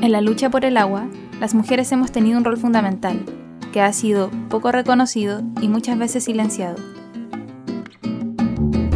[0.00, 1.08] En la lucha por el agua,
[1.40, 3.24] las mujeres hemos tenido un rol fundamental,
[3.72, 6.76] que ha sido poco reconocido y muchas veces silenciado.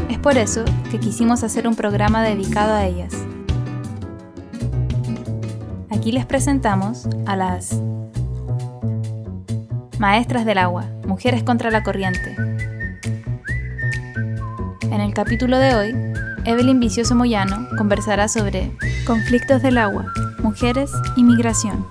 [0.08, 3.12] Es por eso que quisimos hacer un programa dedicado a ellas.
[5.90, 7.80] Aquí les presentamos a las
[9.98, 12.36] Maestras del Agua, Mujeres contra la Corriente.
[14.82, 15.96] En el capítulo de hoy,
[16.44, 18.70] Evelyn Vicioso Moyano conversará sobre
[19.04, 20.12] Conflictos del Agua,
[20.42, 21.86] Mujeres y Migración,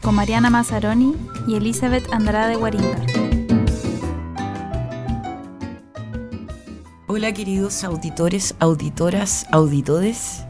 [0.00, 1.16] con Mariana Mazzaroni
[1.48, 3.04] y Elizabeth Andrade Guaringa.
[7.08, 10.44] Hola queridos auditores, auditoras, auditores.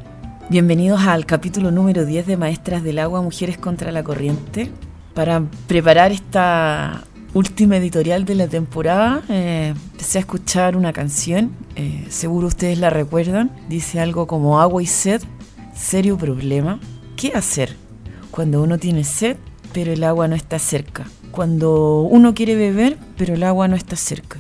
[0.51, 4.71] Bienvenidos al capítulo número 10 de Maestras del Agua, Mujeres contra la Corriente.
[5.15, 12.05] Para preparar esta última editorial de la temporada, eh, empecé a escuchar una canción, eh,
[12.11, 15.23] seguro ustedes la recuerdan, dice algo como agua y sed,
[15.75, 16.81] serio problema.
[17.17, 17.75] ¿Qué hacer
[18.31, 19.39] cuando uno tiene sed
[19.73, 21.07] pero el agua no está cerca?
[21.31, 24.39] Cuando uno quiere beber pero el agua no está cerca.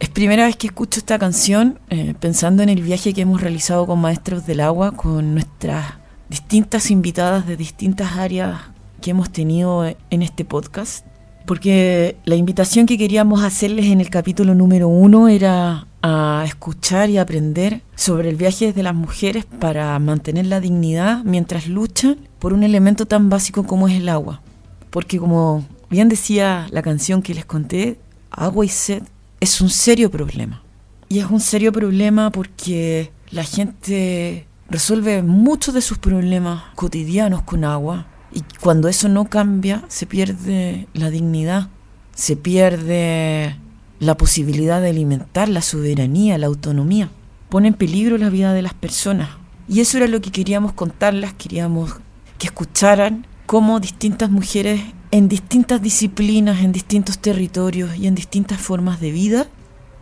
[0.00, 3.86] Es primera vez que escucho esta canción eh, pensando en el viaje que hemos realizado
[3.86, 5.94] con Maestros del Agua, con nuestras
[6.30, 8.60] distintas invitadas de distintas áreas
[9.02, 11.04] que hemos tenido en este podcast,
[11.44, 17.18] porque la invitación que queríamos hacerles en el capítulo número uno era a escuchar y
[17.18, 22.62] aprender sobre el viaje de las mujeres para mantener la dignidad mientras luchan por un
[22.62, 24.42] elemento tan básico como es el agua.
[24.90, 27.98] Porque como bien decía la canción que les conté,
[28.30, 29.02] agua y sed
[29.40, 30.62] es un serio problema.
[31.08, 37.64] Y es un serio problema porque la gente resuelve muchos de sus problemas cotidianos con
[37.64, 41.68] agua y cuando eso no cambia, se pierde la dignidad,
[42.14, 43.56] se pierde
[43.98, 47.10] la posibilidad de alimentar, la soberanía, la autonomía.
[47.48, 49.30] Pone en peligro la vida de las personas.
[49.68, 51.96] Y eso era lo que queríamos contarlas, queríamos
[52.38, 54.80] que escucharan cómo distintas mujeres
[55.10, 59.46] en distintas disciplinas, en distintos territorios y en distintas formas de vida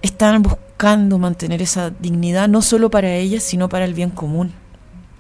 [0.03, 4.53] están buscando mantener esa dignidad no solo para ellas, sino para el bien común.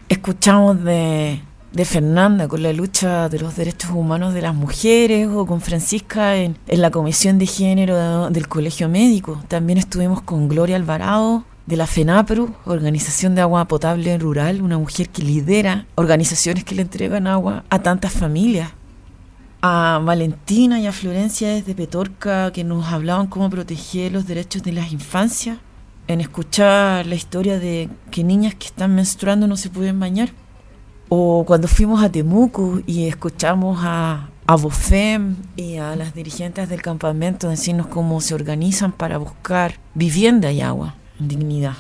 [0.08, 1.40] Escuchamos de
[1.74, 6.36] de Fernanda con la lucha de los derechos humanos de las mujeres o con Francisca
[6.36, 9.42] en, la Comisión de Género del Colegio Médico.
[9.48, 15.08] También estuvimos con Gloria Alvarado de la FENAPRU, Organización de Agua Potable Rural, una mujer
[15.08, 18.70] que lidera organizaciones que le entregan agua a tantas familias.
[19.60, 24.72] A Valentina y a Florencia desde Petorca que nos hablaban cómo proteger los derechos de
[24.72, 25.58] las infancias,
[26.06, 30.30] en escuchar la historia de que niñas que están menstruando no se pueden bañar
[31.08, 36.82] o cuando fuimos a Temuco y escuchamos a, a Bofem y a las dirigentes del
[36.82, 41.76] campamento decirnos cómo se organizan para buscar vivienda y agua dignidad.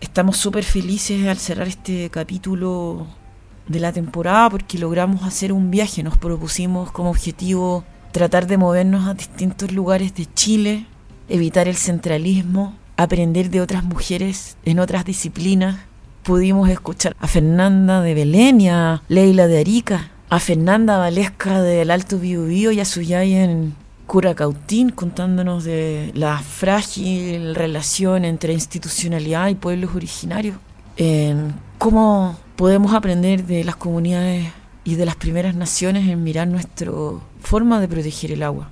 [0.00, 3.06] Estamos súper felices al cerrar este capítulo
[3.66, 6.02] de la temporada porque logramos hacer un viaje.
[6.02, 10.86] Nos propusimos como objetivo tratar de movernos a distintos lugares de Chile,
[11.28, 15.78] evitar el centralismo, aprender de otras mujeres en otras disciplinas
[16.22, 18.68] pudimos escuchar a Fernanda de Belén y
[19.08, 23.74] Leila de Arica, a Fernanda Valesca del Alto Biobío y a Suyay en
[24.06, 30.56] Curacautín contándonos de la frágil relación entre institucionalidad y pueblos originarios,
[30.96, 34.48] en cómo podemos aprender de las comunidades
[34.84, 36.90] y de las primeras naciones en mirar nuestra
[37.40, 38.70] forma de proteger el agua.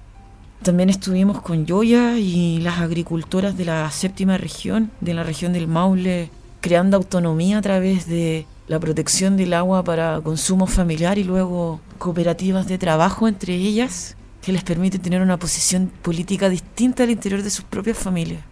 [0.63, 5.69] También estuvimos con Yoya y las agricultoras de la séptima región, de la región del
[5.69, 6.31] Maule,
[6.67, 12.67] creando autonomía a través de la protección del agua para consumo familiar y luego cooperativas
[12.67, 17.51] de trabajo entre ellas que les permite tener una posición política distinta al interior de
[17.51, 18.43] sus propias familias.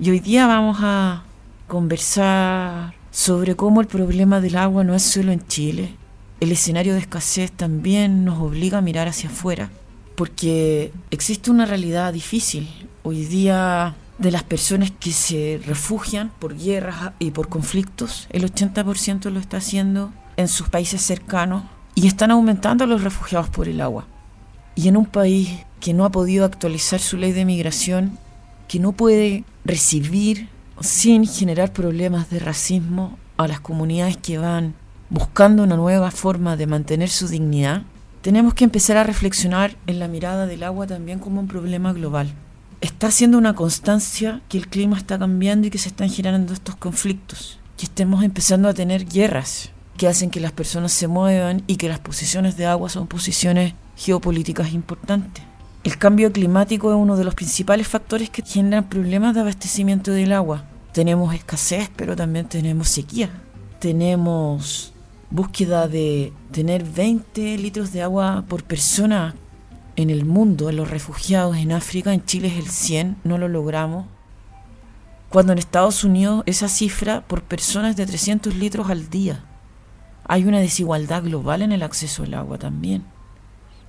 [0.00, 1.22] Y hoy día vamos a
[1.68, 5.94] conversar sobre cómo el problema del agua no es solo en Chile.
[6.40, 9.70] El escenario de escasez también nos obliga a mirar hacia afuera,
[10.16, 12.68] porque existe una realidad difícil.
[13.04, 19.30] Hoy día de las personas que se refugian por guerras y por conflictos, el 80%
[19.30, 21.64] lo está haciendo en sus países cercanos
[21.94, 24.06] y están aumentando los refugiados por el agua.
[24.76, 25.50] Y en un país
[25.80, 28.18] que no ha podido actualizar su ley de migración,
[28.68, 30.48] que no puede recibir
[30.80, 34.74] sin generar problemas de racismo a las comunidades que van
[35.10, 37.82] buscando una nueva forma de mantener su dignidad,
[38.22, 42.34] tenemos que empezar a reflexionar en la mirada del agua también como un problema global
[42.84, 46.76] está siendo una constancia que el clima está cambiando y que se están generando estos
[46.76, 51.76] conflictos, que estemos empezando a tener guerras que hacen que las personas se muevan y
[51.76, 55.44] que las posiciones de agua son posiciones geopolíticas importantes.
[55.84, 60.32] El cambio climático es uno de los principales factores que generan problemas de abastecimiento del
[60.32, 60.64] agua.
[60.92, 63.30] Tenemos escasez, pero también tenemos sequía.
[63.78, 64.92] Tenemos
[65.30, 69.34] búsqueda de tener 20 litros de agua por persona
[69.96, 73.48] en el mundo, en los refugiados en África, en Chile es el 100, no lo
[73.48, 74.06] logramos.
[75.28, 79.44] Cuando en Estados Unidos esa cifra por persona es de 300 litros al día.
[80.26, 83.04] Hay una desigualdad global en el acceso al agua también.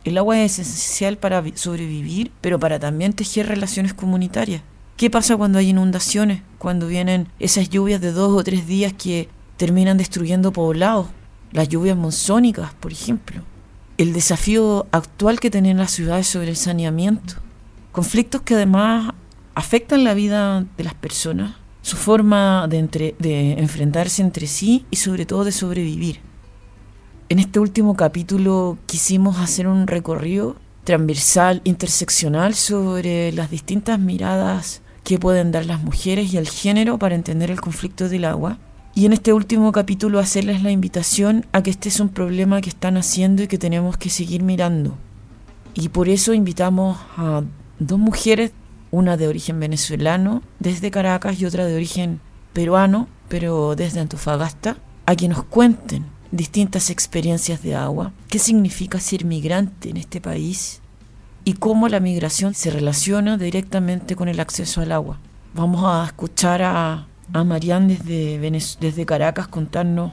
[0.04, 4.62] El agua es esencial para sobrevivir, pero para también tejer relaciones comunitarias.
[4.98, 6.42] ¿Qué pasa cuando hay inundaciones?
[6.58, 11.08] Cuando vienen esas lluvias de dos o tres días que terminan destruyendo poblados.
[11.51, 13.42] Las lluvias monzónicas, por ejemplo.
[13.97, 17.36] El desafío actual que tienen las ciudades sobre el saneamiento.
[17.94, 19.13] Conflictos que además
[19.53, 25.25] afectan la vida de las personas, su forma de, de enfrentarse entre sí y sobre
[25.25, 26.19] todo de sobrevivir.
[27.30, 35.19] En este último capítulo quisimos hacer un recorrido transversal, interseccional sobre las distintas miradas que
[35.19, 38.59] pueden dar las mujeres y el género para entender el conflicto del agua.
[38.97, 42.69] Y en este último capítulo hacerles la invitación a que este es un problema que
[42.69, 44.95] están haciendo y que tenemos que seguir mirando.
[45.74, 47.44] Y por eso invitamos a
[47.77, 48.53] dos mujeres
[48.92, 52.21] una de origen venezolano desde Caracas y otra de origen
[52.53, 59.25] peruano, pero desde Antofagasta, a que nos cuenten distintas experiencias de agua, qué significa ser
[59.25, 60.80] migrante en este país
[61.44, 65.19] y cómo la migración se relaciona directamente con el acceso al agua.
[65.53, 68.39] Vamos a escuchar a, a Marian desde,
[68.80, 70.12] desde Caracas contarnos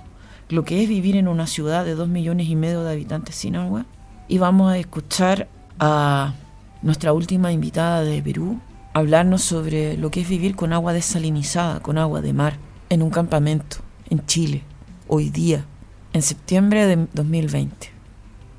[0.48, 3.56] lo que es vivir en una ciudad de dos millones y medio de habitantes sin
[3.56, 3.86] agua.
[4.28, 5.48] Y vamos a escuchar
[5.78, 6.34] a
[6.82, 8.60] nuestra última invitada de Perú,
[8.92, 13.10] hablarnos sobre lo que es vivir con agua desalinizada, con agua de mar, en un
[13.10, 13.78] campamento,
[14.10, 14.62] en Chile,
[15.08, 15.64] hoy día,
[16.12, 17.90] en septiembre de 2020.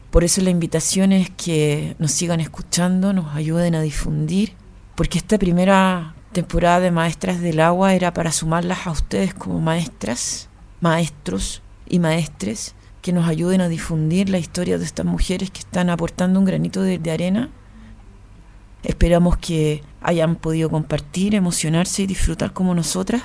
[0.09, 4.53] Por eso la invitación es que nos sigan escuchando, nos ayuden a difundir,
[4.95, 10.50] porque esta primera temporada de Maestras del Agua era para sumarlas a ustedes como maestras,
[10.81, 15.89] maestros y maestres que nos ayuden a difundir la historia de estas mujeres que están
[15.89, 17.50] aportando un granito de, de arena
[18.83, 23.24] Esperamos que hayan podido compartir, emocionarse y disfrutar como nosotras.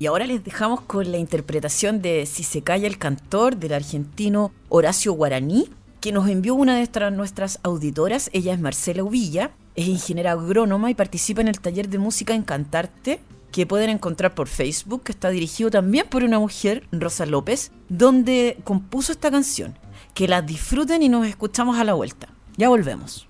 [0.00, 4.50] Y ahora les dejamos con la interpretación de Si se calla el cantor del argentino
[4.68, 5.68] Horacio Guaraní,
[6.00, 8.30] que nos envió una de nuestras auditoras.
[8.32, 13.20] Ella es Marcela Uvilla, es ingeniera agrónoma y participa en el taller de música Encantarte,
[13.50, 18.58] que pueden encontrar por Facebook, que está dirigido también por una mujer, Rosa López, donde
[18.64, 19.76] compuso esta canción.
[20.14, 22.28] Que la disfruten y nos escuchamos a la vuelta.
[22.56, 23.28] Ya volvemos.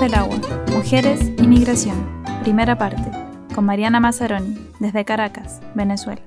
[0.00, 0.38] Del agua,
[0.70, 2.22] mujeres y migración.
[2.44, 3.10] Primera parte,
[3.52, 4.56] con Mariana Mazzaroni.
[4.78, 6.22] desde Caracas, Venezuela.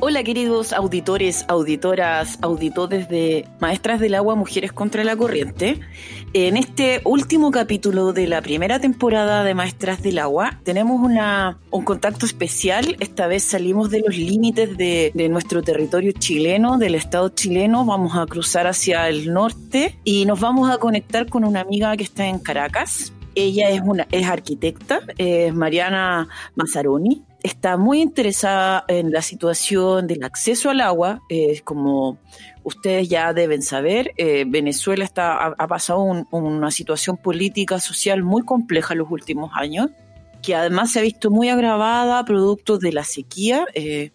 [0.00, 5.80] Hola queridos auditores, auditoras, auditores de Maestras del Agua, Mujeres contra la Corriente.
[6.34, 12.24] En este último capítulo de la primera temporada de Maestras del Agua tenemos un contacto
[12.24, 12.96] especial.
[13.00, 17.84] Esta vez salimos de los límites de, de nuestro territorio chileno, del Estado chileno.
[17.84, 22.04] Vamos a cruzar hacia el norte y nos vamos a conectar con una amiga que
[22.04, 23.12] está en Caracas.
[23.34, 30.24] Ella es, una, es arquitecta, es Mariana Mazzaroni está muy interesada en la situación del
[30.24, 31.22] acceso al agua.
[31.28, 32.18] Eh, como
[32.64, 38.94] ustedes ya deben saber, eh, Venezuela está, ha, pasado una situación política, social muy compleja
[38.94, 39.90] en los últimos años,
[40.42, 44.10] que además se ha visto muy agravada producto de la sequía eh,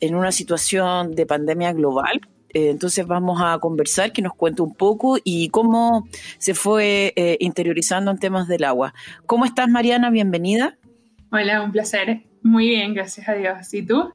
[0.00, 2.20] en una situación de pandemia global.
[2.50, 6.06] entonces vamos a conversar, que nos cuente un poco y cómo
[6.38, 8.94] se fue interiorizando en temas del agua.
[9.26, 10.10] ¿Cómo estás, Mariana?
[10.10, 10.76] Bienvenida.
[11.32, 12.22] Hola, un placer.
[12.44, 13.74] Muy bien, gracias a Dios.
[13.74, 14.12] ¿Y tú?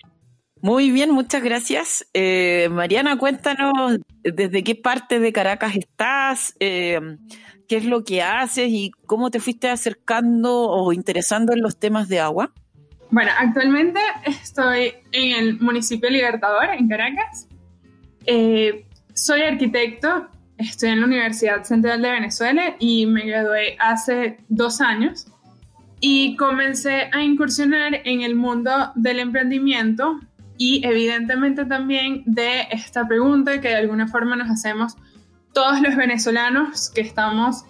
[0.62, 2.06] Muy bien, muchas gracias.
[2.14, 7.00] Eh, Mariana, cuéntanos desde qué parte de Caracas estás, eh,
[7.68, 12.10] qué es lo que haces y cómo te fuiste acercando o interesando en los temas
[12.10, 12.52] de agua.
[13.10, 17.48] Bueno, actualmente estoy en el municipio Libertador, en Caracas.
[18.26, 24.82] Eh, soy arquitecto, estoy en la Universidad Central de Venezuela y me gradué hace dos
[24.82, 25.28] años
[26.02, 30.20] y comencé a incursionar en el mundo del emprendimiento
[30.60, 34.98] y evidentemente también de esta pregunta que de alguna forma nos hacemos
[35.54, 37.64] todos los venezolanos que estamos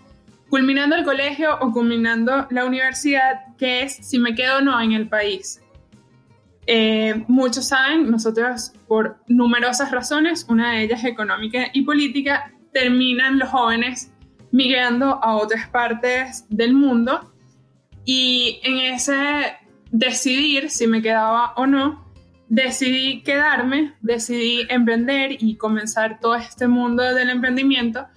[0.50, 4.94] culminando el colegio o culminando la universidad, que es si me quedo o no en
[4.94, 5.62] el país.
[6.66, 13.50] Eh, muchos saben, nosotros por numerosas razones, una de ellas económica y política, terminan los
[13.50, 14.12] jóvenes
[14.52, 17.32] migrando a otras partes del mundo
[18.04, 19.58] y en ese
[19.92, 22.09] decidir si me quedaba o no,
[22.50, 28.08] decidí quedarme, decidí emprender y comenzar todo este mundo del emprendimiento,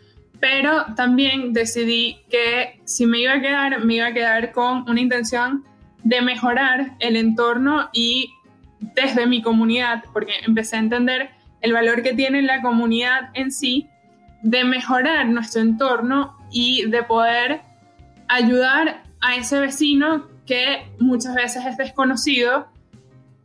[0.41, 5.01] pero también decidí que si me iba a quedar, me iba a quedar con una
[5.01, 5.65] intención
[6.03, 8.33] de mejorar el entorno y
[8.81, 13.87] desde mi comunidad, porque empecé a entender el valor que tiene la comunidad en sí,
[14.43, 17.61] de mejorar nuestro entorno y de poder
[18.29, 22.67] ayudar a ese vecino que muchas veces es desconocido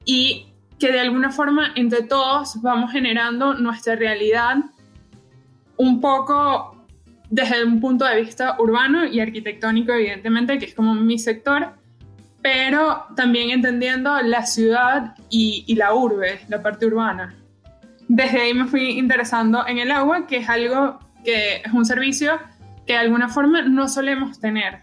[0.03, 0.46] y
[0.79, 4.57] que de alguna forma entre todos vamos generando nuestra realidad
[5.77, 6.77] un poco
[7.29, 11.73] desde un punto de vista urbano y arquitectónico, evidentemente, que es como mi sector,
[12.41, 17.35] pero también entendiendo la ciudad y, la urbe, la parte urbana.
[18.07, 22.39] Desde ahí me fui interesando en el agua, que es algo que es un servicio
[22.85, 24.79] que de alguna forma no solemos tener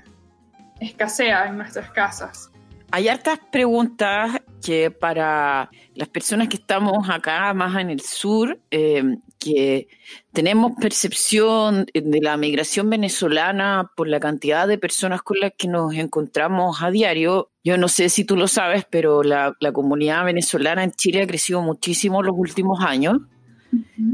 [0.79, 2.51] escasea en nuestras casas.
[2.91, 9.03] Hay hartas preguntas que para las personas que estamos acá más en el sur, eh,
[9.39, 9.89] que
[10.33, 15.95] tenemos percepción de la migración venezolana por la cantidad de personas con las que nos
[15.95, 17.51] encontramos a diario.
[17.63, 21.63] Yo no sé si tú lo sabes, pero la, comunidad venezolana en Chile ha crecido
[21.63, 23.19] muchísimo en los últimos años.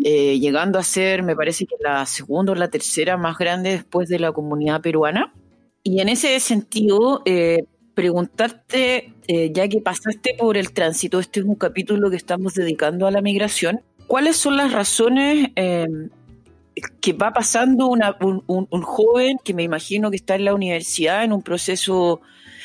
[0.05, 4.09] Eh, llegando a ser, me parece que la segunda o la tercera más grande después
[4.09, 5.33] de la comunidad peruana.
[5.83, 7.65] Y en ese sentido, eh,
[8.01, 13.07] preguntarte, eh, ya que pasaste por el tránsito, este es un capítulo que estamos dedicando
[13.07, 15.87] a la migración, ¿cuáles son las razones eh,
[17.03, 21.43] que va pasando un, joven que me imagino que está en la universidad en un
[21.43, 22.23] proceso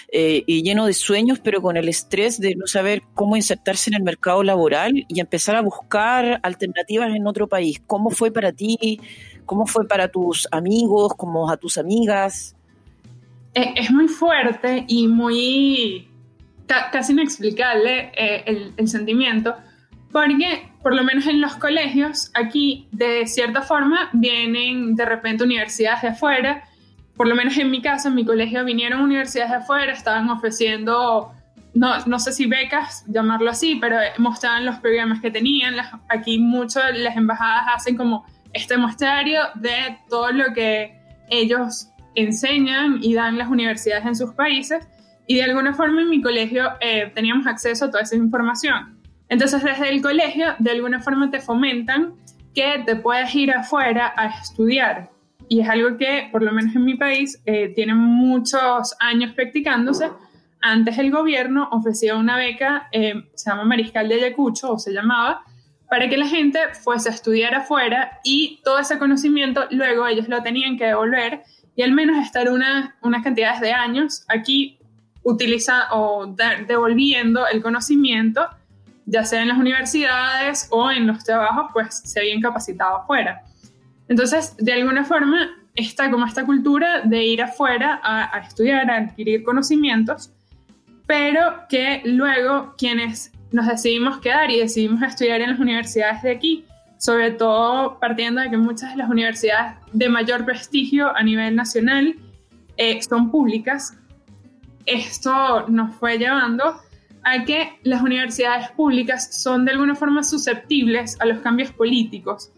[0.09, 4.03] y lleno de sueños, pero con el estrés de no saber cómo insertarse en el
[4.03, 7.81] mercado laboral y empezar a buscar alternativas en otro país?
[7.85, 9.01] ¿Cómo fue para ti?
[9.45, 11.13] ¿Cómo fue para tus amigos?
[11.17, 12.55] ¿Cómo a tus amigas?
[13.55, 16.07] Es muy fuerte y muy
[16.67, 19.55] casi inexplicable eh, el, sentimiento,
[20.11, 26.01] porque por lo menos en los colegios aquí de cierta forma vienen de repente universidades
[26.01, 26.63] de afuera,
[27.15, 31.31] por lo menos en mi caso, en mi colegio vinieron universidades de afuera, estaban ofreciendo,
[31.73, 35.75] no, no sé si becas, llamarlo así, pero mostraban los programas que tenían,
[36.09, 43.13] aquí mucho las embajadas hacen como este muestrario de todo lo que ellos enseñan y
[43.13, 44.87] dan las universidades en sus países
[45.27, 48.99] y de alguna forma en mi colegio eh, teníamos acceso a toda esa información.
[49.29, 52.13] Entonces desde el colegio de alguna forma te fomentan
[52.53, 55.09] que te puedes ir afuera a estudiar
[55.47, 60.09] y es algo que por lo menos en mi país eh, tiene muchos años practicándose.
[60.61, 65.43] Antes el gobierno ofrecía una beca, eh, se llama Mariscal de Ayacucho o se llamaba,
[65.89, 70.41] para que la gente fuese a estudiar afuera y todo ese conocimiento luego ellos lo
[70.41, 71.43] tenían que devolver
[71.75, 74.77] y al menos estar una, unas cantidades de años aquí
[75.23, 76.35] utiliza o
[76.67, 78.47] devolviendo el conocimiento,
[79.05, 83.41] ya sea en las universidades o en los trabajos, pues se habían capacitado afuera.
[84.07, 88.97] Entonces, de alguna forma, está como esta cultura de ir afuera a, a estudiar, a
[88.97, 90.31] adquirir conocimientos,
[91.07, 96.65] pero que luego quienes nos decidimos quedar y decidimos estudiar en las universidades de aquí,
[96.97, 102.15] sobre todo partiendo de que muchas de las universidades de mayor prestigio a nivel nacional
[102.77, 103.97] eh, son públicas,
[104.85, 106.79] esto nos fue llevando
[107.23, 112.51] a que las universidades públicas son de alguna forma susceptibles a los cambios políticos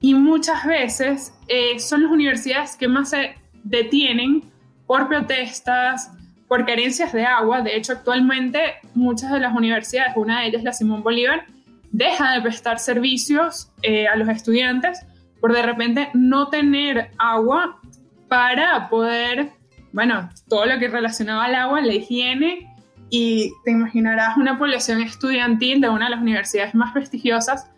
[0.00, 4.42] y muchas veces eh, son las universidades que más se detienen
[4.86, 6.10] por protestas,
[6.48, 7.60] por carencias de agua.
[7.62, 11.46] De hecho, actualmente muchas de las universidades, una de ellas la Simón Bolívar,
[11.92, 15.04] deja de prestar servicios eh, a los estudiantes
[15.40, 17.80] por de repente no tener agua
[18.28, 19.52] para poder,
[19.92, 22.74] bueno, todo lo que relacionaba al agua, la higiene,
[23.08, 27.70] y te imaginarás una población estudiantil de una de las universidades más prestigiosas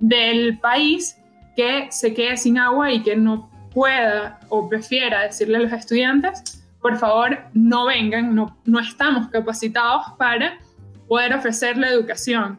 [0.00, 1.16] del país
[1.56, 6.64] que se quede sin agua y que no pueda o prefiera decirle a los estudiantes,
[6.80, 10.58] por favor, no vengan, no, no estamos capacitados para
[11.06, 12.58] poder ofrecer la educación.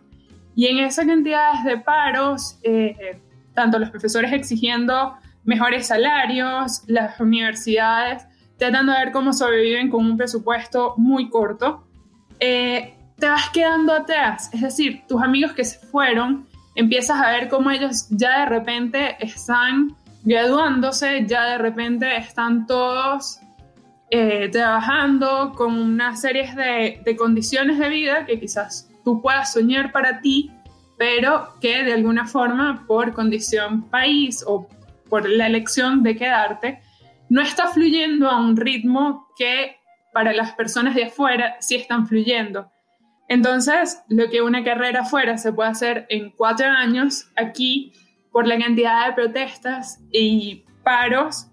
[0.55, 3.19] Y en esa cantidad de paros, eh,
[3.53, 8.25] tanto los profesores exigiendo mejores salarios, las universidades
[8.57, 11.85] tratando de ver cómo sobreviven con un presupuesto muy corto,
[12.39, 14.49] eh, te vas quedando atrás.
[14.53, 19.17] Es decir, tus amigos que se fueron, empiezas a ver cómo ellos ya de repente
[19.19, 23.39] están graduándose, ya de repente están todos
[24.09, 29.91] eh, trabajando con una serie de, de condiciones de vida que quizás tú puedas soñar
[29.91, 30.51] para ti,
[30.97, 34.67] pero que de alguna forma por condición país o
[35.09, 36.81] por la elección de quedarte,
[37.29, 39.77] no está fluyendo a un ritmo que
[40.13, 42.69] para las personas de afuera sí están fluyendo.
[43.27, 47.93] Entonces, lo que una carrera afuera se puede hacer en cuatro años, aquí,
[48.31, 51.47] por la cantidad de protestas y paros,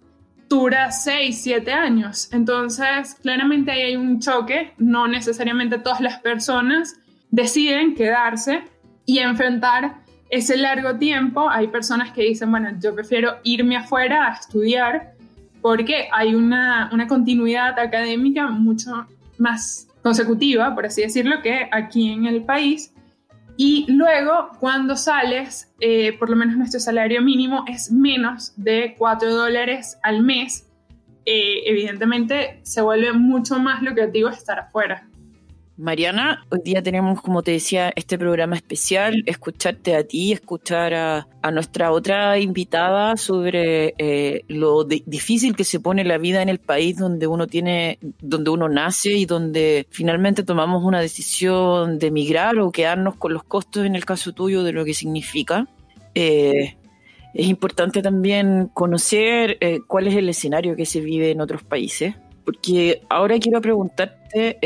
[0.48, 2.28] dura seis, siete años.
[2.32, 8.62] Entonces, claramente ahí hay un choque, no necesariamente todas las personas deciden quedarse
[9.06, 9.96] y enfrentar
[10.30, 11.48] ese largo tiempo.
[11.50, 15.14] Hay personas que dicen, bueno, yo prefiero irme afuera a estudiar
[15.60, 19.06] porque hay una, una continuidad académica mucho
[19.38, 22.92] más consecutiva, por así decirlo, que aquí en el país.
[23.56, 29.34] Y luego, cuando sales, eh, por lo menos nuestro salario mínimo es menos de 4
[29.34, 30.66] dólares al mes.
[31.26, 35.06] Eh, evidentemente, se vuelve mucho más lucrativo estar afuera.
[35.80, 41.26] Mariana, hoy día tenemos, como te decía, este programa especial, escucharte a ti, escuchar a,
[41.50, 46.98] nuestra otra invitada sobre eh, lo difícil que se pone la vida en el país
[46.98, 52.70] donde uno tiene, donde uno nace y donde finalmente tomamos una decisión de emigrar o
[52.70, 55.66] quedarnos con los costos, en el caso tuyo, de lo que significa.
[56.14, 56.76] Eh,
[57.32, 62.16] es importante también conocer eh, cuál es el escenario que se vive en otros países,
[62.44, 64.58] porque ahora quiero preguntarte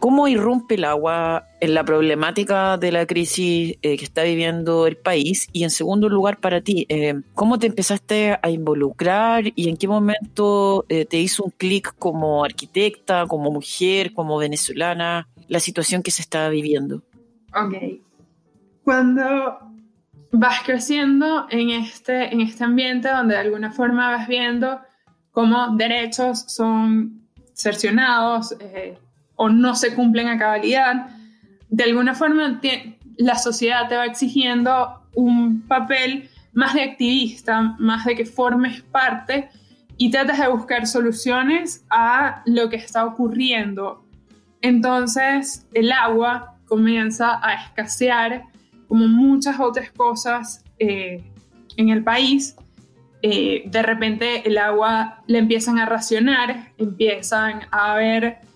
[0.00, 4.96] ¿Cómo irrumpe el agua en la problemática de la crisis eh, que está viviendo el
[4.96, 5.46] país?
[5.52, 9.86] Y en segundo lugar, para ti, eh, ¿cómo te empezaste a involucrar y en qué
[9.88, 16.10] momento eh, te hizo un clic como arquitecta, como mujer, como venezolana, la situación que
[16.10, 17.02] se está viviendo?
[17.54, 17.74] Ok.
[18.82, 19.58] Cuando
[20.32, 24.80] vas creciendo en este, en este ambiente donde de alguna forma vas viendo
[25.30, 27.20] cómo derechos son
[27.52, 28.56] cercionados,
[29.42, 31.06] o no se cumplen a cabalidad,
[31.70, 32.60] de alguna forma
[33.16, 39.48] la sociedad te va exigiendo un papel más de activista, más de que formes parte
[39.96, 44.04] y tratas de buscar soluciones a lo que está ocurriendo.
[44.60, 48.42] Entonces el agua comienza a escasear
[48.88, 51.24] como muchas otras cosas eh,
[51.78, 52.56] en el país.
[53.22, 58.49] Eh, de repente el agua le empiezan a racionar, empiezan a haber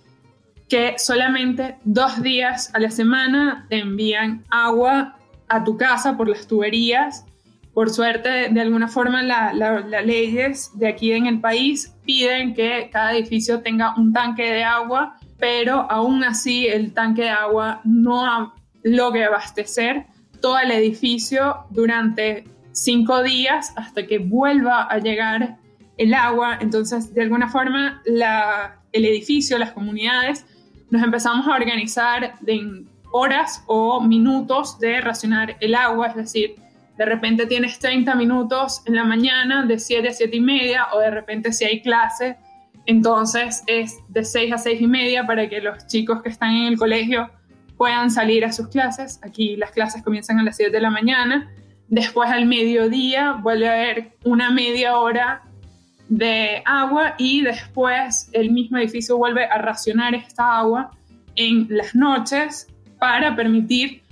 [0.68, 5.16] que solamente dos días a la semana te envían agua
[5.48, 7.24] a tu casa por las tuberías.
[7.72, 13.12] Por suerte, de alguna forma, las leyes de aquí en el país piden que cada
[13.14, 19.27] edificio tenga un tanque de agua, pero aún así el tanque de agua no logra
[19.27, 20.07] abastecer
[20.40, 25.57] todo el edificio durante cinco días hasta que vuelva a llegar
[25.96, 26.59] el agua.
[26.61, 30.46] Entonces, de alguna forma, el edificio, las comunidades,
[30.90, 36.57] nos empezamos a organizar en horas o minutos de racionar el agua, es decir,
[36.97, 41.01] de repente tienes 30 minutos en la mañana de 7 a 7 y media o
[41.01, 42.37] de repente si hay clase
[42.87, 46.66] Entonces es de 6 a 6 y media para que los chicos que están en
[46.66, 47.31] el colegio
[47.77, 49.18] puedan salir a sus clases.
[49.23, 51.51] Aquí las clases comienzan a las 7 de la mañana.
[51.88, 55.42] Después al mediodía vuelve a haber una media hora
[56.09, 60.90] de agua y después el mismo edificio vuelve a racionar esta agua
[61.37, 64.03] en las noches para permitir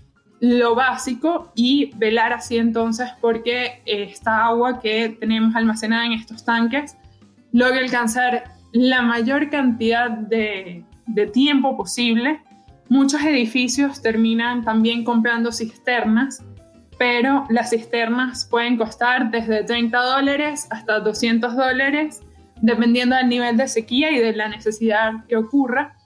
[0.41, 6.97] lo básico y velar así entonces porque esta agua que tenemos almacenada en estos tanques
[7.53, 12.41] logre alcanzar la mayor cantidad de, de tiempo posible.
[12.89, 16.43] Muchos edificios terminan también comprando cisternas,
[17.03, 22.23] pero las cisternas pueden costar desde 30 dólares hasta 200 dólares,
[22.61, 25.97] dependiendo del nivel de sequía y de la necesidad que ocurra.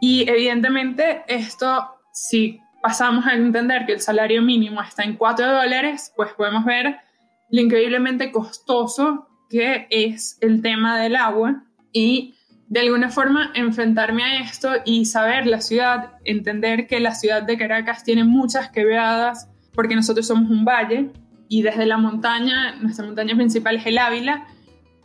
[0.00, 6.12] Y evidentemente esto, si pasamos a entender que el salario mínimo está en 4 dólares,
[6.14, 6.98] pues podemos ver
[7.50, 12.36] lo increíblemente costoso que es el tema del agua y
[12.68, 17.58] de alguna forma enfrentarme a esto y saber la ciudad, entender que la ciudad de
[17.58, 21.08] Caracas tiene muchas quebradas porque nosotros somos un valle
[21.48, 24.46] y desde la montaña, nuestra montaña principal es el Ávila,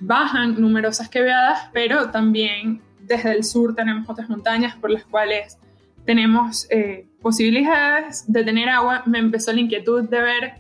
[0.02, 5.58] bajan numerosas quebradas, pero también desde el sur tenemos otras montañas por las cuales
[6.06, 9.04] tenemos eh, posibilidades de tener agua.
[9.06, 10.54] Me empezó la inquietud de ver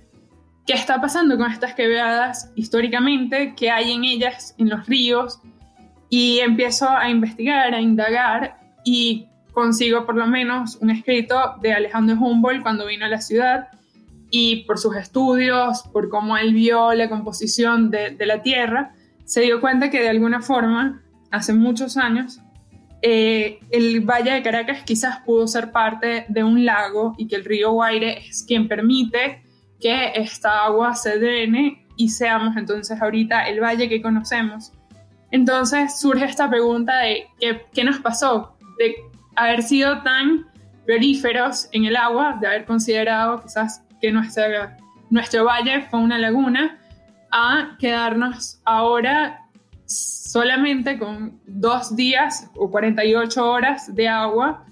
[0.65, 5.41] qué está pasando con estas quebradas históricamente, qué hay en ellas, en los ríos,
[6.09, 12.15] y empiezo a investigar, a indagar y consigo por lo menos un escrito de Alejandro
[12.15, 13.67] Humboldt cuando vino a la ciudad
[14.37, 18.93] y por sus estudios, por cómo él vio la composición de, la Tierra,
[19.23, 22.41] se dio cuenta que de alguna forma, hace muchos años,
[23.01, 27.45] eh, el Valle de Caracas quizás pudo ser parte de un lago y que el
[27.45, 29.41] río Guaire es quien permite
[29.79, 34.73] que esta agua se drene y seamos entonces ahorita el valle que conocemos.
[35.31, 38.95] Entonces surge esta pregunta de qué, qué nos pasó, de
[39.37, 40.45] haber sido tan
[40.85, 44.73] prolíferos en el agua, de haber considerado quizás que
[45.09, 46.79] nuestro valle fue una laguna,
[47.31, 49.41] a quedarnos ahora
[49.85, 54.65] solamente con dos días o 48 horas de agua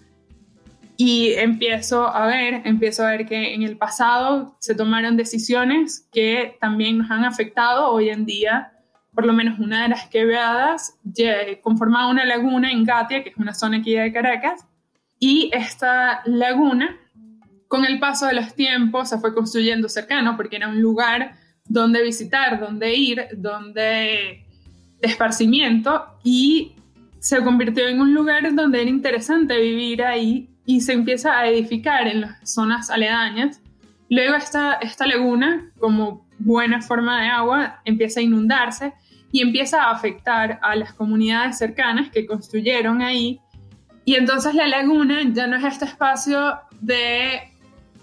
[0.95, 6.57] y empiezo a ver, empiezo a ver que en el pasado se tomaron decisiones que
[6.61, 8.71] también nos han afectado hoy en día.
[9.13, 10.97] Por lo menos una de las quebradas
[11.61, 14.65] conformaba una laguna en Gatia, que es una zona aquí de Caracas,
[15.19, 16.97] y esta laguna,
[17.73, 22.03] con el paso de los tiempos, se fue construyendo cercano porque era un lugar donde
[22.03, 24.45] visitar, donde ir, donde
[25.01, 26.73] de esparcimiento y
[27.17, 32.07] se convirtió en un lugar donde era interesante vivir ahí y se empieza a edificar
[32.07, 33.59] en las zonas aledañas.
[34.07, 38.93] Luego esta, esta laguna, como buena forma de agua, empieza a inundarse
[39.31, 43.39] y empieza a afectar a las comunidades cercanas que construyeron ahí.
[44.05, 47.52] Y entonces la laguna ya no es este espacio de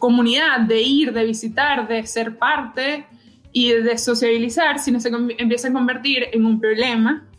[0.01, 3.07] comunidad, de ir, de visitar, de ser parte
[3.53, 7.31] y de sociabilizar, sino se empieza a convertir en un problema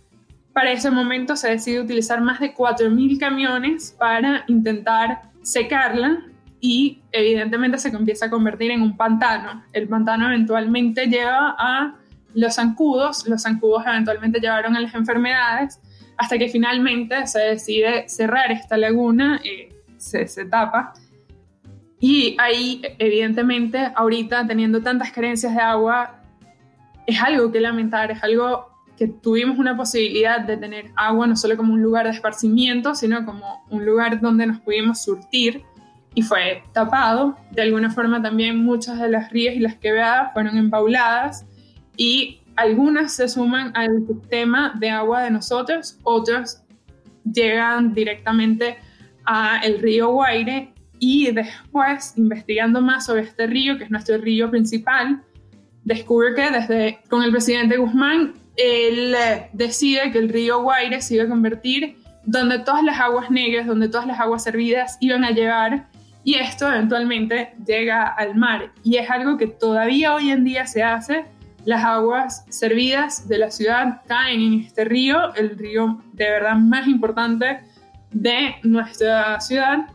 [0.53, 6.25] para ese momento se decide utilizar más de 4.000 camiones para intentar secarla
[6.59, 9.63] y evidentemente se empieza a convertir en un pantano.
[9.71, 11.95] El pantano eventualmente lleva a
[12.33, 15.79] los zancudos, los zancudos eventualmente llevaron a las enfermedades,
[16.17, 20.93] hasta que finalmente se decide cerrar esta laguna, eh, se, se tapa.
[22.01, 26.19] Y ahí, evidentemente, ahorita teniendo tantas carencias de agua,
[27.05, 31.55] es algo que lamentar, es algo que tuvimos una posibilidad de tener agua no solo
[31.55, 35.63] como un lugar de esparcimiento, sino como un lugar donde nos pudimos surtir
[36.15, 37.37] y fue tapado.
[37.51, 41.45] De alguna forma también muchas de las rías y las quebradas fueron embauladas
[41.97, 46.65] y algunas se suman al sistema de agua de nosotros, otras
[47.31, 48.77] llegan directamente
[49.23, 54.51] a el río Guaire y después, investigando más sobre este río, que es nuestro río
[54.51, 55.23] principal,
[55.83, 61.15] descubre que desde con el presidente Guzmán él eh, decide que el río Guaire se
[61.15, 65.31] iba a convertir donde todas las aguas negras, donde todas las aguas servidas iban a
[65.31, 65.87] llegar
[66.23, 68.71] y esto eventualmente llega al mar.
[68.83, 71.25] Y es algo que todavía hoy en día se hace.
[71.65, 76.87] Las aguas servidas de la ciudad caen en este río, el río de verdad más
[76.87, 77.61] importante
[78.11, 79.87] de nuestra ciudad.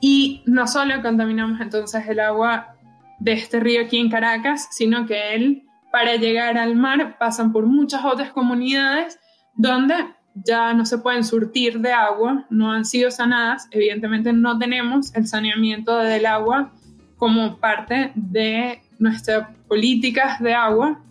[0.00, 2.74] Y no solo contaminamos entonces el agua
[3.18, 7.66] de este río aquí en Caracas, sino que él para llegar al mar pasan por
[7.66, 9.18] muchas otras comunidades
[9.54, 9.94] donde
[10.34, 15.26] ya no se pueden surtir de agua, no han sido sanadas, evidentemente no tenemos el
[15.26, 16.72] saneamiento del agua
[17.16, 21.02] como parte de nuestras políticas de agua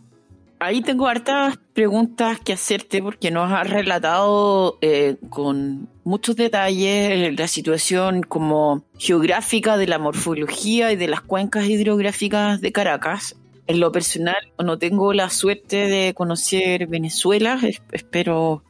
[0.60, 7.48] ahí tengo hartas preguntas que hacerte porque nos has relatado eh, con muchos detalles la
[7.48, 13.36] situación como geográfica de la morfología y de las cuencas hidrográficas de Caracas.
[13.67, 17.60] En lo personal no tengo la suerte de conocer Venezuela,
[17.91, 18.63] espero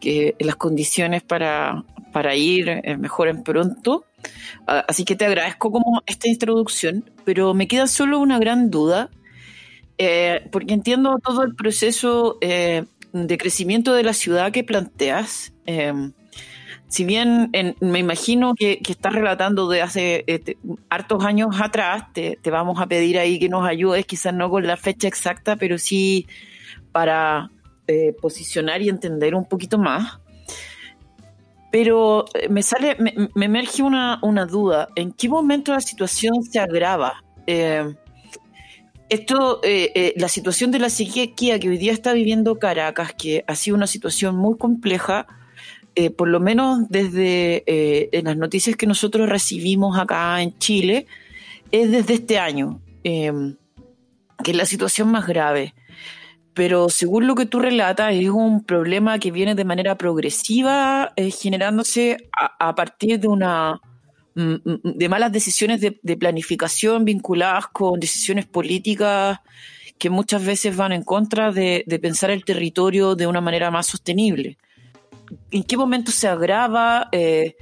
[0.00, 4.04] que las condiciones para, para ir eh, mejoren pronto.
[4.66, 9.10] Ah, así que te agradezco como esta introducción, pero me queda solo una gran duda,
[9.98, 15.52] eh, porque entiendo todo el proceso eh, de crecimiento de la ciudad que planteas.
[16.88, 20.24] si bien me imagino que, estás relatando de hace
[20.88, 24.76] hartos años atrás, te, vamos a pedir ahí que nos ayudes, quizás no con la
[24.76, 26.26] fecha exacta, pero sí
[26.92, 27.50] para
[28.20, 30.20] posicionar y entender un poquito más.
[31.76, 34.88] Pero eh, me sale, me, emerge una, duda.
[34.94, 37.22] ¿En qué momento la situación se agrava?
[37.46, 37.94] Eh,
[39.08, 43.54] esto, eh, la situación de la sequía que hoy día está viviendo Caracas, que ha
[43.54, 45.26] sido una situación muy compleja,
[46.18, 47.64] por lo menos desde
[48.22, 51.06] las noticias que nosotros recibimos acá en Chile,
[51.72, 55.72] es desde este año, que es la situación más grave.
[56.56, 61.30] Pero según lo que tú relatas, es un problema que viene de manera progresiva, eh,
[61.30, 63.78] generándose a, partir de una
[64.36, 69.40] de malas decisiones de, planificación vinculadas con decisiones políticas
[69.98, 73.86] que muchas veces van en contra de, de pensar el territorio de una manera más
[73.86, 74.58] sostenible.
[75.50, 77.08] ¿En qué momento se agrava?
[77.12, 77.56] Eh,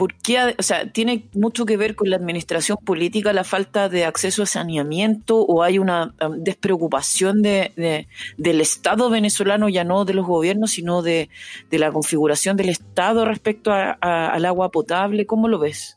[0.00, 4.06] ¿por qué, o sea, tiene mucho que ver con la administración política, la falta de
[4.06, 8.06] acceso a saneamiento o hay una um, despreocupación de,
[8.38, 11.28] del Estado venezolano, ya no de los gobiernos, sino de,
[11.70, 15.26] la configuración del Estado respecto al agua potable?
[15.26, 15.96] ¿Cómo lo ves?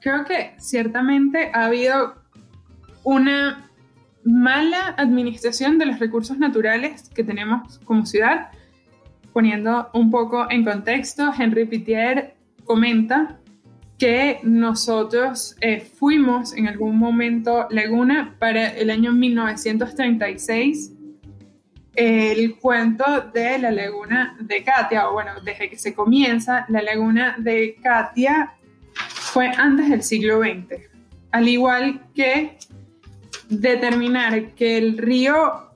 [0.00, 2.14] Creo que ciertamente ha habido
[3.04, 3.70] una
[4.24, 8.48] mala administración de los recursos naturales que tenemos como ciudad.
[9.34, 12.39] Poniendo un poco en contexto, Henry Pitier
[12.70, 13.36] comenta
[13.98, 20.92] que nosotros eh, fuimos en algún momento Laguna para el año 1936.
[21.96, 23.04] El cuento
[23.34, 28.52] de la laguna de Katia, o bueno, desde que se comienza, la laguna de Katia
[28.94, 30.88] fue antes del siglo XX.
[31.32, 32.56] Al igual que
[33.48, 35.72] determinar que el río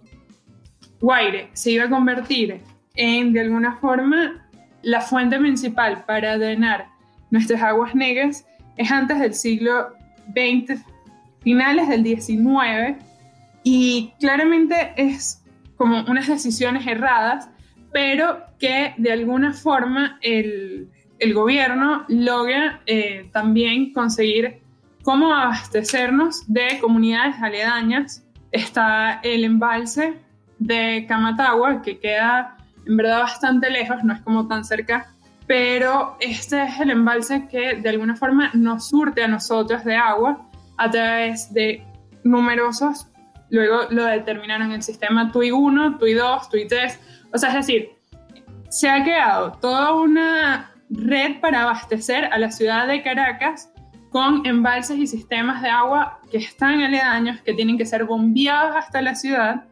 [1.00, 2.60] Guaire se iba a convertir
[2.94, 4.43] en, de alguna forma,
[4.84, 6.88] la fuente principal para drenar
[7.30, 9.94] nuestras aguas negras es antes del siglo
[10.28, 10.80] XX,
[11.42, 12.96] finales del XIX,
[13.62, 15.42] y claramente es
[15.76, 17.48] como unas decisiones erradas,
[17.92, 20.90] pero que de alguna forma el,
[21.32, 24.60] gobierno logra eh, también conseguir
[25.02, 28.22] cómo abastecernos de comunidades aledañas.
[28.52, 30.18] Está el embalse
[30.58, 32.53] de Camatagua, que queda
[32.86, 35.14] en verdad bastante lejos, no es como tan cerca,
[35.46, 40.48] pero este es el embalse que de alguna forma nos surte a nosotros de agua
[40.76, 41.84] a través de
[42.24, 43.08] numerosos,
[43.50, 47.00] luego lo determinaron el sistema TUI 1, TUI 2, TUI 3,
[47.32, 47.90] o sea, es decir,
[48.68, 53.70] se ha creado toda una red para abastecer a la ciudad de Caracas
[54.10, 59.02] con embalses y sistemas de agua que están aledaños, que tienen que ser bombeados hasta
[59.02, 59.64] la ciudad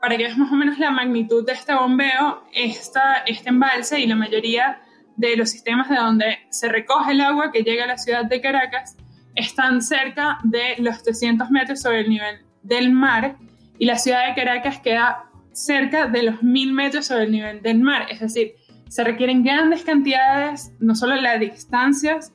[0.00, 4.06] para que veas más o menos la magnitud de este bombeo, esta, este embalse y
[4.06, 4.80] la mayoría
[5.16, 8.40] de los sistemas de donde se recoge el agua que llega a la ciudad de
[8.40, 8.96] Caracas
[9.34, 13.36] están cerca de los 300 metros sobre el nivel del mar
[13.78, 17.80] y la ciudad de Caracas queda cerca de los 1000 metros sobre el nivel del
[17.80, 18.06] mar.
[18.08, 18.54] Es decir,
[18.88, 22.32] se requieren grandes cantidades, no solo las distancias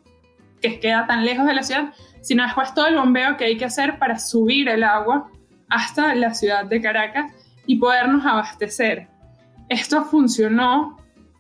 [0.61, 3.65] que queda tan lejos de la ciudad, sino después todo el bombeo que hay que
[3.65, 5.29] hacer para subir el agua
[5.69, 7.31] hasta la ciudad de Caracas
[7.65, 9.07] y podernos abastecer.
[9.69, 10.97] Esto funcionó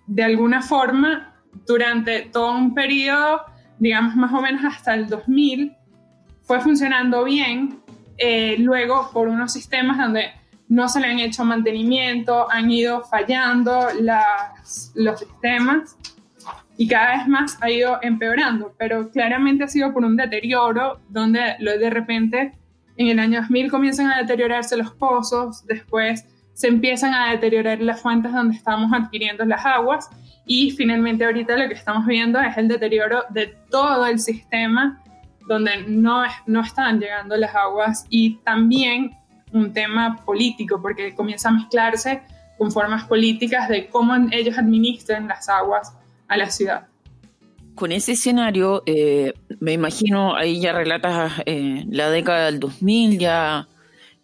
[0.07, 1.35] de alguna forma
[1.65, 3.41] durante todo un periodo,
[3.79, 5.75] digamos más o menos hasta el 2000,
[6.41, 7.79] fue funcionando bien.
[8.17, 10.31] Eh, luego, por unos sistemas donde
[10.67, 13.87] no se le han hecho mantenimiento, han ido fallando
[14.95, 15.97] los sistemas
[16.77, 21.55] y cada vez más ha ido empeorando, pero claramente ha sido por un deterioro donde
[21.59, 22.53] de repente
[22.97, 28.01] en el año 2000 comienzan a deteriorarse los pozos, después se empiezan a deteriorar las
[28.01, 30.09] fuentes donde estamos adquiriendo las aguas
[30.45, 35.01] y finalmente ahorita lo que estamos viendo es el deterioro de todo el sistema
[35.47, 39.17] donde no, no están llegando las aguas y también
[39.51, 42.21] un tema político porque comienza a mezclarse
[42.57, 45.93] con formas políticas de cómo ellos administran las aguas
[46.27, 46.87] a la ciudad.
[47.75, 53.67] Con ese escenario, eh, me imagino, ahí ya relatas eh, la década del 2000, ya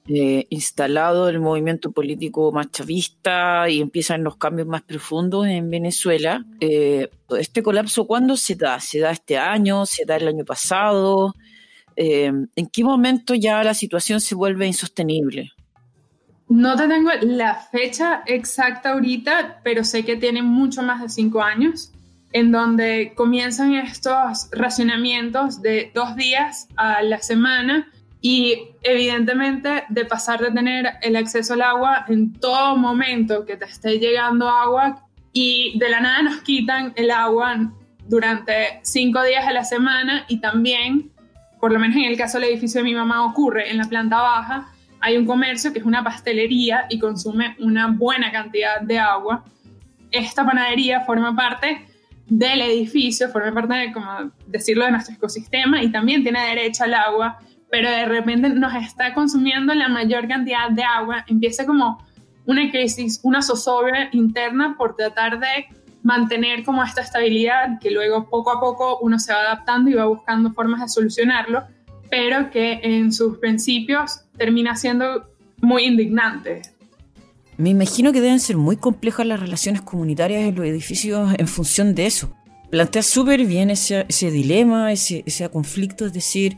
[0.08, 6.44] eh, instalado el movimiento político más chavista y empiezan los cambios más profundos en Venezuela.
[6.60, 8.80] Eh, ¿Este colapso cuándo se da?
[8.80, 9.86] ¿Se da este año?
[9.86, 11.36] ¿Se da el año pasado?
[11.96, 15.52] Eh, ¿En qué momento ya la situación se vuelve insostenible?
[16.50, 21.44] No te tengo la fecha exacta ahorita, pero sé que tiene mucho más de cinco
[21.44, 21.92] años,
[22.34, 27.92] en donde comienzan estos racionamientos de dos días a la semana
[28.22, 33.66] y evidentemente de pasar de tener el acceso al agua en todo momento que te
[33.66, 37.72] esté llegando agua y de la nada nos quitan el agua
[38.08, 41.12] durante cinco días a la semana y también,
[41.60, 44.22] por lo menos en el caso del edificio de mi mamá ocurre, en la planta
[44.22, 49.44] baja hay un comercio que es una pastelería y consume una buena cantidad de agua.
[50.12, 51.88] Esta panadería forma parte
[52.32, 56.94] del edificio, forma parte de, como decirlo, de nuestro ecosistema y también tiene derecho al
[56.94, 57.40] agua
[57.72, 62.06] pero de repente nos está consumiendo la mayor cantidad de agua, empieza como
[62.46, 65.68] una crisis, una zozobra interna por tratar de
[66.04, 70.06] mantener como esta estabilidad, que luego poco a poco uno se va adaptando y va
[70.06, 71.64] buscando formas de solucionarlo,
[72.10, 75.30] pero que en sus principios termina siendo
[75.62, 76.64] muy indignante.
[77.62, 81.94] Me imagino que deben ser muy complejas las relaciones comunitarias en los edificios en función
[81.94, 82.34] de eso.
[82.72, 86.58] Plantea súper bien ese, dilema, ese, ese conflicto, es decir,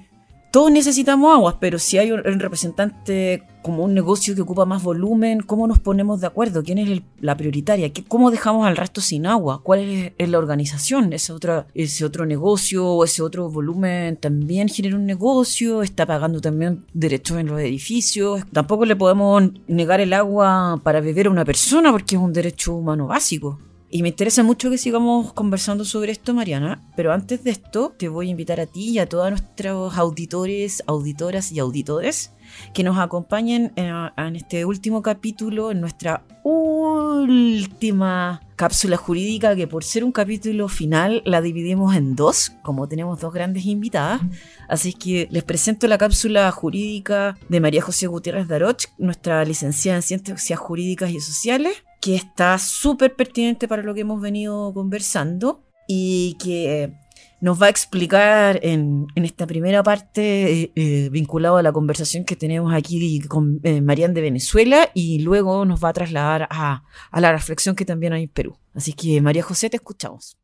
[0.49, 5.41] todos necesitamos aguas, pero si hay un, representante como un negocio que ocupa más volumen,
[5.41, 6.63] ¿cómo nos ponemos de acuerdo?
[6.63, 7.91] ¿Quién es la prioritaria?
[8.07, 9.61] ¿Cómo dejamos al resto sin agua?
[9.63, 11.13] ¿Cuál es, la organización?
[11.13, 15.81] ¿Ese otro, ¿Ese otro negocio o ese otro volumen también genera un negocio?
[15.81, 18.43] ¿Está pagando también derechos en los edificios?
[18.51, 22.75] Tampoco le podemos negar el agua para beber a una persona porque es un derecho
[22.75, 23.59] humano básico.
[23.95, 26.81] Y me interesa mucho que sigamos conversando sobre esto, Mariana.
[26.95, 30.83] Pero antes de esto, te voy a invitar a ti y a todos nuestros auditores,
[30.87, 32.31] auditoras y auditores
[32.73, 40.03] que nos acompañen en, este último capítulo, en nuestra última cápsula jurídica, que por ser
[40.03, 44.21] un capítulo final la dividimos en dos, como tenemos dos grandes invitadas.
[44.67, 50.01] Así que les presento la cápsula jurídica de María José Gutiérrez Daroch, nuestra licenciada en
[50.01, 56.35] Ciencias Jurídicas y Sociales que está súper pertinente para lo que hemos venido conversando y
[56.37, 56.91] que
[57.39, 62.35] nos va a explicar en, esta primera parte eh, eh, vinculado a la conversación que
[62.35, 67.21] tenemos aquí con eh, Marian de Venezuela y luego nos va a trasladar a, a
[67.21, 68.57] la reflexión que también hay en Perú.
[68.73, 70.37] Así que María José, te escuchamos.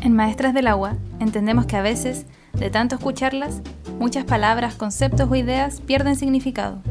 [0.00, 3.60] En Maestras del Agua entendemos que a veces, de tanto escucharlas,
[3.98, 6.82] muchas palabras, conceptos o ideas pierden significado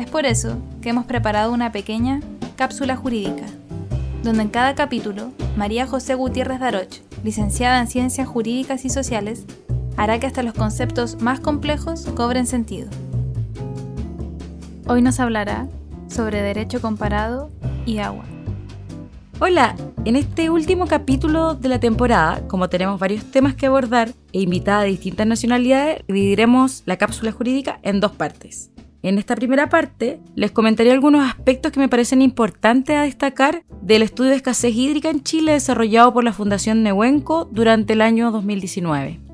[0.00, 2.20] es por eso que hemos preparado una pequeña
[2.56, 3.44] cápsula jurídica,
[4.22, 9.44] donde en cada capítulo María José Gutiérrez Daroch, licenciada en Ciencias Jurídicas y Sociales,
[9.98, 12.88] hará que hasta los conceptos más complejos cobren sentido.
[14.86, 15.68] Hoy nos hablará
[16.08, 17.50] sobre derecho comparado
[17.84, 18.24] y agua.
[19.38, 24.40] Hola, en este último capítulo de la temporada, como tenemos varios temas que abordar e
[24.40, 28.70] invitada de distintas nacionalidades, dividiremos la cápsula jurídica en dos partes.
[29.02, 34.02] En esta primera parte les comentaré algunos aspectos que me parecen importantes a destacar del
[34.02, 39.29] estudio de escasez hídrica en Chile desarrollado por la Fundación Nehuenco durante el año 2019.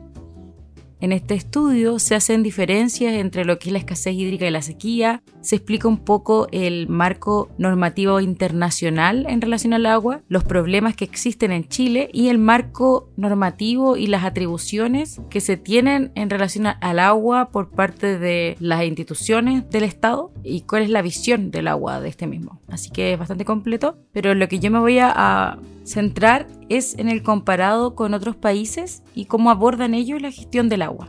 [0.98, 4.62] En este estudio se hacen diferencias entre lo que es la escasez hídrica y la
[4.62, 10.96] sequía, se explica un poco el marco normativo internacional en relación al agua, los problemas
[10.96, 16.30] que existen en Chile y el marco normativo y las atribuciones que se tienen en
[16.30, 21.50] relación al agua por parte de las instituciones del Estado y cuál es la visión
[21.50, 22.60] del agua de este mismo.
[22.68, 27.08] Así que es bastante completo, pero lo que yo me voy a centrar es en
[27.08, 31.08] el comparado con otros países y cómo abordan ellos la gestión del agua.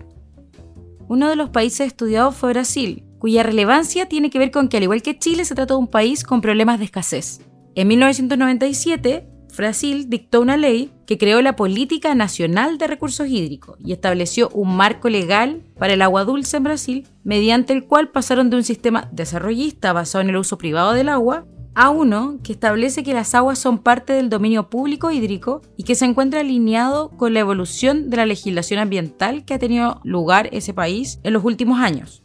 [1.09, 4.83] Uno de los países estudiados fue Brasil, cuya relevancia tiene que ver con que al
[4.83, 7.41] igual que Chile se trata de un país con problemas de escasez.
[7.75, 13.91] En 1997, Brasil dictó una ley que creó la Política Nacional de Recursos Hídricos y
[13.91, 18.57] estableció un marco legal para el agua dulce en Brasil, mediante el cual pasaron de
[18.57, 21.45] un sistema desarrollista basado en el uso privado del agua
[21.77, 26.05] a1 que establece que las aguas son parte del dominio público hídrico y que se
[26.05, 31.19] encuentra alineado con la evolución de la legislación ambiental que ha tenido lugar ese país
[31.21, 32.23] en los últimos años.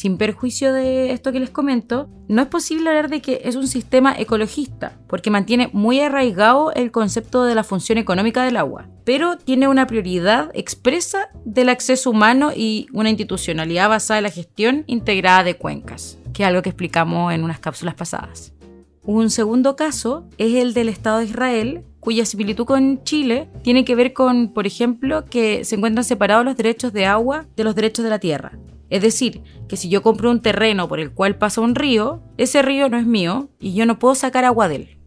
[0.00, 3.68] Sin perjuicio de esto que les comento, no es posible hablar de que es un
[3.68, 9.36] sistema ecologista, porque mantiene muy arraigado el concepto de la función económica del agua, pero
[9.36, 15.44] tiene una prioridad expresa del acceso humano y una institucionalidad basada en la gestión integrada
[15.44, 18.54] de cuencas que es algo que explicamos en unas cápsulas pasadas.
[19.02, 23.96] Un segundo caso es el del Estado de Israel, cuya similitud con Chile tiene que
[23.96, 28.02] ver con, por ejemplo, que se encuentran separados los derechos de agua de los derechos
[28.02, 28.52] de la tierra.
[28.90, 32.60] Es decir, que si yo compro un terreno por el cual pasa un río, ese
[32.60, 34.98] río no es mío y yo no puedo sacar agua de él.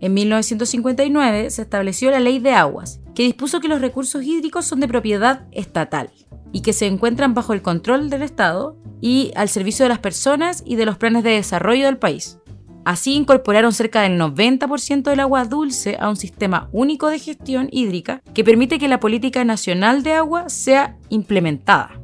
[0.00, 4.80] En 1959 se estableció la Ley de Aguas, que dispuso que los recursos hídricos son
[4.80, 6.10] de propiedad estatal
[6.52, 10.62] y que se encuentran bajo el control del Estado y al servicio de las personas
[10.66, 12.38] y de los planes de desarrollo del país.
[12.84, 18.22] Así incorporaron cerca del 90% del agua dulce a un sistema único de gestión hídrica
[18.34, 22.00] que permite que la política nacional de agua sea implementada.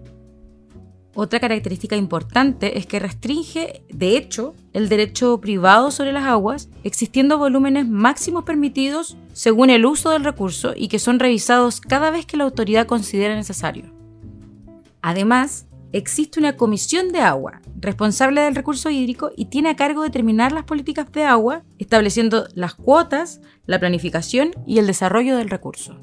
[1.16, 7.38] Otra característica importante es que restringe, de hecho, el derecho privado sobre las aguas, existiendo
[7.38, 12.36] volúmenes máximos permitidos según el uso del recurso y que son revisados cada vez que
[12.36, 13.92] la autoridad considera necesario.
[15.02, 20.50] Además, existe una comisión de agua responsable del recurso hídrico y tiene a cargo determinar
[20.50, 26.00] las políticas de agua, estableciendo las cuotas, la planificación y el desarrollo del recurso.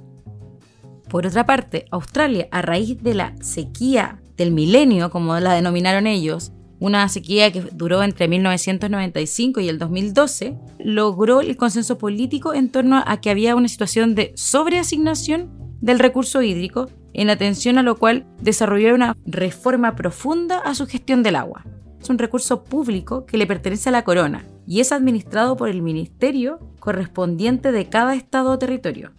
[1.10, 6.52] Por otra parte, Australia, a raíz de la sequía del milenio, como la denominaron ellos,
[6.80, 13.04] una sequía que duró entre 1995 y el 2012, logró el consenso político en torno
[13.06, 18.26] a que había una situación de sobreasignación del recurso hídrico, en atención a lo cual
[18.42, 21.66] desarrolló una reforma profunda a su gestión del agua.
[22.02, 25.84] Es un recurso público que le pertenece a la corona y es administrado por el
[25.84, 29.12] ministerio correspondiente de cada estado o territorio.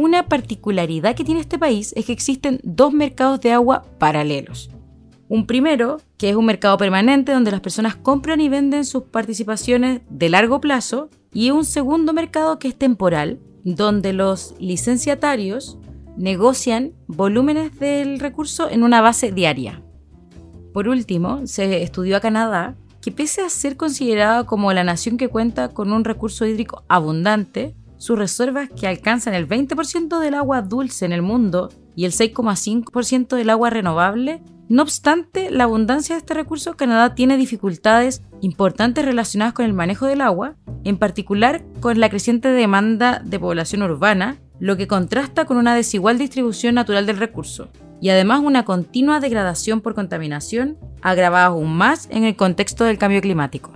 [0.00, 4.70] Una particularidad que tiene este país es que existen dos mercados de agua paralelos.
[5.28, 10.00] Un primero, que es un mercado permanente donde las personas compran y venden sus participaciones
[10.08, 15.76] de largo plazo, y un segundo mercado que es temporal, donde los licenciatarios
[16.16, 19.82] negocian volúmenes del recurso en una base diaria.
[20.72, 25.28] Por último, se estudió a Canadá que pese a ser considerada como la nación que
[25.28, 31.04] cuenta con un recurso hídrico abundante, sus reservas que alcanzan el 20% del agua dulce
[31.04, 34.42] en el mundo y el 6,5% del agua renovable.
[34.70, 40.06] No obstante la abundancia de este recurso, Canadá tiene dificultades importantes relacionadas con el manejo
[40.06, 45.58] del agua, en particular con la creciente demanda de población urbana, lo que contrasta con
[45.58, 47.68] una desigual distribución natural del recurso,
[48.00, 53.20] y además una continua degradación por contaminación, agravada aún más en el contexto del cambio
[53.20, 53.72] climático.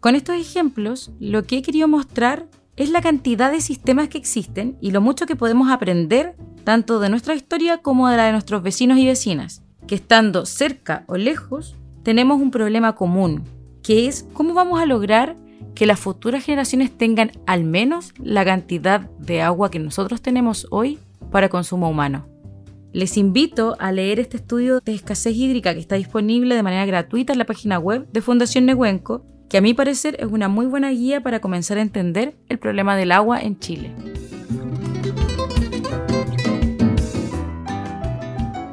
[0.00, 2.46] Con estos ejemplos, lo que he querido mostrar
[2.82, 7.10] es la cantidad de sistemas que existen y lo mucho que podemos aprender tanto de
[7.10, 11.76] nuestra historia como de la de nuestros vecinos y vecinas, que estando cerca o lejos
[12.02, 13.44] tenemos un problema común,
[13.84, 15.36] que es cómo vamos a lograr
[15.76, 20.98] que las futuras generaciones tengan al menos la cantidad de agua que nosotros tenemos hoy
[21.30, 22.26] para consumo humano.
[22.92, 27.32] Les invito a leer este estudio de escasez hídrica que está disponible de manera gratuita
[27.32, 30.88] en la página web de Fundación Nehuenco que a mi parecer es una muy buena
[30.92, 33.90] guía para comenzar a entender el problema del agua en Chile.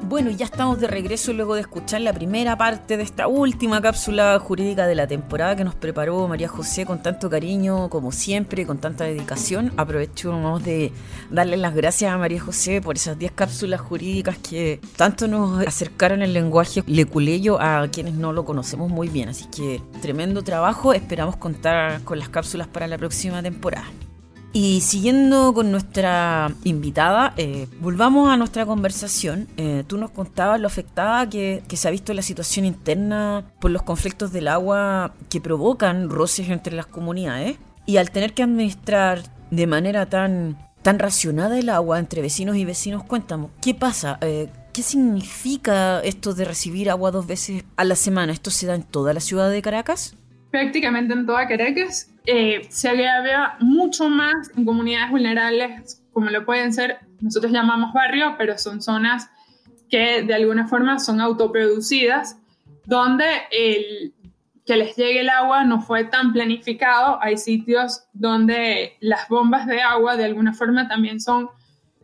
[0.09, 4.39] Bueno, ya estamos de regreso luego de escuchar la primera parte de esta última cápsula
[4.39, 8.79] jurídica de la temporada que nos preparó María José con tanto cariño, como siempre, con
[8.79, 9.71] tanta dedicación.
[9.77, 10.91] Aprovecho de
[11.29, 16.23] darle las gracias a María José por esas 10 cápsulas jurídicas que tanto nos acercaron
[16.23, 19.29] el lenguaje leculeyo a quienes no lo conocemos muy bien.
[19.29, 23.85] Así que tremendo trabajo, esperamos contar con las cápsulas para la próxima temporada.
[24.51, 29.47] Y siguiendo con nuestra invitada, eh, volvamos a nuestra conversación.
[29.57, 33.83] Eh, tú nos contabas lo afectada que, se ha visto la situación interna por los
[33.83, 37.57] conflictos del agua que provocan roces entre las comunidades.
[37.85, 39.21] Y al tener que administrar
[39.51, 44.17] de manera tan, tan racionada el agua entre vecinos y vecinos, cuéntanos, ¿qué pasa?
[44.21, 48.33] Eh, ¿Qué significa esto de recibir agua dos veces a la semana?
[48.33, 50.15] ¿Esto se da en toda la ciudad de Caracas?
[50.51, 52.11] Prácticamente en toda Caracas.
[52.25, 58.35] Eh, se agrava mucho más en comunidades vulnerables, como lo pueden ser, nosotros llamamos barrio,
[58.37, 59.29] pero son zonas
[59.89, 62.37] que de alguna forma son autoproducidas,
[62.85, 64.13] donde el,
[64.65, 67.17] que les llegue el agua no fue tan planificado.
[67.23, 71.49] Hay sitios donde las bombas de agua de alguna forma también son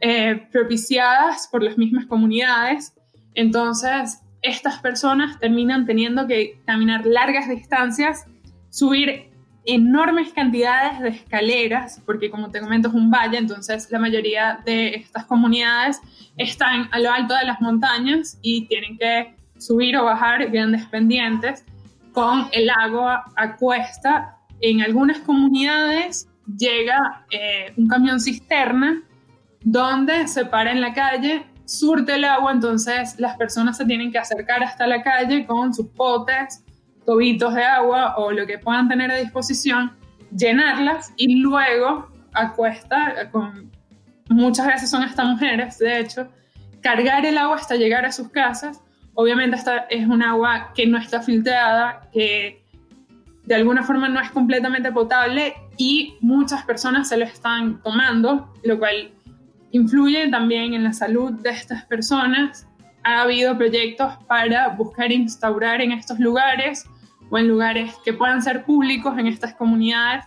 [0.02, 2.94] eh, propiciadas por las mismas comunidades.
[3.36, 8.26] Entonces, estas personas terminan teniendo que caminar largas distancias
[8.76, 9.30] subir
[9.64, 14.96] enormes cantidades de escaleras, porque como te comento es un valle, entonces la mayoría de
[14.96, 16.02] estas comunidades
[16.36, 21.64] están a lo alto de las montañas y tienen que subir o bajar grandes pendientes
[22.12, 24.40] con el agua a cuesta.
[24.60, 29.04] En algunas comunidades llega eh, un camión cisterna
[29.62, 34.18] donde se para en la calle, surte el agua, entonces las personas se tienen que
[34.18, 36.66] acercar hasta la calle con sus potes
[37.06, 39.92] tobitos de agua o lo que puedan tener a disposición,
[40.36, 43.72] llenarlas y luego acuesta, con,
[44.30, 46.28] muchas veces son hasta mujeres, de hecho,
[46.82, 48.82] cargar el agua hasta llegar a sus casas.
[49.14, 52.64] Obviamente esta es un agua que no está filtrada, que
[53.46, 58.78] de alguna forma no es completamente potable y muchas personas se lo están tomando, lo
[58.80, 59.12] cual
[59.72, 62.68] influye también en la salud de estas personas.
[63.04, 66.86] Ha habido proyectos para buscar instaurar en estos lugares
[67.30, 70.26] o en lugares que puedan ser públicos en estas comunidades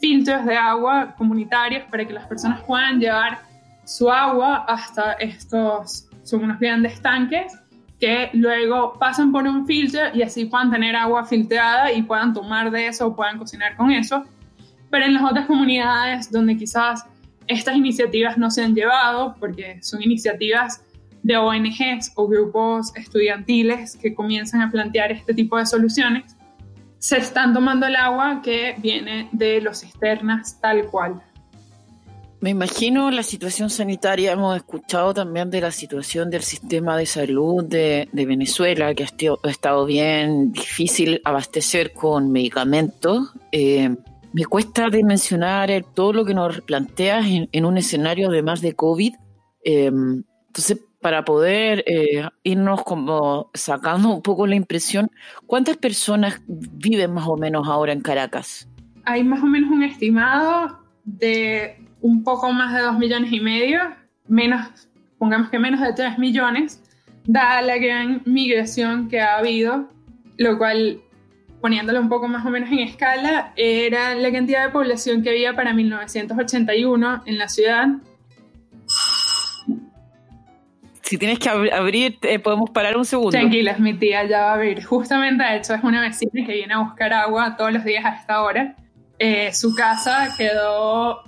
[0.00, 3.38] filtros de agua comunitarios para que las personas puedan llevar
[3.84, 7.52] su agua hasta estos, son unos grandes tanques
[7.98, 12.70] que luego pasan por un filtro y así puedan tener agua filtrada y puedan tomar
[12.70, 14.24] de eso o puedan cocinar con eso.
[14.90, 17.06] Pero en las otras comunidades donde quizás
[17.46, 20.82] estas iniciativas no se han llevado, porque son iniciativas
[21.22, 26.35] de ONGs o grupos estudiantiles que comienzan a plantear este tipo de soluciones,
[26.98, 31.22] se están tomando el agua que viene de los cisternas tal cual.
[32.40, 37.64] Me imagino la situación sanitaria, hemos escuchado también de la situación del sistema de salud
[37.64, 43.32] de, Venezuela, que ha estado bien difícil abastecer con medicamentos.
[43.52, 43.96] Eh,
[44.32, 49.14] me cuesta dimensionar todo lo que nos planteas en, un escenario de más de COVID.
[49.64, 55.10] Eh, entonces, para poder eh, irnos como sacando un poco la impresión,
[55.46, 58.68] ¿cuántas personas viven más o menos ahora en Caracas?
[59.04, 63.80] Hay más o menos un estimado de un poco más de dos millones y medio,
[64.28, 64.88] menos,
[65.18, 66.82] pongamos que menos de tres millones,
[67.24, 69.88] dada la gran migración que ha habido,
[70.38, 71.00] lo cual,
[71.60, 75.54] poniéndolo un poco más o menos en escala, era la cantidad de población que había
[75.54, 77.88] para 1981 en la ciudad
[81.06, 83.30] si tienes que abrir, podemos parar un segundo.
[83.30, 84.82] Tranquilas, mi tía ya va a abrir.
[84.82, 88.16] Justamente, de hecho, es una vecina que viene a buscar agua todos los días a
[88.16, 88.74] esta hora.
[89.16, 91.22] Eh, su casa quedó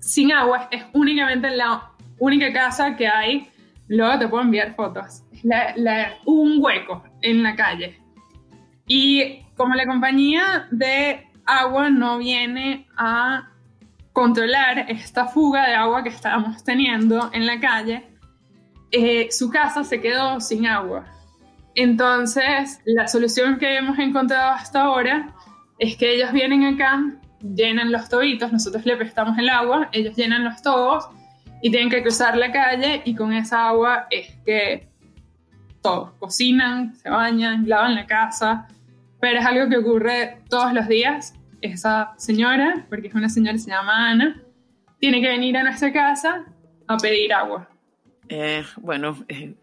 [0.00, 0.68] sin agua.
[0.72, 3.48] Es únicamente la única casa que hay.
[3.86, 5.22] Luego te puedo enviar fotos.
[6.24, 8.00] un hueco en la calle.
[8.88, 13.48] Y como la compañía de agua no viene a
[14.12, 18.17] controlar esta fuga de agua que estábamos teniendo en la calle,
[18.90, 21.06] eh, su casa se quedó sin agua.
[21.74, 25.34] Entonces, la solución que hemos encontrado hasta ahora
[25.78, 27.00] es que ellos vienen acá,
[27.40, 31.08] llenan los tobitos, nosotros le prestamos el agua, ellos llenan los tobos
[31.62, 34.88] y tienen que cruzar la calle y con esa agua es que
[35.82, 38.66] todos cocinan, se bañan, lavan la casa,
[39.20, 41.34] pero es algo que ocurre todos los días.
[41.60, 44.42] Esa señora, porque es una señora que se llama Ana,
[45.00, 46.44] tiene que venir a nuestra casa
[46.86, 47.68] a pedir agua.
[48.28, 49.54] Eh, bueno, eh,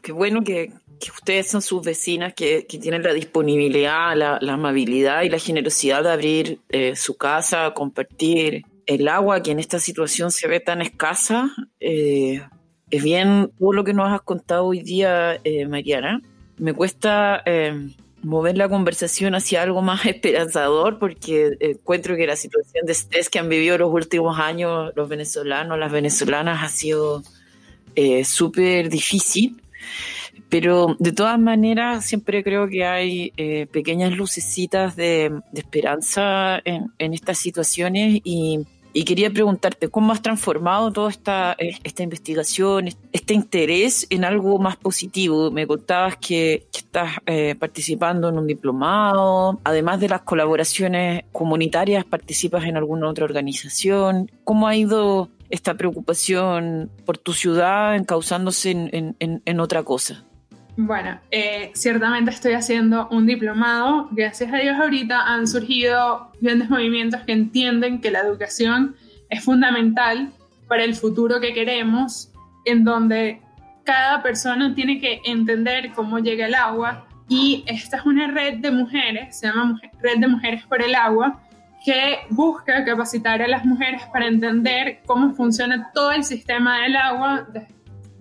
[0.00, 0.72] qué bueno que,
[1.12, 6.60] ustedes son sus vecinas que, tienen la disponibilidad, la, amabilidad y la generosidad de abrir
[6.68, 11.50] eh, su casa, compartir el agua que en esta situación se ve tan escasa.
[11.80, 16.20] es bien todo lo que nos has contado hoy día, Mariana.
[16.56, 17.42] Me cuesta
[18.22, 23.40] mover la conversación hacia algo más esperanzador porque encuentro que la situación de estrés que
[23.40, 27.24] han vivido los últimos años los venezolanos, las venezolanas ha sido
[27.94, 29.62] eh, súper difícil,
[30.48, 37.38] pero de todas maneras siempre creo que hay eh, pequeñas lucecitas de, esperanza en, estas
[37.38, 38.60] situaciones y,
[39.04, 44.76] quería preguntarte, ¿cómo has transformado toda esta, eh, esta investigación, este interés en algo más
[44.76, 45.50] positivo?
[45.50, 47.12] Me contabas que, estás
[47.58, 54.30] participando en un diplomado, además de las colaboraciones comunitarias, participas en alguna otra organización.
[54.44, 60.24] ¿Cómo ha ido esta preocupación por tu ciudad encauzándose en, en, otra cosa?
[60.76, 64.08] Bueno, eh, ciertamente estoy haciendo un diplomado.
[64.12, 68.96] Gracias a Dios ahorita han surgido grandes movimientos que entienden que la educación
[69.28, 70.32] es fundamental
[70.68, 72.32] para el futuro que queremos,
[72.64, 73.42] en donde
[73.84, 78.70] cada persona tiene que entender cómo llega el agua y esta es una red de
[78.70, 81.40] mujeres, se llama Red de Mujeres por el Agua,
[81.84, 87.46] que busca capacitar a las mujeres para entender cómo funciona todo el sistema del agua,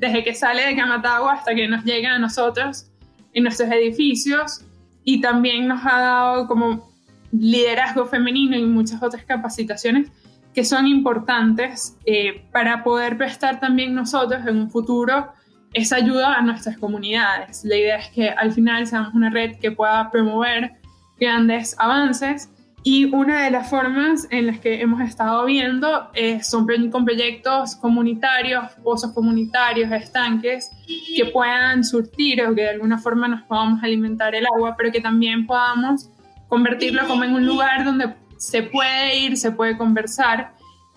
[0.01, 2.87] que sale de Camatagua hasta que nos llega a nosotros
[3.33, 4.65] en nuestros edificios,
[5.03, 6.91] y también nos ha dado como
[7.31, 10.11] liderazgo femenino y muchas otras capacitaciones
[10.53, 15.31] que son importantes eh, para poder prestar también nosotros en un futuro
[15.73, 17.63] esa ayuda a nuestras comunidades.
[17.63, 20.73] La idea es que al final seamos una red que pueda promover
[21.17, 22.49] grandes avances
[22.83, 27.75] Y una de las formas en las que hemos estado viendo eh, son con proyectos
[27.75, 30.71] comunitarios, pozos comunitarios, estanques,
[31.15, 34.99] que puedan surtir o que de alguna forma nos podamos alimentar el agua, pero que
[34.99, 36.09] también podamos
[36.47, 40.55] convertirlo como en un lugar donde se puede ir, se puede conversar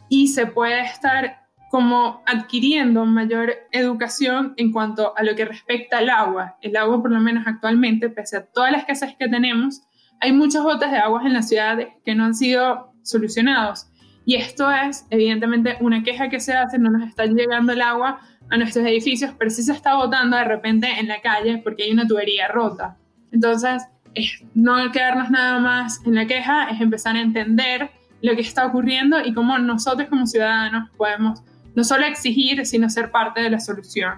[0.08, 6.08] y se puede estar como adquiriendo mayor educación en cuanto a lo que respecta al
[6.08, 6.56] agua.
[6.62, 9.82] El agua, por lo menos actualmente, pese a todas las escasez que tenemos,
[10.24, 13.88] hay muchos botes de aguas en la ciudad que no han sido solucionados.
[14.24, 18.20] Y esto es, evidentemente, una queja que se hace, no nos está llegando el agua
[18.48, 21.92] a nuestros edificios, pero sí se está botando de repente en la calle porque hay
[21.92, 22.96] una tubería rota.
[23.32, 23.82] Entonces,
[24.14, 27.90] es no quedarnos nada más en la queja, es empezar a entender
[28.22, 31.42] lo que está ocurriendo y cómo nosotros como ciudadanos podemos
[31.74, 34.14] no solo exigir, sino ser parte de la solución.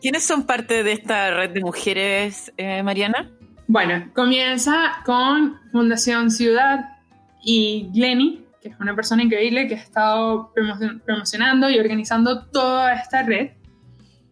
[0.00, 3.30] ¿Quiénes son parte de esta red de mujeres, eh, Mariana?
[3.72, 6.98] Bueno, comienza con Fundación Ciudad
[7.42, 10.52] y Glenny, que es una persona increíble que ha estado
[11.06, 13.52] promocionando y organizando toda esta red.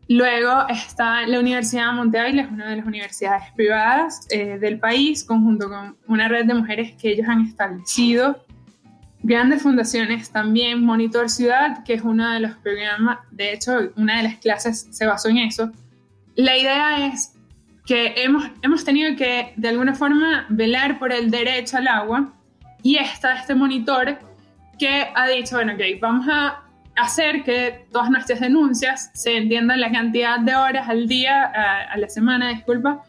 [0.09, 5.25] Luego está la Universidad de Monte es una de las universidades privadas eh, del país,
[5.25, 8.45] conjunto con una red de mujeres que ellos han establecido.
[9.23, 14.25] Grandes fundaciones también, Monitor Ciudad, que es uno de los programas, de hecho, una de
[14.25, 15.73] las clases se basó en eso.
[16.35, 17.40] La idea es
[17.87, 22.33] que hemos, hemos tenido que, de alguna forma, velar por el derecho al agua
[22.83, 24.19] y está este monitor
[24.79, 26.63] que ha dicho, bueno, ok, vamos a
[26.97, 32.09] hacer que todas nuestras denuncias se entiendan la cantidad de horas al día, a, la
[32.09, 33.03] semana, disculpa,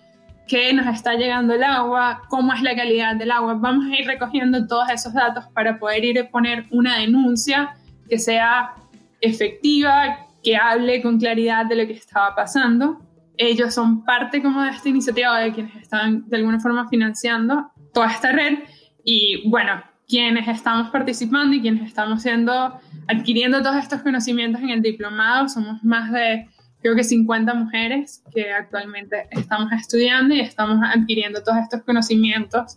[0.47, 3.53] que nos está llegando el agua, cómo es la calidad del agua.
[3.53, 7.75] Vamos a ir recogiendo todos esos datos para poder ir a poner una denuncia
[8.09, 8.73] que sea
[9.21, 12.99] efectiva, que hable con claridad de lo que estaba pasando.
[13.43, 18.11] Ellos son parte como de esta iniciativa de quienes están de alguna forma financiando toda
[18.11, 18.59] esta red
[19.03, 24.83] y bueno, quienes estamos participando y quienes estamos siendo, adquiriendo todos estos conocimientos en el
[24.83, 26.49] diplomado, somos más de,
[26.83, 32.75] creo que 50 mujeres que actualmente estamos estudiando y estamos adquiriendo todos estos conocimientos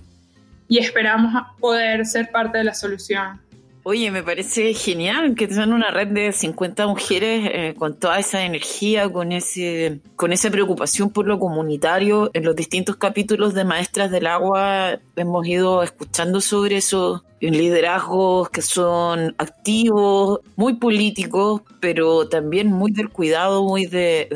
[0.66, 3.38] y esperamos poder ser parte de la solución.
[3.86, 8.42] Oye, me parece genial que tengan una red de 50 mujeres eh, con toda esa
[8.42, 12.30] energía, con ese, con esa preocupación por lo comunitario.
[12.32, 18.62] En los distintos capítulos de Maestras del Agua hemos ido escuchando sobre eso, liderazgos que
[18.62, 24.28] son activos, muy políticos, pero también muy del cuidado, muy de,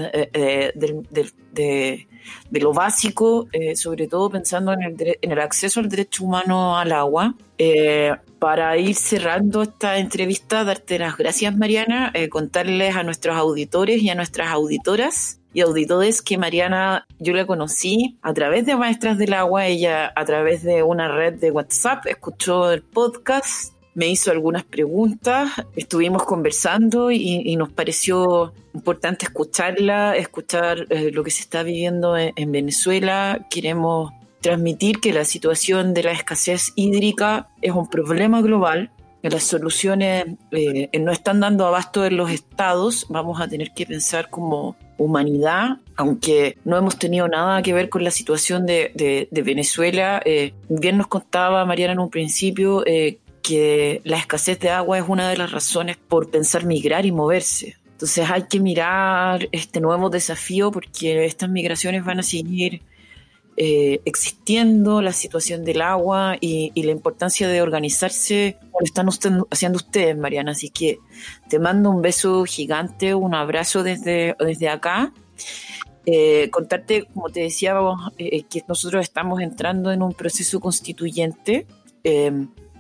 [1.55, 2.07] de,
[2.51, 6.93] lo básico, eh, sobre todo pensando en el, en el acceso al derecho humano al
[6.93, 7.35] agua.
[7.59, 14.01] Eh, para ir cerrando esta entrevista, darte las gracias, Mariana, eh, contarles a nuestros auditores
[14.01, 19.19] y a nuestras auditoras y auditores que Mariana yo la conocí a través de Maestras
[19.19, 24.31] del Agua, ella a través de una red de WhatsApp escuchó el podcast, me hizo
[24.31, 31.65] algunas preguntas, estuvimos conversando y, nos pareció importante escucharla, escuchar eh, lo que se está
[31.65, 38.41] viviendo en Venezuela, queremos transmitir que la situación de la escasez hídrica es un problema
[38.41, 43.73] global, que las soluciones eh, no están dando abasto en los estados, vamos a tener
[43.75, 49.29] que pensar como humanidad, aunque no hemos tenido nada que ver con la situación de,
[49.33, 50.23] Venezuela.
[50.25, 55.05] Eh, bien nos contaba Mariana en un principio eh, que la escasez de agua es
[55.09, 57.77] una de las razones por pensar migrar y moverse.
[57.99, 62.83] Entonces hay que mirar este nuevo desafío porque estas migraciones van a seguir
[63.61, 69.09] eh, existiendo, la situación del agua y, la importancia de organizarse como lo están
[69.51, 70.53] haciendo ustedes, Mariana.
[70.53, 71.01] Así que
[71.49, 75.13] te mando un beso gigante, un abrazo desde, desde acá.
[76.07, 77.75] Eh, contarte, como te decía,
[78.17, 81.67] eh, que nosotros estamos entrando en un proceso constituyente.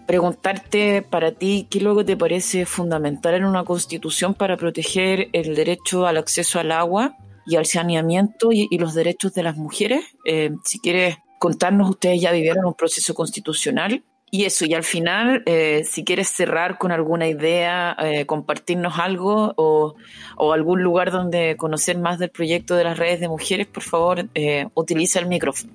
[0.08, 6.06] Preguntarte para ti qué luego te parece fundamental en una constitución para proteger el derecho
[6.06, 10.02] al acceso al agua y al saneamiento y, los derechos de las mujeres.
[10.24, 15.42] Eh, si quieres contarnos, ustedes ya vivieron un proceso constitucional y eso, y al final,
[15.44, 19.94] eh, si quieres cerrar con alguna idea, eh, compartirnos algo o,
[20.38, 24.26] o, algún lugar donde conocer más del proyecto de las redes de mujeres, por favor,
[24.72, 25.74] utiliza el micrófono.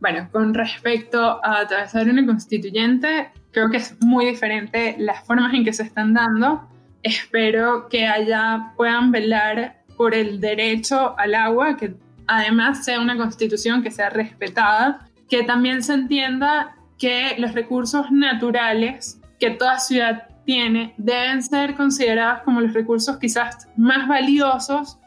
[0.00, 5.64] Bueno, con respecto a atravesar una constituyente, creo que es muy diferente las formas en
[5.64, 6.68] que se están dando.
[7.02, 11.94] Espero que allá puedan velar por el derecho al agua, que
[12.26, 19.20] además sea una constitución que sea respetada, que también se entienda que los recursos naturales
[19.38, 24.98] que toda ciudad tiene deben ser considerados como los recursos quizás más valiosos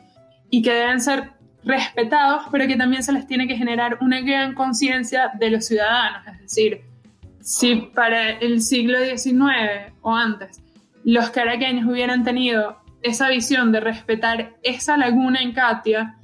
[0.49, 1.31] y que deben ser
[1.63, 6.27] respetados, pero que también se les tiene que generar una gran conciencia de los ciudadanos.
[6.27, 6.90] Es decir,
[7.41, 10.61] si para el siglo XIX o antes
[11.03, 16.17] los caraqueños hubieran tenido esa visión de respetar esa laguna en Katia,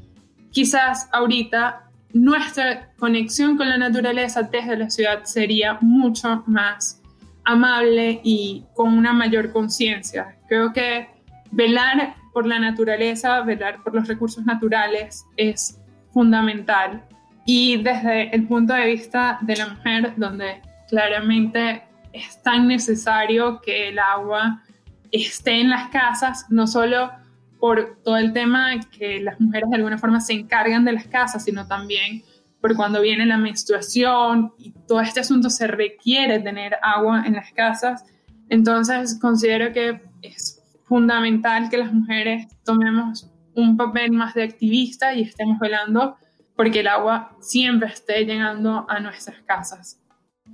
[0.52, 7.02] quizás ahorita nuestra conexión con la naturaleza desde la ciudad sería mucho más
[7.44, 10.38] amable y con una mayor conciencia.
[10.48, 11.08] Creo que
[11.52, 15.80] velar por la naturaleza, velar por los recursos naturales es
[16.12, 17.04] fundamental.
[17.46, 21.84] Y desde el punto de vista de la mujer, donde claramente
[22.14, 24.64] es tan necesario que el agua
[25.12, 27.12] esté en las casas, no solo
[27.60, 31.44] por todo el tema que las mujeres de alguna forma se encargan de las casas,
[31.44, 32.24] sino también
[32.62, 37.52] por cuando viene la menstruación y todo este asunto se requiere tener agua en las
[37.52, 38.06] casas.
[38.50, 45.24] Entonces considero que es fundamental que las mujeres tomemos un papel más de activista y
[45.24, 46.18] estemos velando
[46.56, 50.00] porque el agua siempre esté llegando a nuestras casas.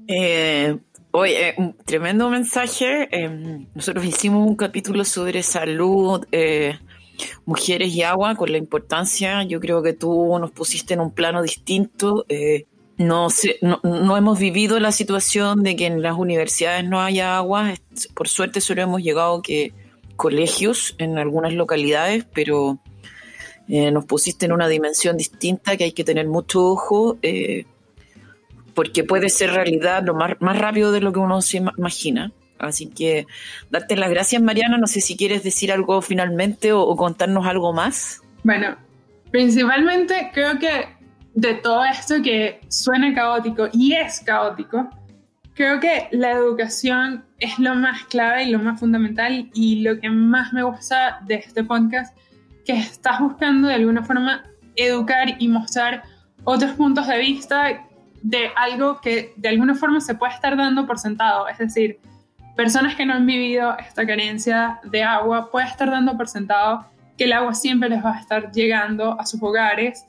[0.07, 0.77] Eh,
[1.15, 3.07] Oye, un tremendo mensaje.
[3.11, 6.79] Em, nosotros hicimos un capítulo sobre salud, eh,
[7.45, 9.43] mujeres y agua, con la importancia.
[9.43, 12.25] Yo creo que tú nos pusiste en un plano distinto.
[12.29, 12.65] Eh,
[12.97, 13.27] no,
[13.83, 17.75] no, hemos vivido la situación de que en las universidades no haya agua.
[18.15, 19.71] Por suerte solo hemos llegado que
[20.15, 22.79] colegios en algunas localidades, pero
[23.67, 27.19] eh, nos pusiste en una dimensión distinta que hay que tener mucho ojo
[28.73, 32.31] porque puede ser realidad lo más, más rápido de lo que uno se imagina.
[32.59, 33.27] Así que
[33.69, 34.77] darte las gracias, Mariana.
[34.77, 38.21] No sé si quieres decir algo finalmente o, contarnos algo más.
[38.43, 38.77] Bueno,
[39.31, 40.87] principalmente creo que
[41.33, 44.89] de todo esto que suena caótico y es caótico,
[45.55, 50.09] creo que la educación es lo más clave y lo más fundamental y lo que
[50.09, 52.15] más me gusta de este podcast,
[52.65, 54.43] que estás buscando de alguna forma
[54.75, 56.03] educar y mostrar
[56.45, 57.87] otros puntos de vista
[58.23, 61.47] de algo que de alguna forma se puede estar dando por sentado.
[61.47, 61.99] Es decir,
[62.55, 66.85] personas que no han vivido esta carencia de agua puede estar dando por sentado
[67.17, 70.05] que el agua siempre les va a estar llegando a sus hogares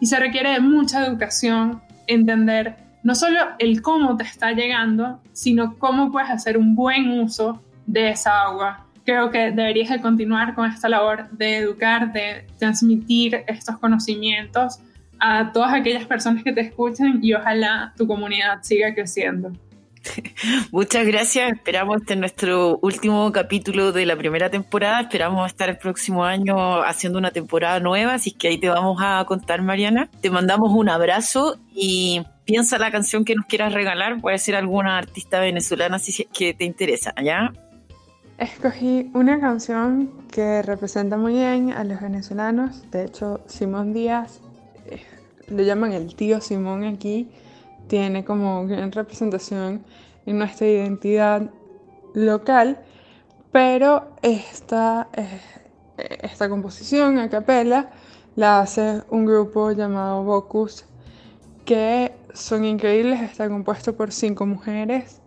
[0.00, 5.78] y se requiere de mucha educación, entender no solo el cómo te está llegando, sino
[5.78, 8.86] cómo puedes hacer un buen uso de esa agua.
[9.04, 14.80] Creo que deberías de continuar con esta labor de educar, de transmitir estos conocimientos
[15.20, 19.52] a todas aquellas personas que te escuchan y ojalá tu comunidad siga creciendo.
[20.72, 21.52] Muchas gracias.
[21.52, 25.00] Esperamos este nuestro último capítulo de la primera temporada.
[25.00, 29.24] Esperamos estar el próximo año haciendo una temporada nueva, así que ahí te vamos a
[29.26, 30.08] contar, Mariana.
[30.20, 34.20] Te mandamos un abrazo y piensa la canción que nos quieras regalar.
[34.20, 37.52] Puede ser alguna artista venezolana si que te interesa, ¿ya?
[38.38, 42.88] Escogí una canción que representa muy bien a los venezolanos.
[42.92, 44.40] De hecho, Simón Díaz
[45.50, 47.28] lo llaman el tío Simón aquí,
[47.88, 49.82] tiene como gran representación
[50.26, 51.50] en nuestra identidad
[52.14, 52.78] local,
[53.50, 55.40] pero esta, eh,
[56.22, 57.90] esta composición a capela
[58.36, 60.84] la hace un grupo llamado Vocus,
[61.64, 65.20] que son increíbles, está compuesto por cinco mujeres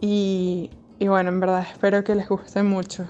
[0.00, 3.08] y, y bueno, en verdad espero que les guste mucho.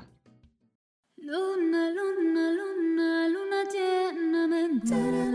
[1.16, 5.27] Luna, luna, luna, luna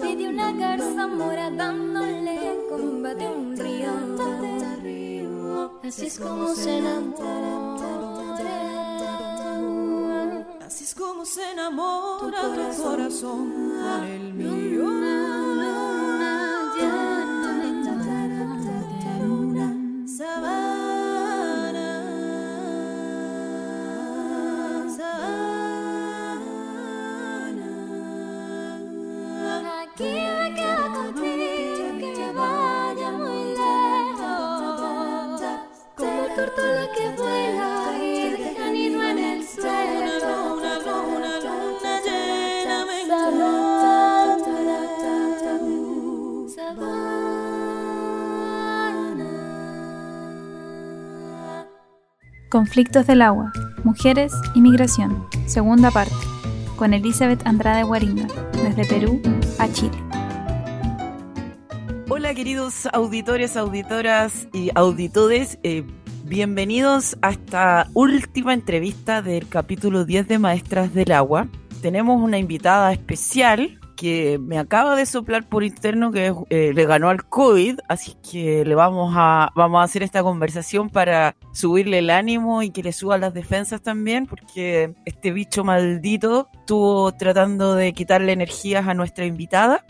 [0.00, 3.90] una garza mora dándole combate a un río.
[5.82, 7.76] Así es como se enamora.
[10.66, 14.58] Así es como se enamora tu corazón con el mío.
[52.50, 53.52] Conflictos del agua,
[53.84, 56.14] mujeres y migración, segunda parte,
[56.76, 59.20] con Elizabeth Andrade Guaringa, desde Perú
[59.58, 59.96] a Chile.
[62.08, 65.84] Hola queridos auditores, auditoras y auditores, eh,
[66.28, 71.48] bienvenidos a esta última entrevista del capítulo 10 de Maestras del Agua.
[71.80, 77.08] Tenemos una invitada especial que me acaba de soplar por interno que eh, le ganó
[77.08, 82.10] al COVID, así que le vamos a, vamos a hacer esta conversación para subirle el
[82.10, 87.92] ánimo y que le suba las defensas también, porque este bicho maldito estuvo tratando de
[87.94, 89.84] quitarle energías a nuestra invitada.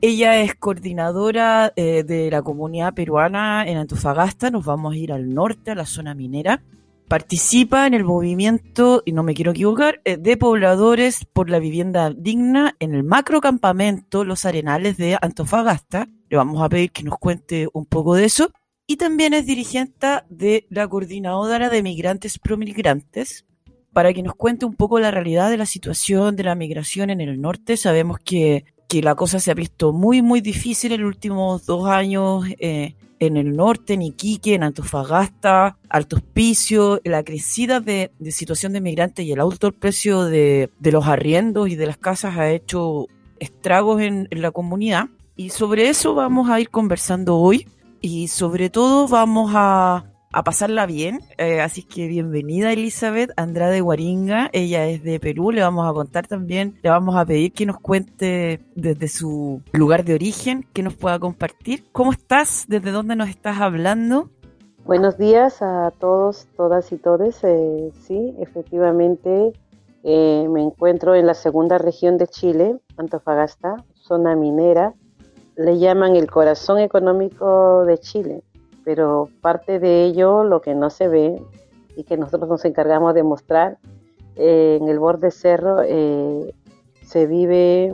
[0.00, 4.48] Ella es coordinadora eh, de la comunidad peruana en Antofagasta.
[4.48, 6.62] Nos vamos a ir al norte, a la zona minera.
[7.08, 12.10] Participa en el movimiento, y no me quiero equivocar, eh, de pobladores por la vivienda
[12.10, 16.06] digna en el macrocampamento Los Arenales de Antofagasta.
[16.28, 18.52] Le vamos a pedir que nos cuente un poco de eso.
[18.86, 23.46] Y también es dirigente de la coordinadora de migrantes promigrantes,
[23.92, 27.20] para que nos cuente un poco la realidad de la situación de la migración en
[27.20, 27.76] el norte.
[27.76, 31.86] Sabemos que, que la cosa se ha visto muy, muy difícil en los últimos dos
[31.88, 38.72] años eh, en el norte, en Iquique, en Antofagasta, Alto Hospicio, la crecida de, situación
[38.72, 43.06] de migrantes y el alto precio de, los arriendos y de las casas ha hecho
[43.38, 45.08] estragos en, la comunidad.
[45.36, 47.68] Y sobre eso vamos a ir conversando hoy
[48.00, 50.06] y sobre todo vamos a,
[50.38, 51.18] a pasarla bien.
[51.36, 54.50] Eh, así que bienvenida Elizabeth Andrade Guaringa.
[54.52, 55.50] Ella es de Perú.
[55.50, 60.04] Le vamos a contar también, le vamos a pedir que nos cuente desde su lugar
[60.04, 61.86] de origen, que nos pueda compartir.
[61.90, 62.66] ¿Cómo estás?
[62.68, 64.30] ¿Desde dónde nos estás hablando?
[64.84, 67.42] Buenos días a todos, todas y todes.
[67.42, 69.52] Eh, sí, efectivamente
[70.04, 74.94] eh, me encuentro en la segunda región de Chile, Antofagasta, zona minera.
[75.56, 78.44] Le llaman el corazón económico de Chile
[78.88, 81.42] pero parte de ello, lo que no se ve
[81.94, 83.76] y que nosotros nos encargamos de mostrar,
[84.34, 86.54] eh, en el borde cerro eh,
[87.02, 87.92] se vive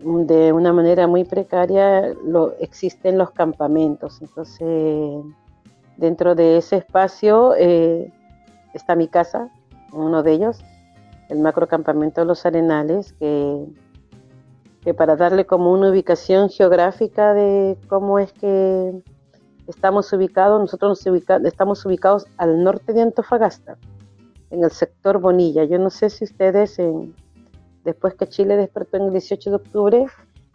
[0.00, 5.24] de una manera muy precaria, lo, existen los campamentos, entonces
[5.96, 8.12] dentro de ese espacio eh,
[8.74, 9.48] está mi casa,
[9.94, 10.62] uno de ellos,
[11.30, 13.64] el macrocampamento de los Arenales, que,
[14.82, 19.02] que para darle como una ubicación geográfica de cómo es que
[19.68, 23.76] Estamos ubicados, nosotros nos estamos ubicados al norte de Antofagasta,
[24.50, 25.64] en el sector Bonilla.
[25.64, 26.80] Yo no sé si ustedes,
[27.84, 30.06] después que Chile despertó en el 18 de octubre,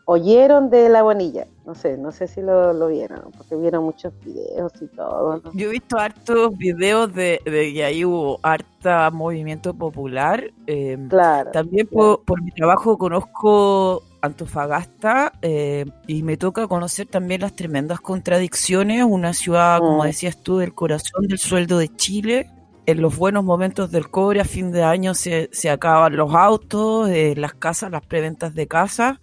[0.06, 1.46] oyeron de la Bonilla.
[1.64, 5.42] No sé, no sé si lo, vieron, porque vieron muchos videos y todo.
[5.54, 10.44] Yo he visto hartos videos de, que ahí hubo harta movimiento popular.
[10.66, 11.52] Em, claro.
[11.52, 18.00] También Por, por, mi trabajo conozco Antofagasta eh, y me toca conocer también las tremendas
[18.00, 20.06] contradicciones, una ciudad, como mm.
[20.06, 22.50] decías tú, del corazón del sueldo de Chile.
[22.86, 27.10] En los buenos momentos del cobre a fin de año se, se acaban los autos,
[27.10, 29.20] eh, las casas, las preventas de casa,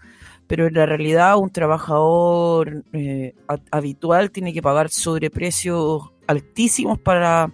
[0.47, 3.35] pero en la realidad un trabajador eh,
[3.71, 7.51] habitual tiene que pagar sobreprecios altísimos para,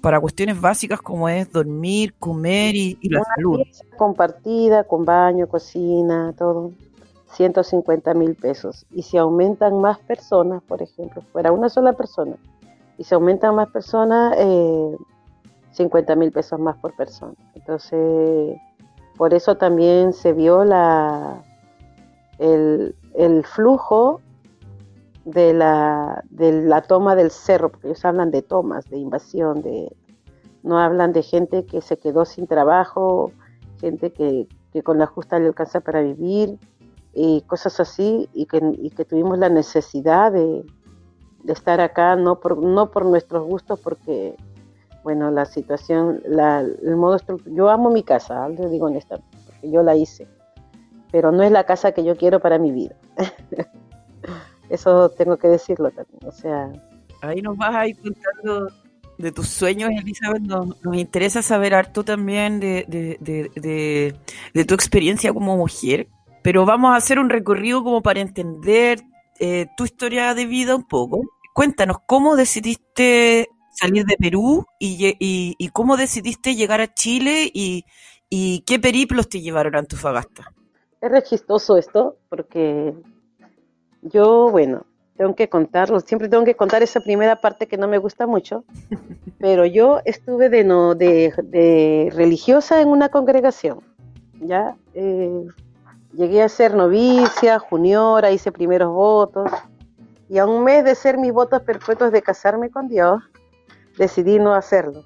[0.00, 3.62] para cuestiones básicas como es dormir, comer y, y la salud.
[3.96, 6.72] Compartida, con baño, cocina, todo.
[7.34, 8.86] 150 mil pesos.
[8.90, 12.36] Y si aumentan más personas, por ejemplo, fuera una sola persona,
[12.96, 14.96] y si aumentan más personas, eh,
[15.72, 17.34] 50 mil pesos más por persona.
[17.54, 18.56] Entonces,
[19.16, 21.42] por eso también se vio la,
[22.38, 24.20] el, el flujo
[25.24, 29.94] de la, de la toma del cerro, porque ellos hablan de tomas, de invasión, de
[30.62, 33.32] no hablan de gente que se quedó sin trabajo,
[33.80, 36.58] gente que, que con la justa le alcanza para vivir,
[37.14, 40.64] y cosas así, y que, y que tuvimos la necesidad de,
[41.42, 44.36] de, estar acá, no por, no por nuestros gustos, porque,
[45.02, 49.82] bueno, la situación, la, el modo yo amo mi casa, le digo honestamente, porque yo
[49.82, 50.26] la hice,
[51.12, 52.96] pero no es la casa que yo quiero para mi vida.
[54.68, 56.72] Eso tengo que decirlo también, o sea...
[57.20, 58.70] Ahí nos vas a ir contando
[59.18, 60.42] de tus sueños, Elizabeth.
[60.42, 64.14] Nos, nos interesa saber harto también de, de, de,
[64.52, 66.08] de, tu experiencia como mujer
[66.44, 69.00] pero vamos a hacer un recorrido como para entender
[69.40, 71.22] eh, tu historia de vida un poco.
[71.54, 77.86] Cuéntanos, ¿cómo decidiste salir de Perú y, cómo decidiste llegar a Chile y,
[78.66, 80.52] qué periplos te llevaron a Antofagasta?
[81.00, 82.92] Es re chistoso esto, porque
[84.02, 84.84] yo, bueno,
[85.16, 88.64] tengo que contarlo, siempre tengo que contar esa primera parte que no me gusta mucho,
[89.38, 93.80] pero yo estuve de, no, de, religiosa en una congregación,
[94.40, 94.76] ¿ya?
[94.92, 95.46] Eh,
[96.16, 99.50] Llegué a ser novicia, juniora, hice primeros votos
[100.28, 103.20] y a un mes de ser mis votos perpetuos de casarme con Dios,
[103.98, 105.02] decidí no hacerlo.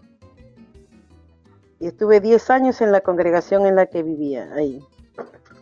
[1.80, 4.84] Y estuve 10 años en la congregación en la que vivía, ahí.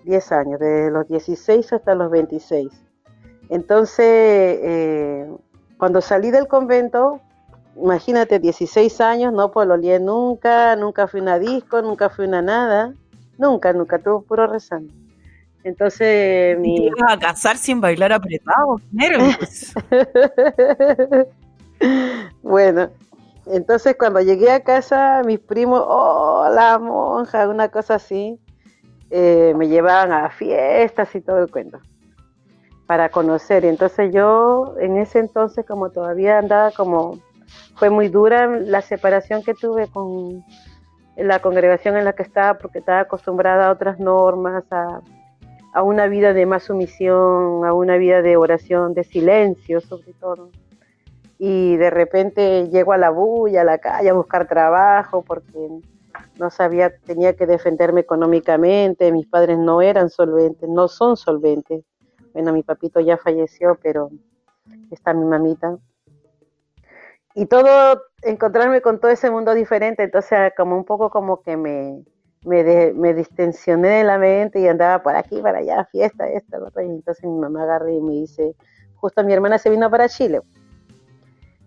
[0.05, 2.69] 10 años, desde los 16 hasta los 26.
[3.49, 5.31] Entonces, eh,
[5.79, 7.21] cuando salí del convento,
[7.77, 12.95] imagínate, 16 años, no pololeé nunca, nunca fui una disco, nunca fui una nada,
[13.39, 15.06] nunca, nunca, tuve puro rezando.
[15.67, 16.77] Entonces, mi...
[16.77, 18.81] ¿Te ibas a casar sin bailar apretado?
[22.43, 22.91] bueno,
[23.47, 28.39] entonces cuando llegué a casa, mis primos, oh, la monja, una cosa así,
[29.11, 31.81] eh, me llevaban a fiestas y todo el cuento.
[32.87, 33.65] para conocer.
[33.65, 37.19] Entonces yo en ese entonces como todavía andaba como,
[37.75, 40.45] fue muy dura la separación que tuve con
[41.17, 45.01] la congregación en la que estaba porque estaba acostumbrada a otras normas, a,
[45.77, 50.49] a una vida de más sumisión, a una vida de oración, de silencio sobre todo.
[51.39, 55.69] Y de repente llego a la bulla, a la calle, a buscar trabajo porque
[56.39, 61.85] no sabía, tenía que defenderme económicamente, mis padres no eran solventes, no son solventes.
[62.33, 64.09] Bueno, mi papito ya falleció, pero
[64.91, 65.77] está mi mamita.
[67.35, 72.03] Y todo, encontrarme con todo ese mundo diferente, entonces como un poco como que me,
[72.47, 76.87] me, me distensioné de la mente y andaba por aquí, para allá, fiesta, esta, y
[76.87, 78.55] entonces mi mamá agarra y me dice,
[78.95, 80.41] justo mi hermana se vino para Chile.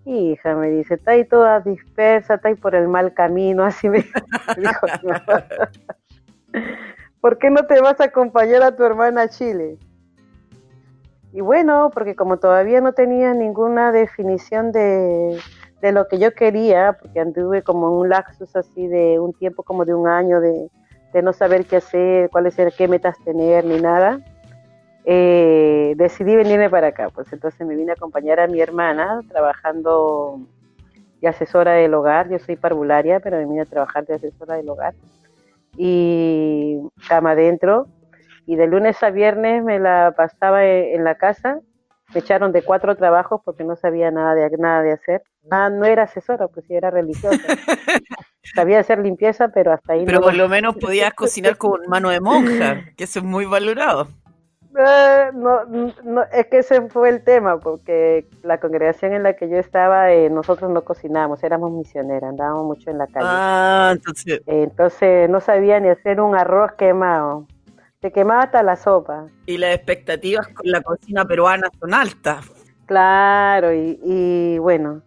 [0.06, 4.00] Hija, me dice, está ahí toda dispersa, está ahí por el mal camino, así me
[4.00, 4.88] dijo.
[7.20, 9.78] ¿Por qué no te vas a acompañar a tu hermana a Chile?
[11.34, 15.38] Y bueno, porque como todavía no tenía ninguna definición de,
[15.82, 19.86] de lo que yo quería, porque anduve como un laxus así de un tiempo como
[19.86, 20.70] de un año de,
[21.14, 24.20] de no saber qué hacer, cuáles eran, qué metas tener, ni nada
[25.06, 27.10] eh, decidí venirme para acá.
[27.10, 30.40] Pues entonces me vine a acompañar a mi hermana trabajando
[31.22, 32.30] de asesora del hogar.
[32.30, 34.94] Yo soy parvularia, pero me vine a trabajar de asesora del hogar.
[35.78, 37.88] Y cama adentro.
[38.46, 41.60] Y de lunes a viernes me la pasaba en la casa.
[42.14, 45.24] Me echaron de cuatro trabajos porque no sabía nada de, nada de hacer.
[45.52, 47.38] Ah, no era asesora, pues sí era religiosa.
[48.56, 52.20] Sabía hacer limpieza, pero hasta ahí Pero por lo menos podías cocinar con mano de
[52.20, 54.08] monja, que eso es muy valorado.
[54.78, 55.66] Eh, no,
[56.04, 60.12] no, es que ese fue el tema, porque la congregación en la que yo estaba,
[60.12, 63.26] eh, nosotros no cocinábamos, éramos misioneras, andábamos mucho en la calle.
[63.28, 64.42] Ah, entonces.
[64.46, 67.48] entonces no sabía ni hacer un arroz quemado.
[68.02, 69.26] Se quemaba hasta la sopa.
[69.46, 72.46] Y las expectativas con la cocina peruana son altas.
[72.86, 75.02] Claro, y, y bueno,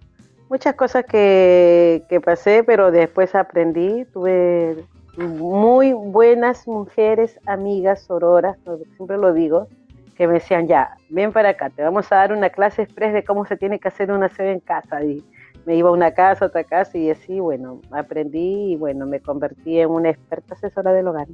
[0.53, 4.85] muchas cosas que, pasé, pero después aprendí, tuve
[5.17, 8.59] muy buenas mujeres, amigas, sororas,
[8.97, 9.69] siempre lo digo,
[10.15, 13.25] que me decían, ya, ven para acá, te vamos a dar una clase express de
[13.25, 15.03] cómo se tiene que hacer una sede en casa.
[15.03, 15.25] Y
[15.65, 19.81] me iba a una casa, otra casa, y así, bueno, aprendí y bueno, me convertí
[19.81, 21.29] en una experta asesora del hogar.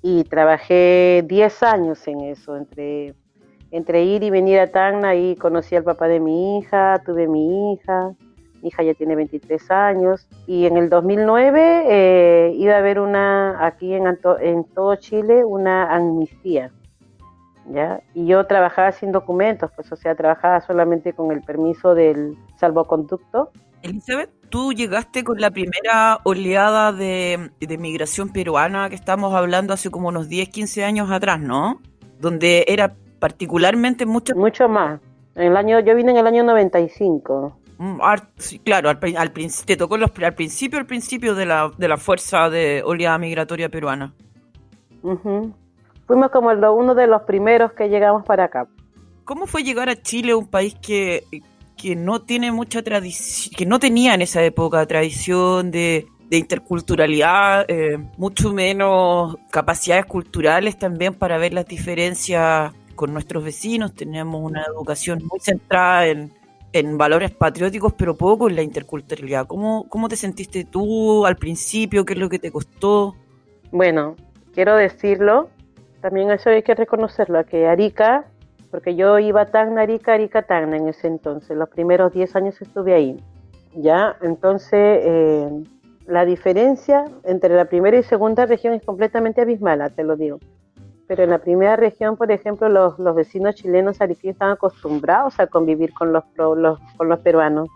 [0.00, 3.14] Y trabajé 10 años en eso, entre,
[3.72, 7.72] entre ir y venir a Tacna, y conocí al papá de mi hija, tuve mi
[7.72, 8.14] hija,
[8.62, 13.92] hija ya tiene 23 años y en el 2009 eh, iba a haber una, aquí
[13.94, 14.04] en,
[14.40, 16.70] en todo Chile, una amnistía.
[17.72, 18.02] ¿Ya?
[18.14, 23.52] Y yo trabajaba sin documentos, pues o sea, trabajaba solamente con el permiso del salvoconducto.
[23.82, 29.90] Elizabeth, tú llegaste con la primera oleada de, de migración peruana que estamos hablando hace
[29.90, 31.80] como unos 10, 15 años atrás, ¿no?
[32.18, 34.34] Donde era particularmente mucho...
[34.34, 35.00] Mucho más.
[35.36, 37.59] En el año, yo vine en el año 95.
[37.82, 37.98] Mm,
[38.62, 39.00] claro, al,
[39.64, 43.70] te tocó los, al principio, al principio de la, de la fuerza de oleada migratoria
[43.70, 44.12] peruana.
[46.06, 48.68] Fuimos como uno de los primeros que llegamos para acá.
[49.24, 51.24] ¿Cómo fue llegar a Chile, un país que,
[51.74, 57.96] que no tiene mucha tradición, que no tenía en esa época tradición de, interculturalidad, eh,
[58.18, 63.94] mucho menos capacidades culturales también para ver las diferencias con nuestros vecinos?
[63.94, 66.30] Tenemos una educación muy centrada en,
[66.72, 69.46] en valores patrióticos, pero poco en la interculturalidad.
[69.46, 72.04] ¿Cómo, ¿Cómo te sentiste tú al principio?
[72.04, 73.16] ¿Qué es lo que te costó?
[73.72, 74.16] Bueno,
[74.54, 75.50] quiero decirlo,
[76.00, 78.24] también eso hay que reconocerlo, que Arica,
[78.70, 82.94] porque yo iba tan Arica, Arica, Tacna en ese entonces, los primeros 10 años estuve
[82.94, 83.16] ahí,
[83.74, 84.16] ¿ya?
[84.22, 85.48] Entonces, eh,
[86.06, 90.38] la diferencia entre la primera y segunda región es completamente abismal, te lo digo
[91.10, 95.48] pero en la primera región, por ejemplo, los, los vecinos chilenos ariquíes están acostumbrados a
[95.48, 97.68] convivir con los, los, con los peruanos.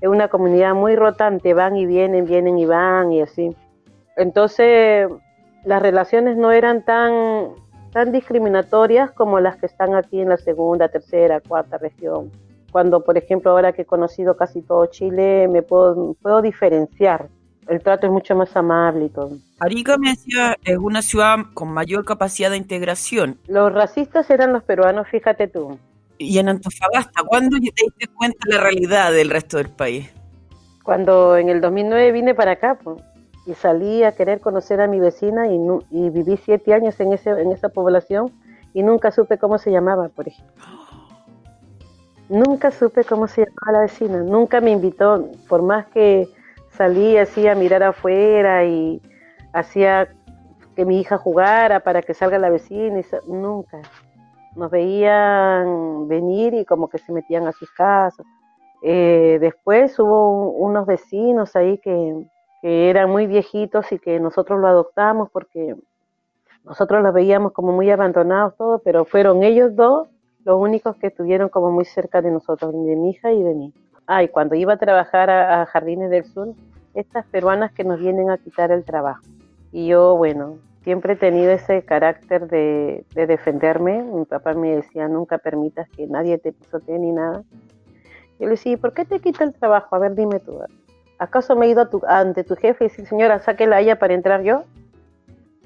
[0.00, 3.54] Es una comunidad muy rotante, van y vienen, vienen y van y así.
[4.16, 5.08] Entonces,
[5.64, 7.50] las relaciones no eran tan,
[7.92, 12.32] tan discriminatorias como las que están aquí en la segunda, tercera, cuarta región.
[12.72, 17.28] Cuando, por ejemplo, ahora que he conocido casi todo Chile, me puedo, puedo diferenciar
[17.70, 19.38] el trato es mucho más amable y todo.
[19.60, 23.38] Arica me decía, es una ciudad con mayor capacidad de integración.
[23.46, 25.78] Los racistas eran los peruanos, fíjate tú.
[26.18, 30.10] Y en Antofagasta, ¿cuándo te diste cuenta de la realidad del resto del país?
[30.82, 32.76] Cuando en el 2009 vine para acá
[33.46, 35.58] y salí a querer conocer a mi vecina y,
[35.90, 38.32] y viví siete años en, ese, en esa población
[38.74, 40.64] y nunca supe cómo se llamaba, por ejemplo.
[42.28, 46.28] Nunca supe cómo se llamaba la vecina, nunca me invitó, por más que
[46.80, 49.02] salí así a mirar afuera y
[49.52, 50.08] hacía
[50.74, 53.82] que mi hija jugara para que salga la vecina y nunca,
[54.56, 58.24] nos veían venir y como que se metían a sus casas.
[58.80, 62.26] Eh, después hubo unos vecinos ahí que,
[62.62, 65.76] que eran muy viejitos y que nosotros lo adoptamos porque
[66.64, 70.08] nosotros los veíamos como muy abandonados todos, pero fueron ellos dos
[70.46, 73.74] los únicos que estuvieron como muy cerca de nosotros, de mi hija y de mí.
[74.12, 76.48] Ah, y cuando iba a trabajar a, Jardines del Sur,
[76.94, 79.22] estas peruanas que nos vienen a quitar el trabajo.
[79.70, 84.02] Y yo, bueno, siempre he tenido ese carácter de, de defenderme.
[84.02, 87.44] Mi papá me decía, nunca permitas que nadie te pisotee ni nada.
[88.40, 89.94] Yo le decía, ¿por qué te quita el trabajo?
[89.94, 90.58] A ver, dime tú.
[91.20, 94.42] ¿Acaso me he ido ante tu jefe y decir, señora, sáquela a ella para entrar
[94.42, 94.64] yo?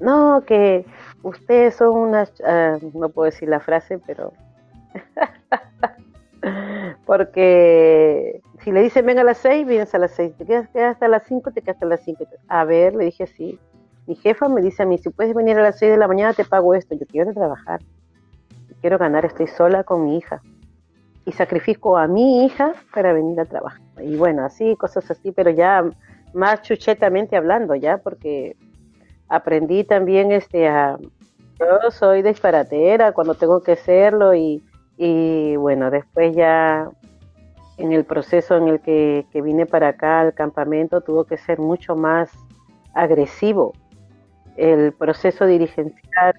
[0.01, 0.85] No, que
[1.23, 4.35] ustedes son unas, ah, no puedo decir la frase, pero
[7.07, 11.09] porque si le dicen venga a las seis, vienes a las seis, te quedas, hasta
[11.09, 12.27] las cinco, te quedas hasta las cinco.
[12.49, 13.59] A ver, le dije sí.
[14.07, 16.35] Mi jefa me dice a mí, si puedes venir a las seis de la mañana,
[16.35, 16.95] te pago esto.
[16.95, 17.81] Yo quiero trabajar,
[18.81, 20.43] quiero ganar, estoy sola con mi hija.
[21.27, 23.81] Y sacrifico a mi hija para venir a trabajar.
[24.03, 25.83] Y bueno, así, cosas así, pero ya
[26.35, 28.57] más chuchetamente hablando, ya, porque
[29.29, 30.99] aprendí también este a
[31.59, 34.63] yo soy disparatera cuando tengo que serlo y,
[34.97, 36.89] y bueno, después ya
[37.77, 41.97] en el proceso en el que, vine para acá al campamento tuvo que ser mucho
[41.97, 42.31] más
[42.95, 43.73] agresivo
[44.57, 46.35] el proceso dirigencial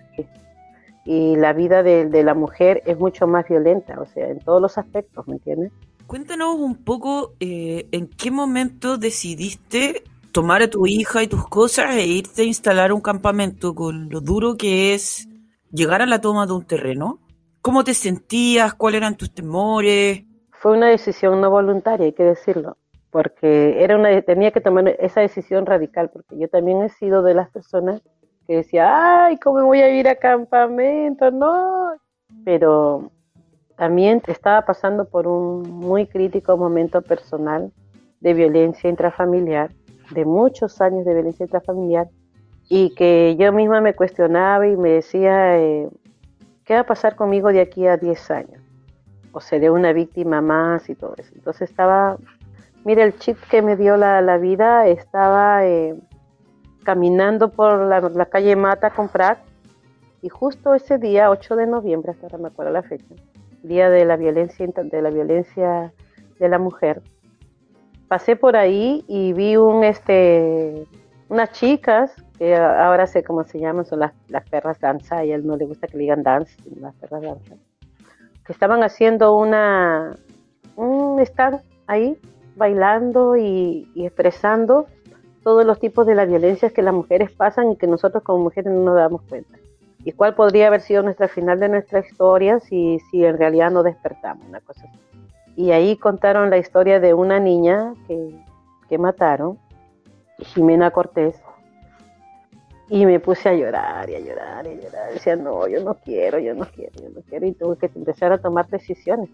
[1.03, 4.61] y la vida de, de, la mujer es mucho más violenta, o sea, en todos
[4.61, 5.71] los aspectos, ¿me entiendes?
[6.07, 11.95] Cuéntanos un poco eh, en qué momento decidiste tomar a tu hija y tus cosas
[11.95, 15.27] e irte a instalar un campamento con lo duro que es
[15.71, 17.19] llegar a la toma de un terreno.
[17.65, 18.75] ¿Cómo te sentías?
[18.75, 20.23] ¿Cuáles eran tus temores?
[20.51, 22.77] Fue una decisión no voluntaria, hay que decirlo,
[23.09, 27.33] porque era una, tenía que tomar esa decisión radical, porque yo también he sido de
[27.33, 28.03] las personas
[28.45, 31.31] que decía, ay, ¿cómo voy a ir a campamento?
[31.31, 31.93] No,
[32.43, 33.09] pero
[33.75, 37.71] también estaba pasando por un muy crítico momento personal
[38.19, 39.71] de violencia intrafamiliar
[40.11, 42.09] de muchos años de violencia intrafamiliar
[42.69, 45.89] y que yo misma me cuestionaba y me decía, eh,
[46.65, 48.61] ¿qué va a pasar conmigo de aquí a 10 años?
[49.31, 51.31] ¿O seré una víctima más y todo eso?
[51.35, 52.17] Entonces estaba,
[52.83, 55.95] mira, el chip que me dio la, vida, estaba eh,
[56.83, 59.09] caminando por la, calle Mata con
[60.21, 63.13] y justo ese día, 8 de noviembre, hasta ahora me acuerdo la fecha,
[63.61, 65.93] día de la violencia, de la violencia
[66.39, 67.03] de la mujer,
[68.07, 70.87] pasé por ahí y vi un este
[71.29, 75.35] unas chicas que ahora sé cómo se llaman, son las, las perras danza, y a
[75.35, 77.55] él no le gusta que le digan dance, las perras danza,
[78.45, 80.17] que estaban haciendo una,
[80.75, 82.17] un stand ahí,
[82.55, 84.87] bailando y, expresando
[85.43, 88.73] todos los tipos de las violencias que las mujeres pasan y que nosotros como mujeres
[88.73, 89.57] no nos damos cuenta.
[90.03, 93.83] Y cuál podría haber sido nuestra final de nuestra historia si, si en realidad no
[93.83, 94.87] despertamos, una cosa.
[95.55, 98.43] Y ahí contaron la historia de una niña que,
[98.89, 99.57] que mataron,
[100.39, 101.35] Jimena Cortés.
[102.87, 105.13] Y me puse a llorar y a llorar y a llorar.
[105.13, 107.47] Decía, no, yo no quiero, yo no quiero, yo no quiero.
[107.47, 109.29] Y tuve que empezar a tomar decisiones.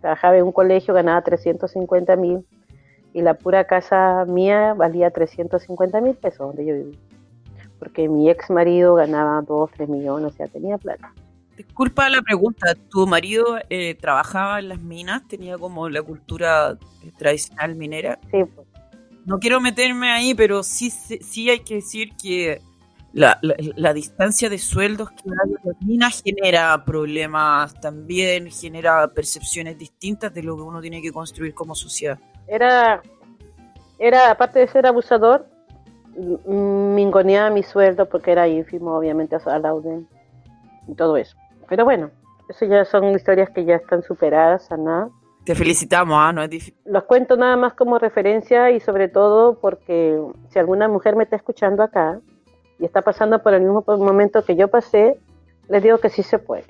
[0.00, 2.46] Trabajaba en un colegio, ganaba 350 mil.
[3.12, 6.98] Y la pura casa mía valía 350 mil pesos donde yo vivía.
[7.78, 11.12] Porque mi ex marido ganaba 2, 3 millones, o sea, tenía plata.
[11.56, 15.26] Disculpa la pregunta, ¿tu marido eh, trabajaba en las minas?
[15.28, 18.18] ¿Tenía como la cultura eh, tradicional minera?
[18.30, 18.44] Sí.
[18.44, 18.75] Pues.
[19.26, 22.60] No quiero meterme ahí, pero sí, sí hay que decir que
[23.12, 29.78] la, la, distancia de sueldos que hay en las minas genera problemas también, genera percepciones
[29.78, 32.18] distintas de lo que uno tiene que construir como sociedad.
[32.46, 33.02] Era,
[33.98, 35.48] era aparte de ser abusador,
[36.46, 40.06] mingoneaba mi sueldo porque era ínfimo, obviamente, a la UDEN
[40.86, 41.36] y todo eso.
[41.68, 42.10] Pero bueno,
[42.48, 45.08] eso ya son historias que ya están superadas, nada.
[45.46, 46.32] Te felicitamos, ¿ah?
[46.32, 46.74] No es difícil.
[46.84, 50.20] Los cuento nada más como referencia y sobre todo porque
[50.50, 52.18] si alguna mujer me está escuchando acá
[52.80, 55.16] y está pasando por el mismo momento que yo pasé,
[55.68, 56.64] les digo que sí se puede.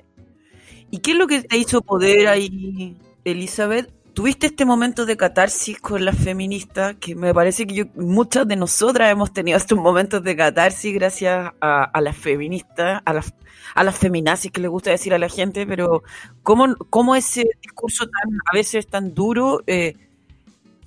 [0.91, 2.95] ¿Y qué es lo que te hizo poder ahí,
[3.25, 3.89] Elizabeth?
[4.17, 6.95] ¿Tuviste este momento de catarsis con las feministas?
[6.99, 12.01] Que me parece que muchas de nosotras hemos tenido estos momentos de catarsis gracias a,
[12.01, 13.35] las feministas, a las
[13.75, 16.01] a las feminazis que le gusta decir a la gente, pero
[16.41, 19.93] cómo, cómo ese discurso tan a veces tan duro eh,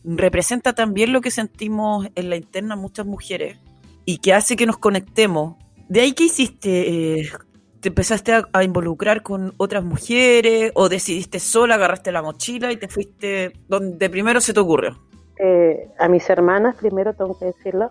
[0.03, 3.59] representa también lo que sentimos en la interna muchas mujeres
[4.07, 5.55] y que hace que nos conectemos.
[5.89, 7.21] ¿De ahí qué hiciste?
[7.21, 7.31] Eh,
[7.81, 12.89] ¿Te empezaste a, involucrar con otras mujeres o decidiste sola, agarraste la mochila y te
[12.89, 14.99] fuiste donde primero se te ocurrió?
[15.39, 17.91] Eh, a mis hermanas, primero tengo que decirlo,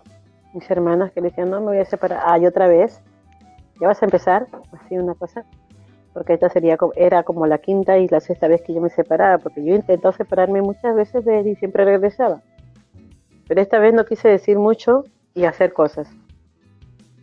[0.54, 3.00] mis hermanas que le decían, no, me voy a separar, ay, otra vez,
[3.80, 5.44] ya vas a empezar, así una cosa.
[6.12, 9.38] porque esta sería era como la quinta y la sexta vez que yo me separaba,
[9.38, 12.42] porque yo intentado separarme muchas veces de él y siempre regresaba.
[13.48, 15.04] Pero esta vez no quise decir mucho
[15.34, 16.08] y hacer cosas.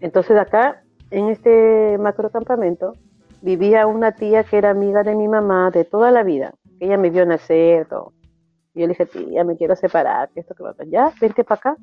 [0.01, 2.93] Entonces acá, en este macrocampamento,
[3.41, 6.53] vivía una tía que era amiga de mi mamá de toda la vida.
[6.79, 8.13] Ella me vio nacer, todo.
[8.73, 10.85] Y yo le dije, tía, me quiero separar, que esto, que lo otro.
[10.85, 11.77] Ya, vente para acá.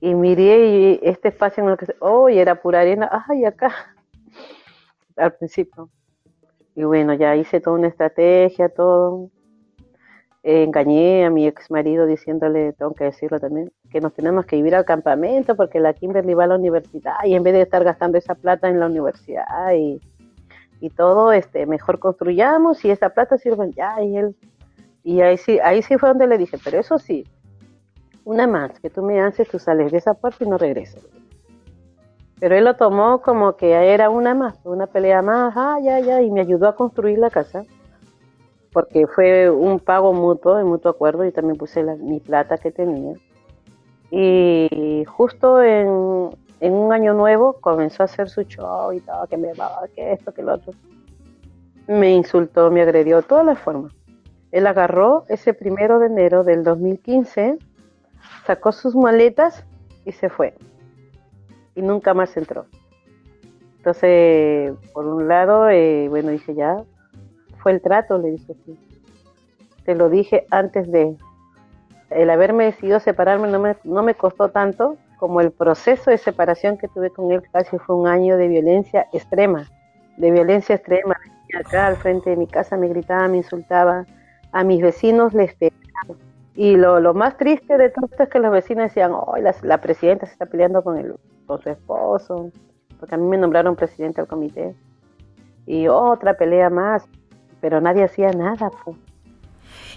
[0.00, 3.72] Y miré y este espacio en el que, oh, y era pura arena, ay, acá.
[5.16, 5.90] Al principio.
[6.74, 9.30] Y bueno, ya hice toda una estrategia, todo.
[10.42, 14.74] Engañé a mi ex marido diciéndole, tengo que decirlo también, que nos tenemos que vivir
[14.74, 18.16] al campamento porque la Kimberly va a la universidad y en vez de estar gastando
[18.18, 20.00] esa plata en la universidad y,
[20.80, 24.02] y todo, este, mejor construyamos y esa plata sirve ya.
[24.02, 24.34] Y él,
[25.02, 27.24] y ahí sí, ahí sí fue donde le dije, pero eso sí,
[28.24, 31.06] una más, que tú me haces, tú sales de esa puerta y no regresas.
[32.38, 36.22] Pero él lo tomó como que era una más, una pelea más, ah, ya, ya,
[36.22, 37.64] y me ayudó a construir la casa,
[38.72, 43.14] porque fue un pago mutuo, de mutuo acuerdo, y también puse mi plata que tenía.
[44.10, 46.30] Y justo en,
[46.60, 50.12] en, un año nuevo comenzó a hacer su show y todo, que me va, que
[50.12, 50.72] esto, que lo otro.
[51.86, 53.92] Me insultó, me agredió, de todas las formas.
[54.52, 57.58] Él agarró ese primero de enero del 2015,
[58.46, 59.64] sacó sus maletas
[60.04, 60.54] y se fue
[61.74, 62.66] y nunca más entró.
[63.78, 66.84] Entonces, por un lado, eh, bueno, dije ya,
[67.62, 68.78] fue el trato, le dije sí.
[69.84, 71.16] Te lo dije antes de.
[72.10, 76.78] El haberme decidido separarme no me, no me costó tanto como el proceso de separación
[76.78, 79.68] que tuve con él, casi fue un año de violencia extrema,
[80.16, 81.16] de violencia extrema.
[81.58, 84.06] Acá al frente de mi casa me gritaba, me insultaba,
[84.52, 86.16] a mis vecinos les pegaba.
[86.54, 89.54] Y lo, lo más triste de todo esto es que los vecinos decían, oh, la,
[89.62, 91.14] la presidenta se está peleando con el
[91.46, 92.52] con su esposo,
[92.98, 94.74] porque a mí me nombraron presidente del comité.
[95.66, 97.08] Y otra pelea más,
[97.60, 98.70] pero nadie hacía nada.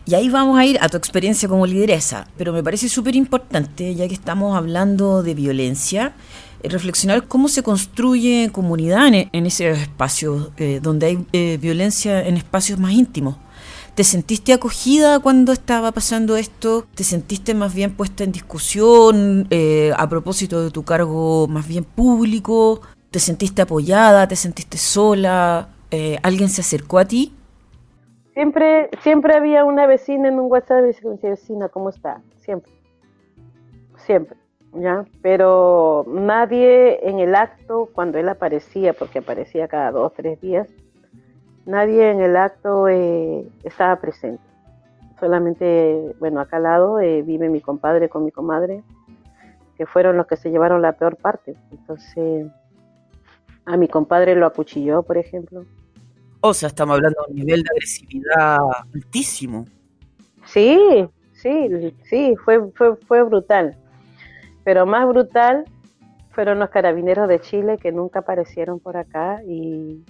[0.06, 3.96] Y ahí vamos a ir a tu experiencia como lideresa, pero me parece súper importante,
[3.96, 6.14] ya que estamos hablando de violencia,
[6.62, 12.36] eh, reflexionar cómo se construye comunidad en, esos espacios eh, donde hay eh, violencia en
[12.36, 13.38] espacios más íntimos.
[13.96, 16.86] ¿Te sentiste acogida cuando estaba pasando esto?
[16.96, 19.48] ¿Te sentiste más bien puesta en discusión
[19.96, 22.82] a propósito de tu cargo más bien público?
[23.12, 24.28] ¿Te sentiste apoyada?
[24.28, 25.70] ¿Te sentiste sola?
[26.24, 27.34] ¿Alguien se acercó a ti?
[28.34, 32.22] Siempre, siempre había una vecina en un WhatsApp y decía, vecina, ¿cómo está?
[32.38, 32.72] Siempre.
[33.98, 34.38] Siempre.
[34.74, 35.06] ¿ya?
[35.22, 40.68] Pero nadie en el acto, cuando él aparecía, porque aparecía cada dos, tres días,
[41.66, 44.44] Nadie en el acto eh, estaba presente.
[45.20, 48.84] Solamente, bueno, acá al lado eh, vive mi compadre con mi comadre,
[49.78, 51.56] que fueron los que se llevaron la peor parte.
[51.72, 52.52] Entonces,
[53.66, 55.66] a mi compadre lo acuchilló, por ejemplo.
[56.46, 58.58] O sea, estamos hablando de un nivel de agresividad
[58.94, 59.66] altísimo.
[60.46, 63.78] Sí, sí, sí, fue, fue, fue brutal.
[64.64, 65.66] Pero más brutal
[66.32, 70.04] fueron los carabineros de Chile que nunca aparecieron por acá y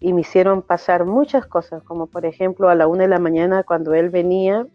[0.00, 3.62] y me hicieron pasar muchas cosas, como por ejemplo a la una de la mañana
[3.62, 4.66] cuando él venía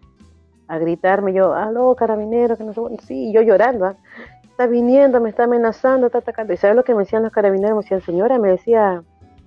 [0.67, 3.95] a gritarme, yo, aló, carabinero, que no sé, sí, yo llorando, ¿ah?
[4.43, 6.53] está viniendo, me está amenazando, está atacando.
[6.53, 7.75] ¿Y sabes lo que me decían los carabineros?
[7.75, 9.03] Me decían, señora, me decía,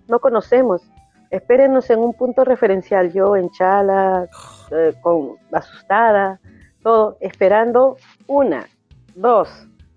[0.07, 0.83] no conocemos,
[1.31, 4.29] espérenos en un punto referencial, yo en chala,
[4.71, 6.41] eh, con, asustada,
[6.83, 7.97] todo, esperando
[8.27, 8.67] una,
[9.15, 9.49] dos,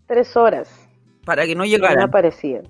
[0.05, 0.69] tres horas.
[1.25, 1.97] Para que no llegaran.
[1.97, 2.63] No aparecían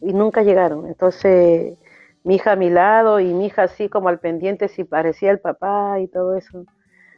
[0.00, 0.86] y nunca llegaron.
[0.86, 1.78] Entonces,
[2.24, 5.40] mi hija a mi lado y mi hija así como al pendiente si parecía el
[5.40, 6.64] papá y todo eso.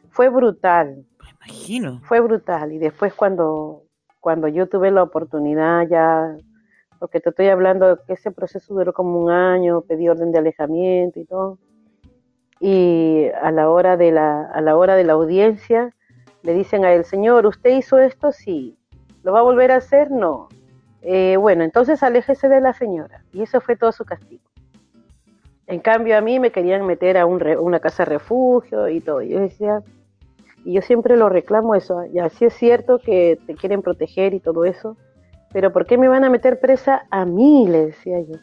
[0.09, 1.05] Fue brutal.
[1.21, 2.01] Me imagino.
[2.03, 2.73] Fue brutal.
[2.73, 3.83] Y después cuando,
[4.19, 6.35] cuando yo tuve la oportunidad ya,
[6.99, 11.19] porque te estoy hablando que ese proceso duró como un año, pedí orden de alejamiento
[11.19, 11.57] y todo.
[12.59, 15.93] Y a la hora de la, a la hora de la audiencia,
[16.43, 18.31] le dicen a él, señor, ¿usted hizo esto?
[18.31, 18.77] Sí.
[19.23, 20.11] ¿Lo va a volver a hacer?
[20.11, 20.49] No.
[21.01, 23.23] Eh, bueno, entonces aléjese de la señora.
[23.31, 24.43] Y eso fue todo su castigo.
[25.67, 29.21] En cambio, a mí me querían meter a una casa refugio y todo.
[29.21, 29.83] Yo decía,
[30.65, 32.05] y yo siempre lo reclamo eso.
[32.05, 34.97] Y así es cierto que te quieren proteger y todo eso,
[35.51, 37.67] pero ¿por qué me van a meter presa a mí?
[37.67, 38.35] Le decía yo.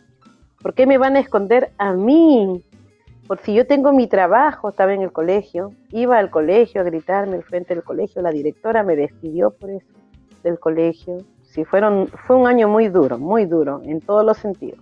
[0.63, 2.65] ¿Por qué me van a esconder a mí?
[3.27, 7.37] Por si yo tengo mi trabajo, estaba en el colegio, iba al colegio a gritarme
[7.37, 9.87] al frente del colegio, la directora me despidió por eso
[10.43, 11.25] del colegio
[11.65, 14.81] fueron, fue un año muy duro, muy duro en todos los sentidos,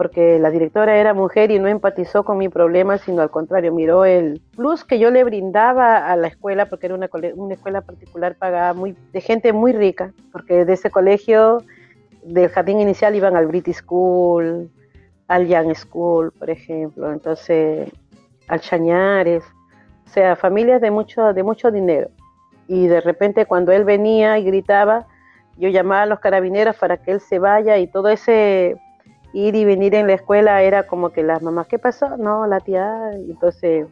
[0.00, 4.06] porque la directora era mujer y no empatizó con mi problema, sino al contrario, miró
[4.06, 8.34] el plus que yo le brindaba a la escuela, porque era una, una escuela particular
[8.34, 11.62] pagada muy, de gente muy rica, porque de ese colegio
[12.24, 14.70] del jardín inicial iban al British School,
[15.28, 17.90] al Young School, por ejemplo, entonces
[18.48, 19.44] al Chañares,
[20.06, 22.08] o sea, familias de mucho, de mucho dinero.
[22.68, 25.06] Y de repente cuando él venía y gritaba,
[25.58, 28.80] yo llamaba a los carabineros para que él se vaya y todo ese
[29.32, 32.16] ir y venir en la escuela era como que las mamás, ¿qué pasó?
[32.16, 33.86] No, la tía, entonces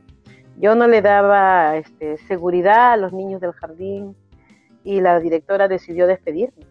[0.60, 4.16] yo no le daba este, seguridad a los niños del jardín
[4.85, 6.66] y la directora decidió despedirme.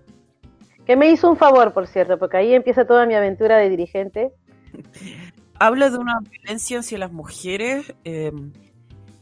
[0.86, 4.32] Que me hizo un favor, por cierto, porque ahí empieza toda mi aventura de dirigente.
[5.60, 8.32] Habla de una violencia hacia las mujeres eh,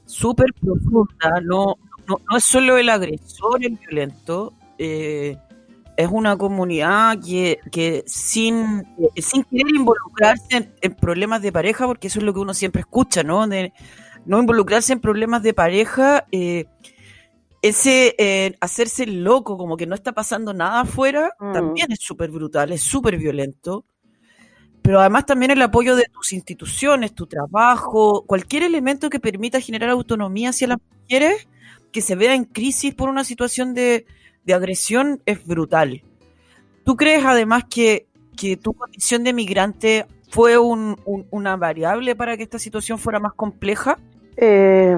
[0.06, 1.76] súper profunda, no,
[2.08, 5.38] no, es solo el agresor el violento, eh,
[5.98, 8.84] es una comunidad que, que sin,
[9.18, 13.24] sin querer involucrarse en, problemas de pareja, porque eso es lo que uno siempre escucha,
[13.24, 13.48] ¿no?
[13.48, 13.74] De
[14.26, 16.66] no involucrarse en problemas de pareja, eh,
[17.62, 21.54] ese eh, hacerse loco, como que no está pasando nada afuera, mm.
[21.54, 23.86] también es súper brutal, es súper violento.
[24.82, 29.90] Pero además también el apoyo de tus instituciones, tu trabajo, cualquier elemento que permita generar
[29.90, 31.48] autonomía hacia las mujeres
[31.92, 34.06] que se vea en crisis por una situación de,
[34.46, 36.04] de agresión es brutal.
[36.84, 38.08] ¿Tú crees además que,
[38.62, 43.98] tu condición de migrante fue una variable para que esta situación fuera más compleja?
[44.38, 44.96] Eh,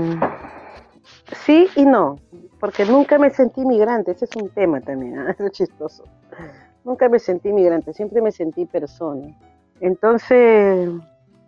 [1.46, 2.20] sí y no,
[2.60, 5.36] porque nunca me sentí migrante, ese es un tema también, ¿eh?
[5.40, 6.04] es chistoso.
[6.84, 9.38] Nunca me sentí migrante, siempre me sentí persona.
[9.80, 10.90] Entonces,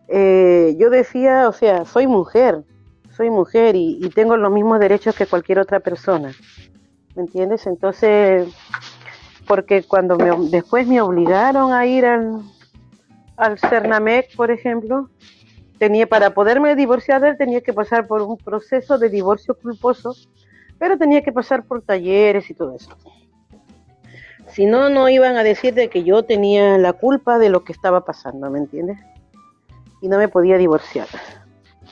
[0.08, 2.64] eh, yo decía, o sea, soy mujer,
[3.12, 6.32] soy mujer y, tengo los mismos derechos que cualquier otra persona.
[7.16, 7.66] ¿Me entiendes?
[7.68, 8.48] Entonces,
[9.48, 12.44] porque cuando me, después me obligaron a ir al,
[13.58, 15.10] Cernamec, por ejemplo,
[15.78, 20.14] tenía para poderme divorciar él tenía que pasar por un proceso de divorcio culposo,
[20.78, 22.96] pero tenía que pasar por talleres y todo eso.
[24.48, 27.72] Si no, no iban a decir de que yo tenía la culpa de lo que
[27.72, 29.00] estaba pasando, ¿me entiendes?
[30.02, 31.08] Y no me podía divorciar.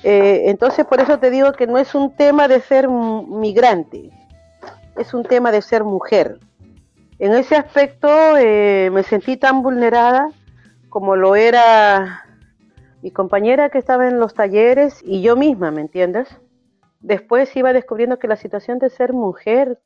[0.03, 4.11] Eh, entonces, por eso te digo que no es un tema de ser migrante,
[4.97, 6.39] es un tema de ser mujer.
[7.19, 10.29] En ese aspecto eh, me sentí tan vulnerada
[10.89, 12.25] como lo era
[13.01, 16.27] mi compañera que estaba en los talleres y yo misma, ¿me entiendes?
[16.99, 19.79] Después iba descubriendo que la situación de ser mujer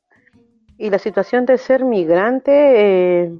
[0.78, 3.32] y la situación de ser migrante eh,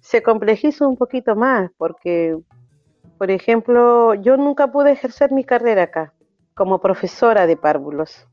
[0.00, 2.36] se complejiza un poquito más porque,
[3.18, 6.14] por ejemplo, yo nunca pude ejercer mi carrera acá
[6.54, 8.26] como profesora de párvulos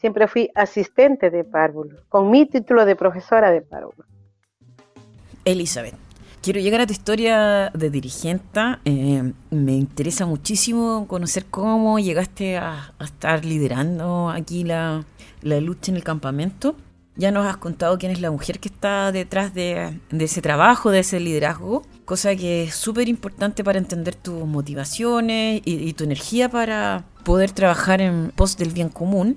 [0.00, 4.06] siempre fui asistente de párvulo, con mi título de profesora de párvulo.
[5.44, 5.94] Elizabeth,
[6.42, 8.60] quiero llegar a tu historia de dirigente.
[8.84, 15.04] Eh, me interesa muchísimo conocer cómo llegaste a, estar liderando aquí la,
[15.42, 16.76] lucha en el campamento.
[17.16, 21.00] Ya nos has contado quién es la mujer que está detrás de, ese trabajo, de
[21.00, 26.48] ese liderazgo, cosa que es súper importante para entender tus motivaciones y, y, tu energía
[26.48, 29.36] para poder trabajar en pos del bien común.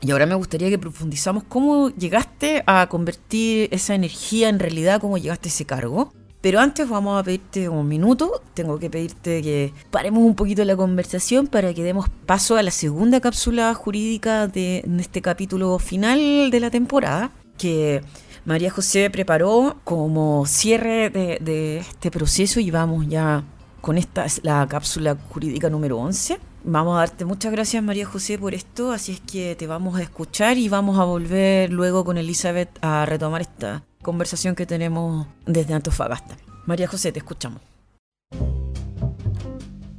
[0.00, 5.18] Y ahora me gustaría que profundizamos cómo llegaste a convertir esa energía en realidad, cómo
[5.18, 6.12] llegaste a ese cargo.
[6.40, 10.76] Pero antes vamos a pedirte un minuto, tengo que pedirte que paremos un poquito la
[10.76, 16.60] conversación para que demos paso a la segunda cápsula jurídica de, este capítulo final de
[16.60, 18.02] la temporada, que
[18.44, 23.42] María José preparó como cierre de, de este proceso y vamos ya
[23.80, 26.38] con esta, la cápsula jurídica número 11.
[26.70, 30.02] Vamos a darte muchas gracias María José por esto, así es que te vamos a
[30.02, 35.72] escuchar y vamos a volver luego con Elizabeth a retomar esta conversación que tenemos desde
[35.72, 36.36] Antofagasta.
[36.66, 37.62] María José, te escuchamos.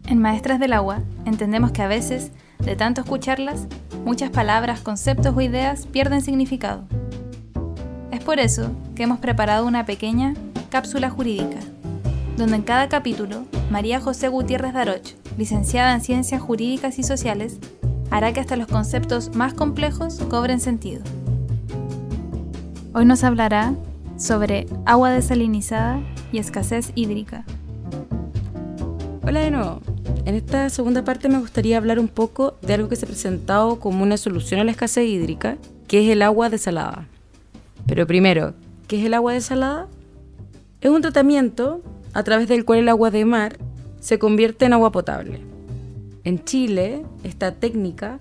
[0.05, 3.65] En Maestras del Agua entendemos que a veces, de tanto escucharlas,
[4.05, 6.83] muchas palabras, conceptos o ideas pierden significado.
[8.11, 10.35] Es por eso que hemos preparado una pequeña
[10.69, 11.61] cápsula jurídica,
[12.37, 17.59] donde en cada capítulo María José Gutiérrez Daroch licenciada en Ciencias Jurídicas y Sociales,
[18.11, 21.01] hará que hasta los conceptos más complejos cobren sentido.
[22.93, 23.73] Hoy nos hablará
[24.17, 26.01] sobre agua desalinizada
[26.33, 27.45] y escasez hídrica.
[29.23, 29.79] Hola de nuevo.
[30.25, 33.79] En esta segunda parte me gustaría hablar un poco de algo que se ha presentado
[33.79, 35.57] como una solución a la escasez hídrica,
[35.87, 37.07] que es el agua desalada.
[37.87, 38.55] Pero primero,
[38.89, 39.87] ¿qué es el agua desalada?
[40.81, 41.81] Es un tratamiento
[42.13, 43.57] a través del cual el agua de mar
[43.99, 45.41] se convierte en agua potable.
[46.23, 48.19] En Chile, esta técnica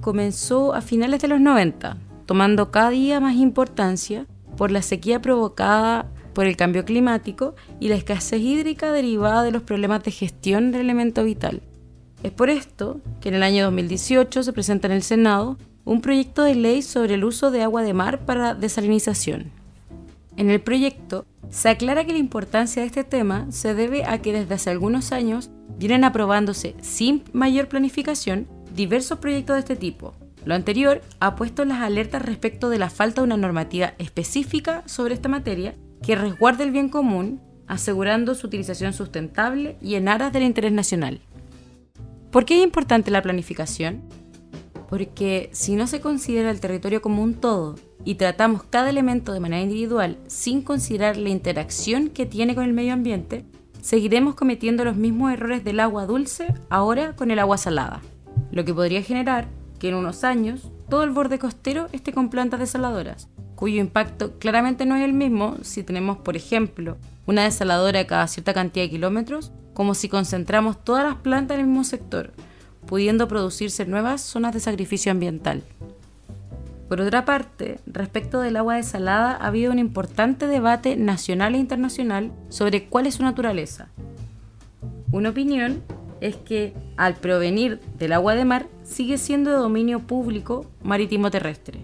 [0.00, 1.96] comenzó a finales de los 90,
[2.26, 4.26] tomando cada día más importancia
[4.56, 9.62] por la sequía provocada por el cambio climático y la escasez hídrica derivada de los
[9.62, 11.62] problemas de gestión del elemento vital.
[12.22, 16.42] Es por esto que en el año 2018 se presenta en el Senado un proyecto
[16.42, 19.55] de ley sobre el uso de agua de mar para desalinización.
[20.36, 24.34] En el proyecto se aclara que la importancia de este tema se debe a que
[24.34, 30.14] desde hace algunos años vienen aprobándose sin mayor planificación diversos proyectos de este tipo.
[30.44, 35.14] Lo anterior ha puesto las alertas respecto de la falta de una normativa específica sobre
[35.14, 40.42] esta materia que resguarde el bien común, asegurando su utilización sustentable y en aras del
[40.42, 41.20] interés nacional.
[42.30, 44.02] ¿Por qué es importante la planificación?
[44.88, 49.40] Porque si no se considera el territorio como un todo y tratamos cada elemento de
[49.40, 53.44] manera individual sin considerar la interacción que tiene con el medio ambiente,
[53.80, 58.02] seguiremos cometiendo los mismos errores del agua dulce ahora con el agua salada,
[58.50, 59.48] lo que podría generar
[59.78, 64.86] que en unos años todo el borde costero esté con plantas desaladoras, cuyo impacto claramente
[64.86, 66.96] no es el mismo si tenemos, por ejemplo,
[67.26, 71.66] una desaladora cada cierta cantidad de kilómetros, como si concentramos todas las plantas en el
[71.66, 72.32] mismo sector,
[72.86, 75.62] pudiendo producirse nuevas zonas de sacrificio ambiental.
[76.88, 82.32] Por otra parte, respecto del agua desalada, ha habido un importante debate nacional e internacional
[82.48, 83.88] sobre cuál es su naturaleza.
[85.10, 85.82] Una opinión
[86.20, 91.80] es que, al provenir del agua de mar, sigue siendo de dominio público marítimo terrestre.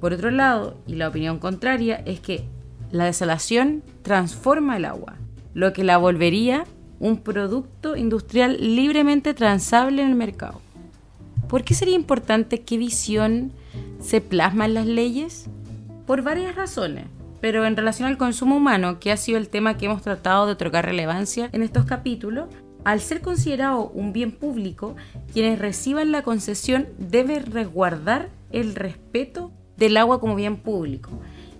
[0.00, 2.44] Por otro lado, y la opinión contraria, es que
[2.90, 5.14] la desalación transforma el agua,
[5.54, 6.64] lo que la volvería
[6.98, 10.60] un producto industrial libremente transable en el mercado.
[11.48, 13.52] ¿Por qué sería importante qué visión
[14.00, 15.46] se plasma en las leyes?
[16.06, 17.06] Por varias razones,
[17.40, 20.52] pero en relación al consumo humano, que ha sido el tema que hemos tratado de
[20.52, 22.48] otorgar relevancia en estos capítulos,
[22.84, 24.94] al ser considerado un bien público,
[25.32, 31.10] quienes reciban la concesión deben resguardar el respeto del agua como bien público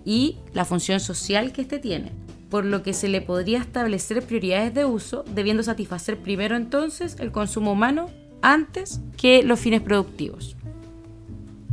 [0.05, 2.11] y la función social que éste tiene,
[2.49, 7.31] por lo que se le podría establecer prioridades de uso, debiendo satisfacer primero entonces el
[7.31, 8.09] consumo humano
[8.41, 10.55] antes que los fines productivos.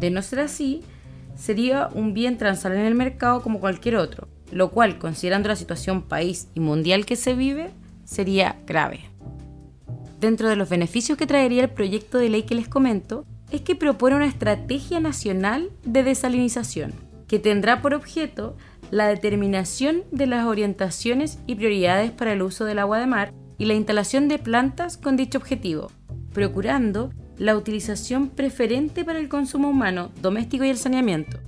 [0.03, 0.83] De no ser así,
[1.37, 6.03] sería un bien transal en el mercado como cualquier otro, lo cual, considerando la situación
[6.03, 7.71] país y mundial que se vive,
[8.05, 9.05] sería grave.
[10.19, 13.77] Dentro de los beneficios que traería el proyecto de ley que les comento, es que
[13.77, 16.93] propone una estrategia nacional de desalinización,
[17.29, 18.57] que tendrá por objeto
[18.91, 23.67] la determinación de las orientaciones y prioridades para el uso del agua de mar y
[23.67, 25.93] la instalación de plantas con dicho objetivo,
[26.33, 31.39] procurando la utilización preferente para el consumo humano, doméstico y el saneamiento.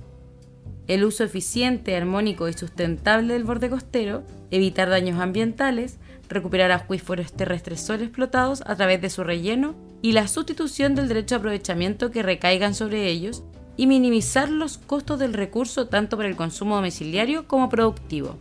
[0.87, 5.97] El uso eficiente, armónico y sustentable del borde costero, evitar daños ambientales,
[6.29, 11.37] recuperar acuíferos terrestres sobreexplotados a través de su relleno y la sustitución del derecho a
[11.39, 13.43] aprovechamiento que recaigan sobre ellos
[13.77, 18.37] y minimizar los costos del recurso tanto para el consumo domiciliario como productivo.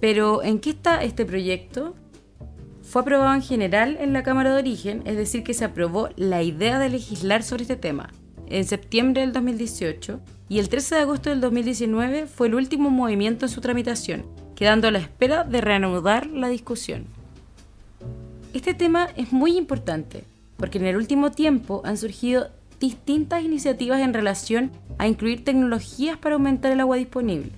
[0.00, 1.94] Pero, ¿en qué está este proyecto?
[2.96, 6.42] Fue aprobado en general en la Cámara de Origen, es decir, que se aprobó la
[6.42, 8.08] idea de legislar sobre este tema
[8.46, 10.18] en septiembre del 2018
[10.48, 14.24] y el 13 de agosto del 2019 fue el último movimiento en su tramitación,
[14.54, 17.04] quedando a la espera de reanudar la discusión.
[18.54, 20.24] Este tema es muy importante
[20.56, 22.48] porque en el último tiempo han surgido
[22.80, 27.50] distintas iniciativas en relación a incluir tecnologías para aumentar el agua disponible.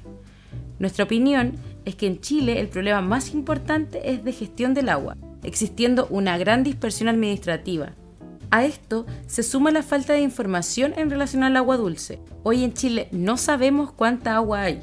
[0.81, 1.53] Nuestra opinión
[1.85, 6.39] es que en Chile el problema más importante es de gestión del agua, existiendo una
[6.39, 7.93] gran dispersión administrativa.
[8.51, 12.19] A esto se suma la falta de información en relación al agua dulce.
[12.45, 14.81] Hoy en Chile no sabemos cuánta agua hay.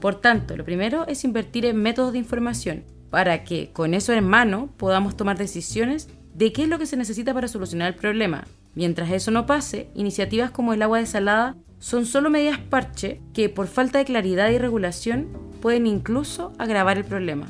[0.00, 4.24] Por tanto, lo primero es invertir en métodos de información para que con eso en
[4.24, 8.46] mano podamos tomar decisiones de qué es lo que se necesita para solucionar el problema.
[8.74, 13.66] Mientras eso no pase, iniciativas como el agua desalada son solo medidas parche que por
[13.66, 15.28] falta de claridad y regulación
[15.60, 17.48] pueden incluso agravar el problema.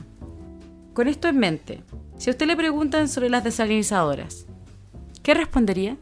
[1.00, 1.82] Con esto en mente,
[2.18, 4.44] si a usted le preguntan sobre las desalinizadoras,
[5.22, 5.96] ¿qué respondería?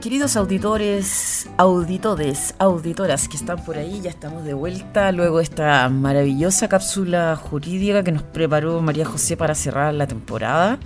[0.00, 5.88] Queridos auditores, auditores, auditoras que están por ahí, ya estamos de vuelta luego de esta
[5.90, 10.80] maravillosa cápsula jurídica que nos preparó María José para cerrar la temporada.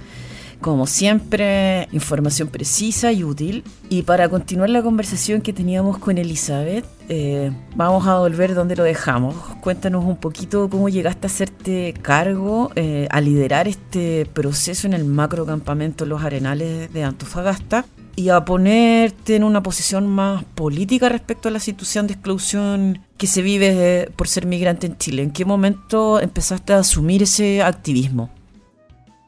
[0.61, 3.65] Como siempre, información precisa y útil.
[3.89, 8.85] Y para continuar la conversación que teníamos con Elizabeth, eh, vamos a volver donde lo
[8.85, 9.35] dejamos.
[9.62, 15.07] Cuéntanos un poquito cómo llegaste a hacerte cargo, eh, a liderar este proceso en el
[15.07, 21.53] macrocampamento Los Arenales de Antofagasta y a ponerte en una posición más política respecto a
[21.53, 23.69] la situación de exclusión que se vive
[24.03, 25.23] eh, por ser migrante en Chile.
[25.23, 28.31] ¿En qué momento empezaste a asumir ese activismo?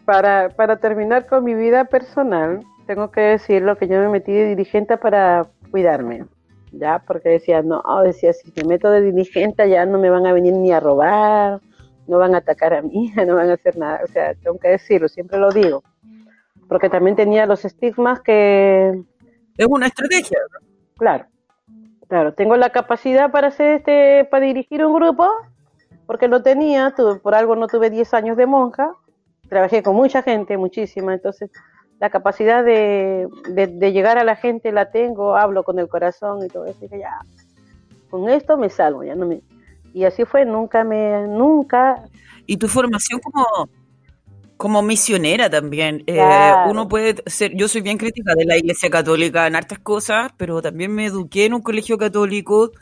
[0.04, 4.32] Para, para terminar con mi vida personal, tengo que decir lo que yo me metí
[4.32, 6.26] de dirigente para cuidarme,
[6.72, 7.02] ¿ya?
[7.06, 10.54] Porque decía, no, decía, si me meto de dirigente ya no me van a venir
[10.54, 11.60] ni a robar,
[12.06, 14.00] no van a atacar a mí, no van a hacer nada.
[14.04, 15.82] O sea, tengo que decirlo, siempre lo digo.
[16.68, 19.02] Porque también tenía los estigmas que,
[19.56, 20.38] Es una estrategia.
[20.96, 21.26] Claro,
[22.08, 22.34] claro.
[22.34, 25.28] Tengo la capacidad para hacer este, para dirigir un grupo,
[26.06, 28.94] porque lo tenía, tuve, por algo no tuve 10 años de monja,
[29.48, 31.50] trabajé con mucha gente, muchísima, entonces
[32.00, 36.48] la capacidad de, de, llegar a la gente la tengo, hablo con el corazón y
[36.48, 37.20] todo eso, y ya,
[38.10, 39.40] con esto me salgo, ya no me...
[39.94, 42.02] Y así fue, nunca me, nunca...
[42.46, 43.46] ¿Y tu formación como,
[44.56, 46.02] como misionera también?
[46.06, 46.20] Eh,
[46.68, 50.60] uno puede ser, yo soy bien crítica de la Iglesia Católica en hartas cosas, pero
[50.60, 52.72] también me eduqué en un colegio católico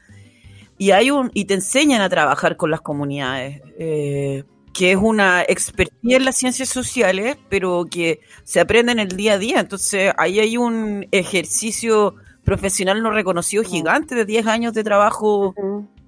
[0.78, 3.60] y hay un y te enseñan a trabajar con las comunidades.
[3.78, 9.08] Eh, que es una expertía en las ciencias sociales, pero que se aprende en el
[9.08, 9.60] día a día.
[9.60, 12.14] Entonces, ahí hay un ejercicio
[12.44, 15.54] profesional no reconocido gigante de 10 años de trabajo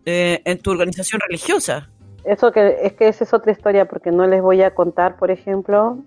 [0.06, 1.88] eh, en tu organización religiosa.
[2.24, 5.30] Eso que es que esa es otra historia, porque no les voy a contar, por
[5.30, 5.98] ejemplo,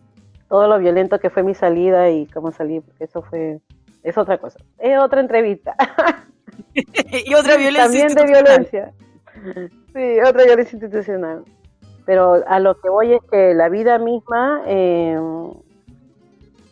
[0.48, 3.60] todo lo violento que fue mi salida y cómo salí, porque eso fue,
[4.04, 4.60] es otra cosa.
[4.80, 5.76] Es otra entrevista.
[6.74, 8.94] y otra violencia También de violencia.
[9.94, 11.44] Sí, otra violencia institucional.
[12.06, 15.20] Pero a lo que voy es que la vida misma eh,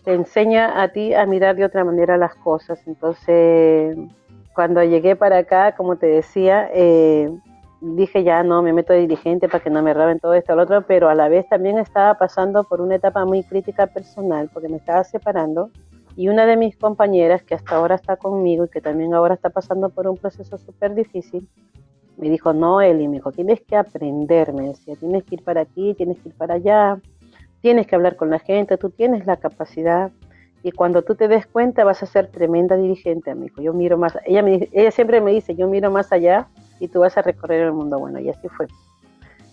[0.03, 2.79] te enseña a ti a mirar de otra manera las cosas.
[2.85, 3.97] Entonces,
[4.53, 7.29] cuando llegué para acá, como te decía, eh,
[7.81, 10.63] dije ya no, me meto de dirigente para que no me roben todo esto, lo
[10.63, 14.69] otro, pero a la vez también estaba pasando por una etapa muy crítica personal, porque
[14.69, 15.69] me estaba separando.
[16.15, 19.49] Y una de mis compañeras, que hasta ahora está conmigo y que también ahora está
[19.49, 21.49] pasando por un proceso súper difícil,
[22.17, 25.61] me dijo, no, Eli, me dijo, tienes que aprender, me decía, tienes que ir para
[25.61, 26.99] aquí, tienes que ir para allá,
[27.61, 30.11] tienes que hablar con la gente, tú tienes la capacidad
[30.63, 33.61] y cuando tú te des cuenta vas a ser tremenda dirigente, amigo.
[33.61, 36.47] Yo miro más, ella, me, ella siempre me dice, yo miro más allá
[36.79, 37.99] y tú vas a recorrer el mundo.
[37.99, 38.67] Bueno, y así fue.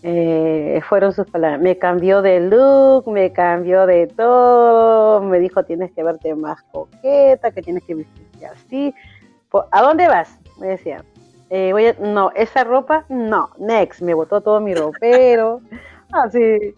[0.03, 1.61] Eh, fueron sus palabras.
[1.61, 7.51] Me cambió de look, me cambió de todo, me dijo, tienes que verte más coqueta,
[7.51, 8.95] que tienes que vestirte así.
[9.73, 10.39] ¿A dónde vas?
[10.61, 11.05] Me decía.
[11.51, 15.61] Eh, voy no, esa ropa, no, next, me botó todo mi ropero,
[16.13, 16.77] así,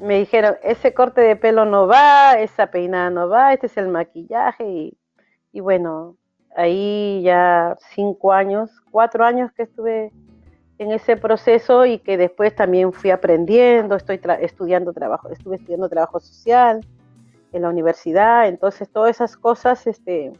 [0.00, 3.88] me dijeron, ese corte de pelo no va, esa peinada no va, este es el
[3.88, 4.98] maquillaje, y,
[5.50, 6.16] y bueno,
[6.54, 10.12] ahí ya cinco años, cuatro años que estuve
[10.78, 16.20] en ese proceso y que después también fui aprendiendo, estoy estudiando trabajo, estuve estudiando trabajo
[16.20, 16.86] social
[17.52, 20.32] en la universidad, entonces todas esas cosas, este,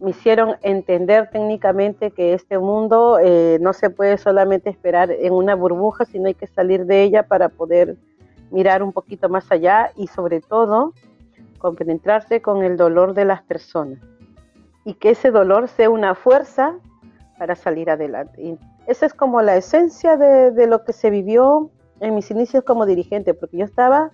[0.00, 5.54] me hicieron entender técnicamente que este mundo eh, no se puede solamente esperar en una
[5.54, 7.96] burbuja, sino hay que salir de ella para poder
[8.50, 10.94] mirar un poquito más allá y sobre todo
[11.58, 13.98] compenetrarse con el dolor de las personas
[14.84, 16.74] y que ese dolor sea una fuerza
[17.38, 18.42] para salir adelante.
[18.42, 21.70] Y esa es como la esencia de, de lo que se vivió
[22.00, 24.12] en mis inicios como dirigente, porque yo estaba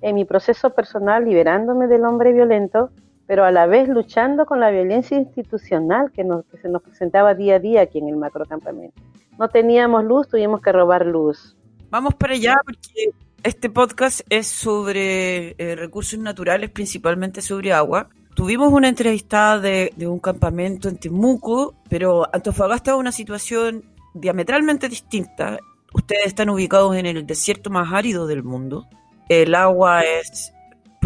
[0.00, 2.90] en mi proceso personal liberándome del hombre violento,
[3.26, 7.56] pero a la vez luchando con la violencia institucional que, nos, se nos presentaba día
[7.56, 9.00] a día aquí en el macrocampamento.
[9.38, 11.56] No teníamos luz, tuvimos que robar luz.
[11.90, 13.10] Vamos para allá porque
[13.42, 18.08] este podcast es sobre eh, recursos naturales, principalmente sobre agua.
[18.34, 23.84] Tuvimos una entrevistada de, un campamento en Temuco, pero Antofagasta es una situación
[24.14, 25.58] diametralmente distinta.
[25.94, 28.86] Ustedes están ubicados en el desierto más árido del mundo.
[29.28, 30.52] El agua es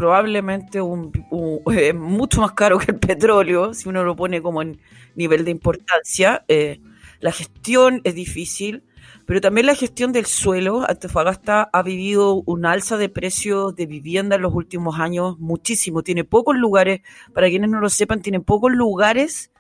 [0.01, 1.13] probablemente un,
[1.95, 4.81] mucho más caro que el petróleo, si uno lo pone como en
[5.15, 6.43] nivel de importancia.
[6.49, 6.81] Eh,
[7.21, 8.83] la gestión es difícil,
[9.27, 10.89] pero también la gestión del suelo.
[10.89, 16.03] Antofagasta ha vivido un alza de precios de vivienda en los últimos años muchísimo.
[16.03, 17.03] Tiene pocos lugares,
[17.35, 19.53] para quienes no lo sepan, tiene pocos lugares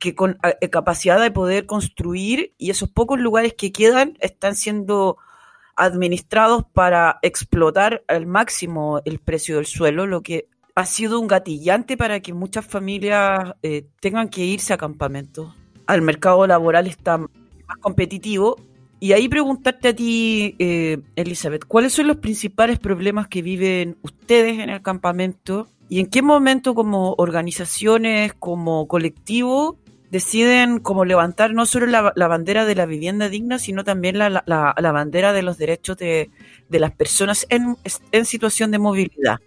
[0.00, 5.18] que con eh, capacidad de poder construir y esos pocos lugares que quedan están siendo
[5.78, 11.96] administrados para explotar al máximo el precio del suelo, lo que ha sido un gatillante
[11.96, 15.54] para que muchas familias eh, tengan que irse a campamentos.
[15.86, 18.56] Al mercado laboral está más competitivo.
[19.00, 24.58] Y ahí preguntarte a ti, eh, Elizabeth, ¿cuáles son los principales problemas que viven ustedes
[24.58, 25.68] en el campamento?
[25.88, 29.78] ¿Y en qué momento como organizaciones, como colectivo,
[30.10, 34.92] deciden como levantar no solo la, bandera de la vivienda digna, sino también la, la
[34.92, 36.30] bandera de los derechos de,
[36.68, 37.76] de las personas en,
[38.12, 39.38] en, situación de movilidad.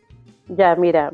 [0.47, 1.13] Ya, mira,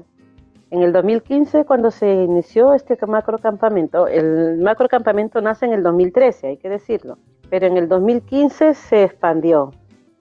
[0.72, 6.58] en el 2015 cuando se inició este macrocampamento, el macrocampamento nace en el 2013, hay
[6.58, 7.18] que decirlo,
[7.50, 9.72] pero en el 2015 se expandió.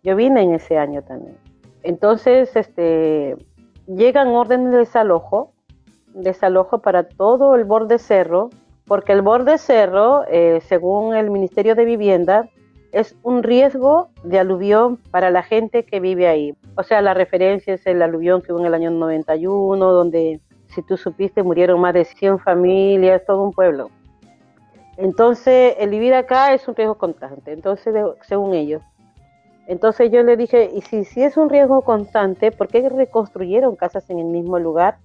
[0.03, 1.37] Yo vine en ese año también.
[1.83, 3.37] Entonces, este,
[3.87, 5.53] llegan órdenes de desalojo,
[6.15, 8.51] desalojo para todo el borde cerro,
[8.87, 12.49] porque el borde cerro, eh, según el Ministerio de Vivienda,
[12.93, 16.55] es un riesgo de aluvión para la gente que vive ahí.
[16.77, 20.83] O sea, la referencia es el aluvión que hubo en el año 91, donde si
[20.83, 23.91] tú supiste, murieron más de 100 familias, todo un pueblo.
[24.97, 28.83] Entonces, el vivir acá es un riesgo constante, entonces, según ellos.
[29.67, 34.09] Entonces yo le dije, y si, si es un riesgo constante, ¿por qué reconstruyeron casas
[34.11, 34.99] en el mismo lugar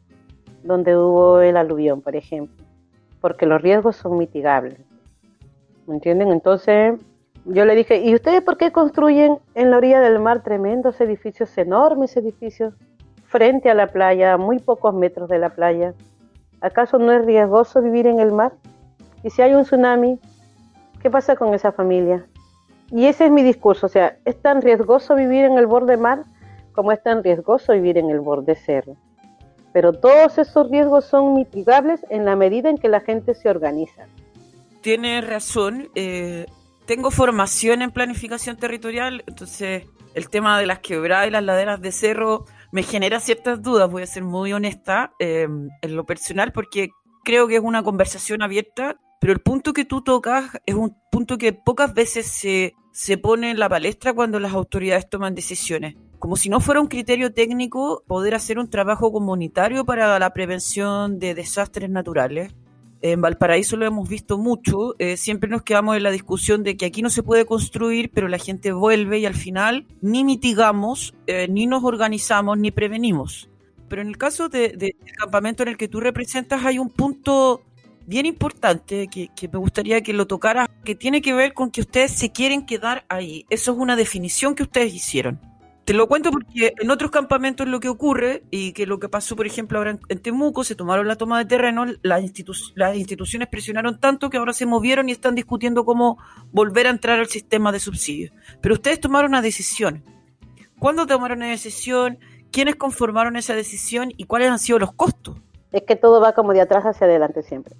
[0.63, 2.63] donde hubo el aluvión, por ejemplo?
[3.21, 4.79] Porque los riesgos son mitigables.
[5.87, 6.31] ¿Me entienden?
[6.31, 6.99] Entonces
[7.45, 11.57] yo le dije, ¿y ustedes por qué construyen en la orilla del mar tremendos edificios,
[11.57, 12.73] enormes edificios,
[13.25, 15.93] frente a la playa, a muy pocos metros de la playa?
[16.61, 18.53] ¿Acaso no es riesgoso vivir en el mar?
[19.23, 20.19] Y si hay un tsunami,
[21.01, 22.25] ¿qué pasa con esa familia?
[22.91, 26.23] Y ese es mi discurso, o sea, es tan riesgoso vivir en el borde mar
[26.73, 28.95] como es tan riesgoso vivir en el borde cerro.
[29.73, 34.07] Pero todos esos riesgos son mitigables en la medida en que la gente se organiza.
[34.81, 35.89] Tienes razón.
[35.95, 36.45] Eh,
[36.85, 41.91] tengo formación en planificación territorial, entonces el tema de las quebradas y las laderas de
[41.91, 45.47] cerro me genera ciertas dudas, voy a ser muy honesta eh,
[45.81, 46.89] en lo personal, porque
[47.23, 51.37] creo que es una conversación abierta, pero el punto que tú tocas es un punto
[51.37, 55.95] que pocas veces se, se pone en la palestra cuando las autoridades toman decisiones.
[56.21, 61.17] Como si no fuera un criterio técnico poder hacer un trabajo comunitario para la prevención
[61.17, 62.53] de desastres naturales.
[63.01, 66.85] En Valparaíso lo hemos visto mucho, eh, siempre nos quedamos en la discusión de que
[66.85, 71.47] aquí no se puede construir, pero la gente vuelve y al final ni mitigamos, eh,
[71.49, 73.49] ni nos organizamos, ni prevenimos.
[73.89, 77.63] Pero en el caso del campamento en el que tú representas hay un punto
[78.05, 82.11] bien importante que, me gustaría que lo tocara, que tiene que ver con que ustedes
[82.11, 83.47] se quieren quedar ahí.
[83.49, 85.50] Eso es una definición que ustedes hicieron.
[85.91, 89.35] Te lo cuento porque en otros campamentos lo que ocurre y que lo que pasó,
[89.35, 94.29] por ejemplo, ahora en, Temuco, se tomaron la toma de terreno, las, instituciones presionaron tanto
[94.29, 96.17] que ahora se movieron y están discutiendo cómo
[96.53, 98.31] volver a entrar al sistema de subsidios.
[98.61, 100.01] Pero ustedes tomaron una decisión.
[100.79, 102.19] ¿Cuándo tomaron una decisión?
[102.53, 105.35] ¿Quiénes conformaron esa decisión y cuáles han sido los costos?
[105.73, 107.75] Es que todo va como de atrás hacia adelante siempre.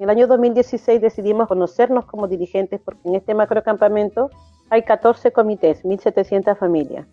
[0.00, 4.30] En el año 2016 decidimos conocernos como dirigentes porque en este macrocampamento
[4.68, 7.06] hay 14 comités, 1.700 familias.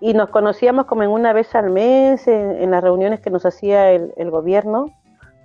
[0.00, 3.92] Y nos conocíamos como en una vez al mes en, las reuniones que nos hacía
[3.92, 4.86] el, gobierno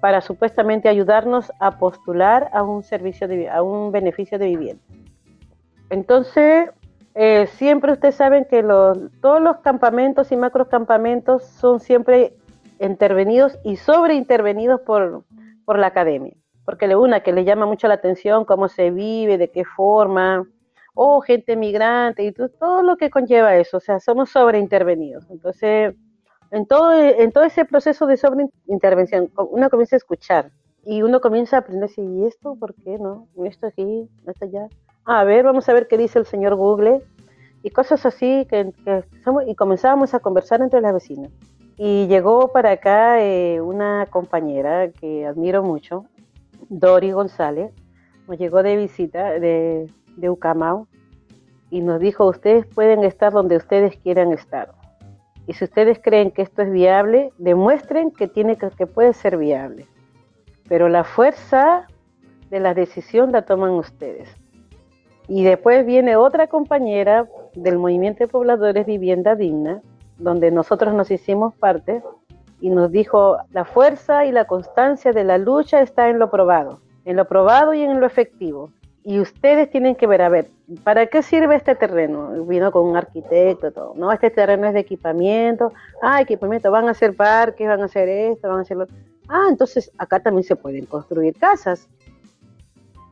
[0.01, 4.83] para supuestamente ayudarnos a postular a un servicio de, a un beneficio de vivienda.
[5.89, 6.69] Entonces,
[7.13, 12.33] eh, siempre ustedes saben que todos los campamentos y macrocampamentos son siempre
[12.79, 15.23] intervenidos y sobreintervenidos por,
[15.65, 16.33] por la academia
[16.65, 20.45] porque le una que le llama mucho la atención cómo se vive, de qué forma,
[20.93, 25.29] o oh, gente migrante y todo lo que conlleva eso, o sea, somos sobreintervenidos.
[25.29, 25.95] Entonces,
[26.51, 30.51] en todo, en todo ese proceso de sobreintervención, uno comienza a escuchar
[30.83, 33.27] y uno comienza a aprender, ¿y esto por qué no?
[33.45, 34.09] ¿Esto aquí?
[34.27, 34.67] ¿Esto allá?
[35.05, 37.01] a ver, vamos a ver qué dice el señor Google
[37.63, 38.71] y cosas así que,
[39.47, 41.31] y comenzábamos a conversar entre las vecinas.
[41.77, 46.05] Y llegó para acá eh, una compañera que admiro mucho,
[46.69, 47.71] Dori González,
[48.27, 50.87] nos llegó de visita de, de Ucamau
[51.69, 54.73] y nos dijo, ustedes pueden estar donde ustedes quieran estar.
[55.47, 59.87] Y si ustedes creen que esto es viable, demuestren que, tiene, que puede ser viable.
[60.67, 61.87] Pero la fuerza
[62.49, 64.29] de la decisión la toman ustedes.
[65.27, 67.25] Y después viene otra compañera
[67.55, 69.81] del Movimiento de Pobladores Vivienda Digna,
[70.17, 72.03] donde nosotros nos hicimos parte,
[72.59, 76.79] y nos dijo, la fuerza y la constancia de la lucha está en lo probado,
[77.05, 78.69] en lo probado y en lo efectivo.
[79.03, 80.47] Y ustedes tienen que ver, a ver,
[80.83, 82.45] ¿para qué sirve este terreno?
[82.45, 84.11] Vino con un arquitecto, todo, ¿no?
[84.11, 85.73] Este terreno es de equipamiento,
[86.03, 88.87] ah, equipamiento, van a hacer parques, van a hacer esto, van a hacer lo
[89.27, 91.87] Ah, entonces acá también se pueden construir casas.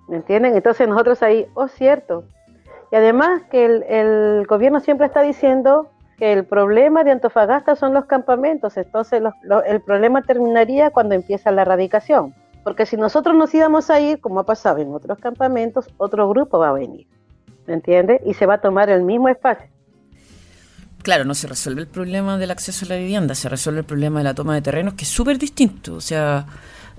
[0.08, 0.56] ¿Me entienden?
[0.56, 2.24] Entonces nosotros ahí, oh, cierto.
[2.92, 5.90] Y además que el, el gobierno siempre está diciendo
[6.20, 9.24] que el problema de Antofagasta son los campamentos, entonces
[9.66, 12.36] el problema terminaría cuando empieza la erradicación.
[12.64, 16.60] Porque si nosotros nos íbamos a ir, como ha pasado en otros campamentos, otro grupo
[16.60, 17.08] va a venir,
[17.68, 18.22] ¿me entiende?
[18.26, 19.68] Y se va a tomar el mismo espacio.
[21.02, 24.20] Claro, no se resuelve el problema del acceso a la vivienda, se resuelve el problema
[24.20, 25.96] de la toma de terrenos, que es súper distinto.
[25.96, 26.46] O sea,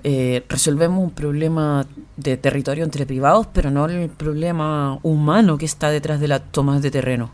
[0.03, 1.85] eh, resolvemos un problema
[2.17, 6.81] de territorio entre privados, pero no el problema humano que está detrás de las tomas
[6.81, 7.31] de terreno.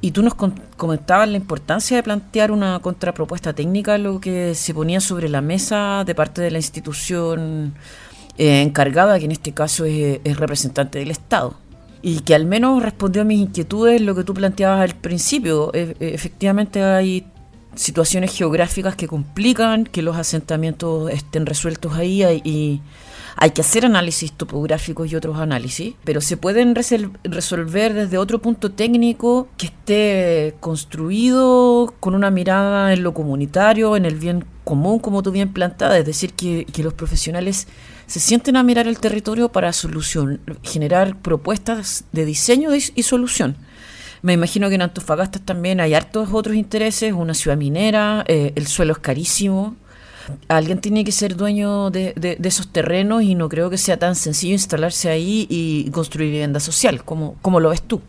[0.00, 5.00] Y tú nos comentabas la importancia de plantear una contrapropuesta técnica lo que se ponía
[5.00, 7.74] sobre la mesa de parte de la institución
[8.38, 11.54] eh, encargada, que en este caso es, representante del Estado.
[12.02, 15.72] Y que al menos respondió a mis inquietudes lo que tú planteabas al principio.
[15.74, 17.26] E, e, efectivamente hay
[17.74, 22.80] situaciones geográficas que complican que los asentamientos estén resueltos ahí y
[23.38, 28.72] Hay que hacer análisis topográficos y otros análisis, pero se pueden resolver desde otro punto
[28.72, 35.22] técnico que esté construido con una mirada en lo comunitario, en el bien común, como
[35.22, 37.68] tú bien plantada, es decir, que, los profesionales
[38.06, 43.56] se sienten a mirar el territorio para solución, generar propuestas de diseño y solución.
[44.22, 48.66] Me imagino que en Antofagasta también hay hartos otros intereses, una ciudad minera, eh, el
[48.66, 49.76] suelo es carísimo.
[50.48, 54.52] Alguien tiene que ser dueño de, esos terrenos y no creo que sea tan sencillo
[54.52, 57.04] instalarse ahí y construir vivienda social.
[57.04, 58.00] ¿Cómo, cómo lo ves tú?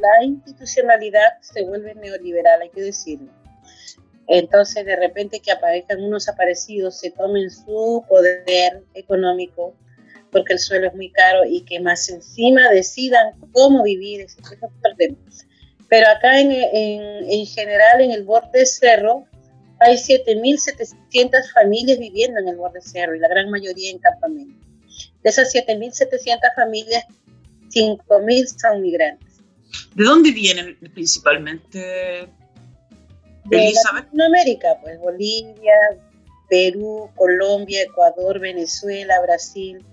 [0.00, 3.30] La institucionalidad se vuelve neoliberal, hay que decirlo.
[4.28, 9.74] Entonces, de repente que aparezcan unos aparecidos, se tomen su poder económico,
[10.32, 14.38] porque el suelo es muy caro y que más encima decidan cómo vivir, eso,
[14.82, 15.46] perdemos.
[15.88, 19.26] Pero acá en, en, en, general en el borde cerro
[19.80, 24.66] hay 7.700 familias viviendo en el borde cerro y la gran mayoría en campamento.
[25.22, 27.04] De esas 7.700 familias,
[27.70, 29.40] 5.000 son migrantes.
[29.94, 32.28] ¿De dónde vienen principalmente?
[33.44, 35.74] De Latinoamérica, pues Bolivia,
[36.48, 39.84] Perú, Colombia, Ecuador, Venezuela, Brasil,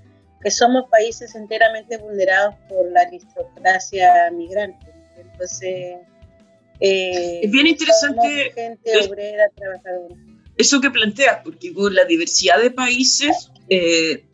[0.42, 4.88] que somos países enteramente vulnerados por la aristocracia migrante.
[5.18, 5.98] Entonces,
[6.86, 10.16] eh, es bien interesante gente obrera, trabajadora.
[10.58, 14.26] Eso que planteas, porque con la diversidad de países, eh,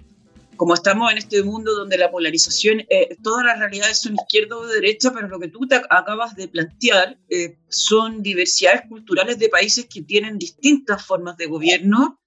[0.56, 4.66] como estamos en este mundo donde la polarización, eh, todas las realidades son izquierda o
[4.66, 7.20] derecha, pero lo que tú te acabas de plantear
[7.68, 12.20] son diversidades culturales de países que tienen distintas formas de gobierno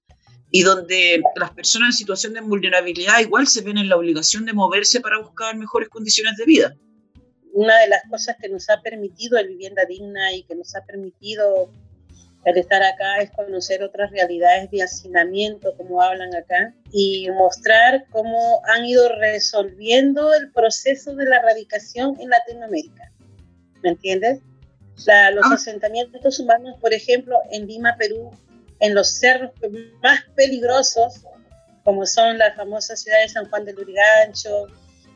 [0.51, 4.53] y donde las personas en situación de vulnerabilidad igual se ven en la obligación de
[4.53, 6.75] moverse para buscar mejores condiciones de vida.
[7.53, 10.83] Una de las cosas que nos ha permitido la vivienda digna y que nos ha
[10.85, 11.71] permitido
[12.45, 18.61] el estar acá es conocer otras realidades de hacinamiento, como hablan acá, y mostrar cómo
[18.65, 23.11] han ido resolviendo el proceso de la erradicación en Latinoamérica.
[23.81, 24.41] ¿Me entiendes?
[24.95, 25.55] los ah.
[25.55, 28.31] asentamientos humanos, por ejemplo, en Lima, Perú,
[28.79, 29.51] en los cerros
[30.01, 31.21] más peligrosos,
[31.83, 34.67] como son las famosas ciudades de San Juan del Lurigancho,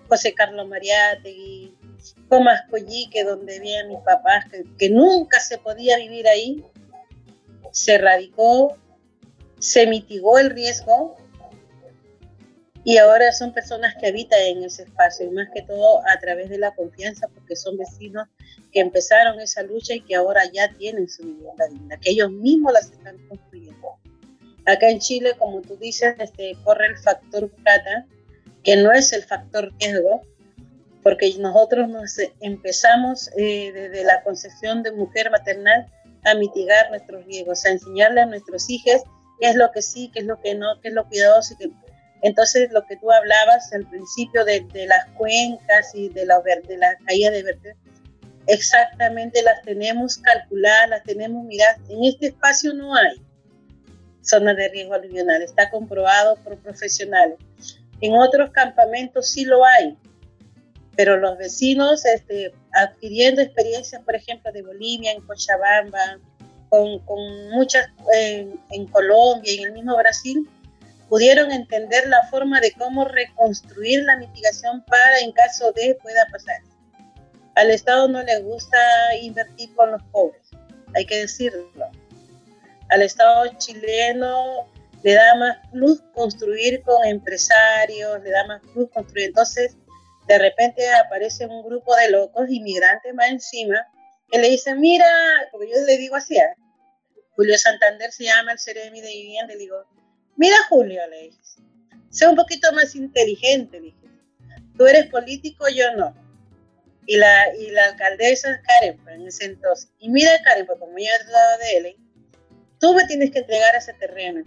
[0.07, 1.77] José Carlos Mariátegui,
[2.29, 4.45] Comas Collique, donde vivían mis papás,
[4.77, 6.63] que, nunca se podía vivir ahí,
[7.71, 8.77] se erradicó,
[9.59, 11.17] se mitigó el riesgo
[12.84, 16.49] y ahora son personas que habitan en ese espacio y más que todo a través
[16.49, 18.27] de la confianza porque son vecinos
[18.71, 22.73] que empezaron esa lucha y que ahora ya tienen su vivienda digna, que ellos mismos
[22.73, 23.97] las están construyendo.
[24.65, 28.05] Acá en Chile, como tú dices, este, corre el factor plata,
[28.63, 30.21] que no es el factor riesgo,
[31.07, 35.89] porque nosotros nos empezamos eh, desde la concepción de mujer maternal
[36.25, 39.03] a mitigar nuestros riesgos, a enseñarle a nuestros hijos
[39.39, 41.55] qué es lo que sí, qué es lo que no, qué es lo cuidadoso.
[41.61, 41.73] Y
[42.23, 46.97] Entonces, lo que tú hablabas al principio de, las cuencas y de la, de la
[47.05, 47.79] caída de vertederos,
[48.47, 51.79] exactamente las tenemos calculadas, las tenemos miradas.
[51.88, 53.15] En este espacio no hay
[54.23, 57.38] zona de riesgo aluvional, está comprobado por profesionales.
[58.01, 59.97] En otros campamentos sí lo hay,
[60.98, 66.19] pero los vecinos este, adquiriendo experiencias, por ejemplo, de Bolivia, en Cochabamba,
[66.69, 70.49] con, con muchas en Colombia y en el mismo Brasil,
[71.07, 76.61] pudieron entender la forma de cómo reconstruir la mitigación para en caso de pueda pasar.
[77.56, 78.78] Al Estado no le gusta
[79.22, 80.49] invertir con los pobres,
[80.95, 81.69] hay que decirlo.
[82.90, 84.68] Al Estado chileno
[85.03, 89.28] le da más plus construir con empresarios, le da más plus construir.
[89.28, 89.78] Entonces,
[90.28, 93.88] de repente aparece un grupo de locos inmigrantes más encima
[94.30, 95.08] que le dicen, mira,
[95.52, 96.56] porque yo le digo así, ¿eh?
[97.36, 99.86] Julio Santander se llama el Ceremi de vivienda, le digo,
[100.36, 101.38] mira Julio, le dije,
[102.10, 104.08] sé un poquito más inteligente, le dije,
[104.78, 106.28] tú eres político, yo no
[107.08, 109.90] y la, y la alcaldesa Karen, pues, en ese entonces.
[109.98, 111.95] Y mira, Karen, pues como yo es lado de él,
[112.80, 114.44] tú me tienes que entregar ese terreno.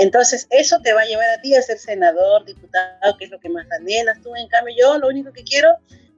[0.00, 3.38] Entonces, eso te va a llevar a ti a ser senador, diputado, que es lo
[3.38, 4.34] que más anhelas tú.
[4.34, 5.68] En cambio, yo lo único que quiero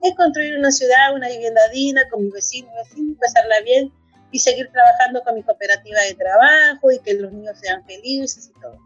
[0.02, 3.92] es construir una ciudad, una vivienda digna con mis vecinos, vecinos, pasarla bien
[4.30, 8.60] y seguir trabajando con mi cooperativa de trabajo y que los niños sean felices y
[8.60, 8.78] todo.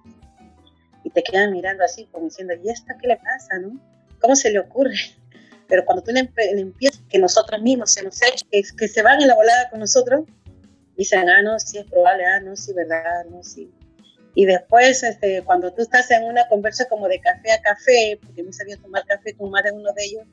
[1.05, 3.78] Y te quedan mirando así, como diciendo, ¿y esta qué le pasa, no?
[4.18, 4.97] ¿Cómo se le ocurre?
[5.68, 6.20] Pero cuando tú le,
[6.59, 9.81] empiezas, que nosotros mismos se nos echa, que, que, se van en la volada con
[9.81, 10.24] nosotros,
[10.97, 13.70] dicen, ah, no, sí es probable, ah, no, sí, verdad, no, sí.
[14.39, 18.43] Y después, este, cuando tú estás en una conversa como de café a café, porque
[18.43, 20.25] no sabía tomar café con más de uno de ellos,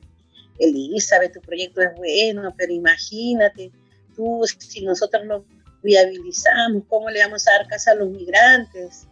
[0.58, 3.72] Elizabeth, tu proyecto es bueno, pero imagínate,
[4.14, 5.46] tú, si nosotros lo
[5.82, 9.06] viabilizamos, ¿cómo le vamos a dar casa a los migrantes?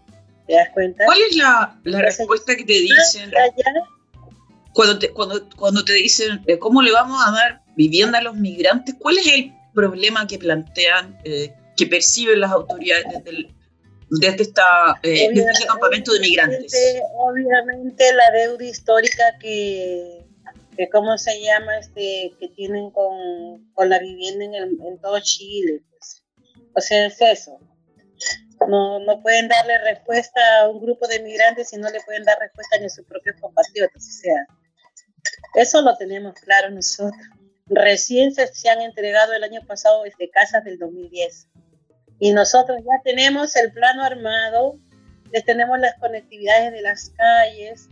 [0.46, 1.06] ¿Te das cuenta?
[1.06, 3.32] ¿Cuál es la, la respuesta que te dicen?
[4.74, 8.34] Cuando te, cuando, cuando te dicen eh, cómo le vamos a dar vivienda a los
[8.34, 13.48] migrantes, ¿cuál es el problema que plantean, eh, que perciben las autoridades desde,
[14.20, 16.72] desde, esta, eh, desde este campamento de migrantes?
[17.14, 20.26] Obviamente la deuda histórica que,
[20.76, 21.78] que ¿cómo se llama?
[21.78, 25.82] Este, que tienen con, con la vivienda en, en todo Chile.
[25.90, 26.24] Pues.
[26.74, 27.58] O sea, es eso.
[28.68, 32.38] No, no pueden darle respuesta a un grupo de migrantes y no le pueden dar
[32.38, 34.06] respuesta ni a sus propios compatriotas.
[34.06, 34.46] O sea,
[35.54, 37.20] eso lo tenemos claro nosotros.
[37.66, 41.48] Recién se, se han entregado el año pasado desde casas del 2010.
[42.22, 44.78] Y nosotros ya tenemos el plano armado,
[45.34, 47.88] ya tenemos las conectividades de las calles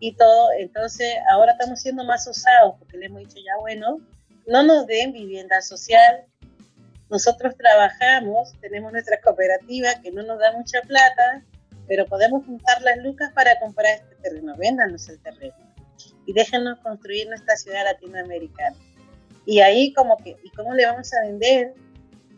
[0.00, 0.52] y todo.
[0.58, 4.00] Entonces, ahora estamos siendo más osados porque le hemos dicho ya, bueno,
[4.46, 6.24] no nos den vivienda social,
[7.10, 11.44] nosotros trabajamos, tenemos nuestra cooperativa que no nos da mucha plata,
[11.86, 14.56] pero podemos juntar las lucas para comprar este terreno.
[14.56, 15.74] Véndanos el terreno
[16.24, 18.78] y déjenos construir nuestra ciudad latinoamericana.
[19.44, 21.74] Y ahí como que, ¿y cómo le vamos a vender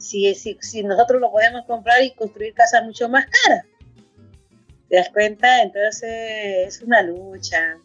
[0.00, 3.64] si, si, si nosotros lo podemos comprar y construir casas mucho más caras?
[4.88, 5.62] ¿Te das cuenta?
[5.62, 6.02] Entonces
[6.66, 7.76] es una lucha.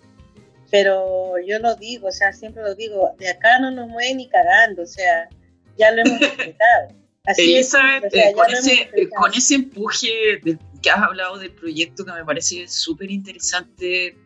[0.72, 4.28] Pero yo lo digo, o sea, siempre lo digo, de acá no nos mueven ni
[4.28, 5.30] cagando, o sea,
[5.78, 6.88] ya lo hemos respetado.
[7.26, 10.40] Así Elizabeth, eh, con, ese, con ese empuje
[10.82, 14.18] que has hablado del proyecto que me parece súper interesante,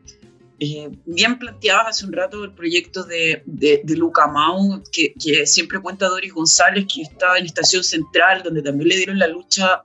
[0.60, 5.80] eh, bien planteabas hace un rato el proyecto de, de, de Mau, que, que, siempre
[5.80, 9.84] cuenta Doris González, que está en Estación Central, donde también le dieron la lucha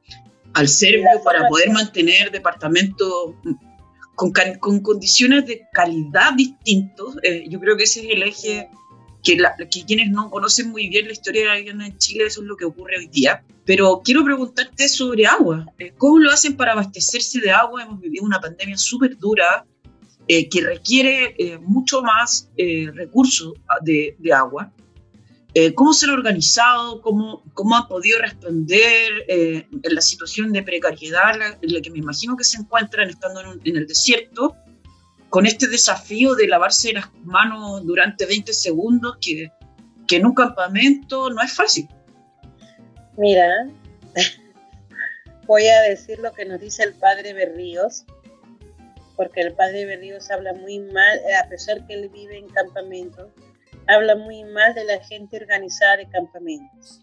[0.53, 3.35] al serbio para poder mantener departamentos
[4.15, 7.17] con, con, condiciones de calidad distintos.
[7.23, 8.69] Eh, yo creo que ese es el eje
[9.23, 12.47] que, quienes no conocen muy bien la historia de la vivienda en Chile, eso es
[12.47, 13.43] lo que ocurre hoy día.
[13.65, 15.67] Pero quiero preguntarte sobre agua.
[15.79, 17.83] Eh, ¿Cómo lo hacen para abastecerse de agua?
[17.83, 19.65] Hemos vivido una pandemia súper dura
[20.29, 24.73] eh, que requiere eh, mucho más recursos de, de agua.
[25.77, 27.01] ¿Cómo se han organizado?
[27.01, 32.37] ¿Cómo, cómo han podido responder en la situación de precariedad en la que me imagino
[32.37, 34.57] que se encuentran estando en, en el desierto?
[35.35, 39.51] con este desafío de lavarse las manos durante 20 segundos, que,
[40.07, 41.89] que en un campamento no es fácil.
[43.17, 43.69] Mira,
[45.49, 48.05] voy a decir lo que nos dice el padre Berríos,
[49.17, 53.31] porque el padre Berríos habla muy mal, a pesar que él vive en campamentos,
[53.87, 57.03] habla muy mal de la gente organizada de campamentos.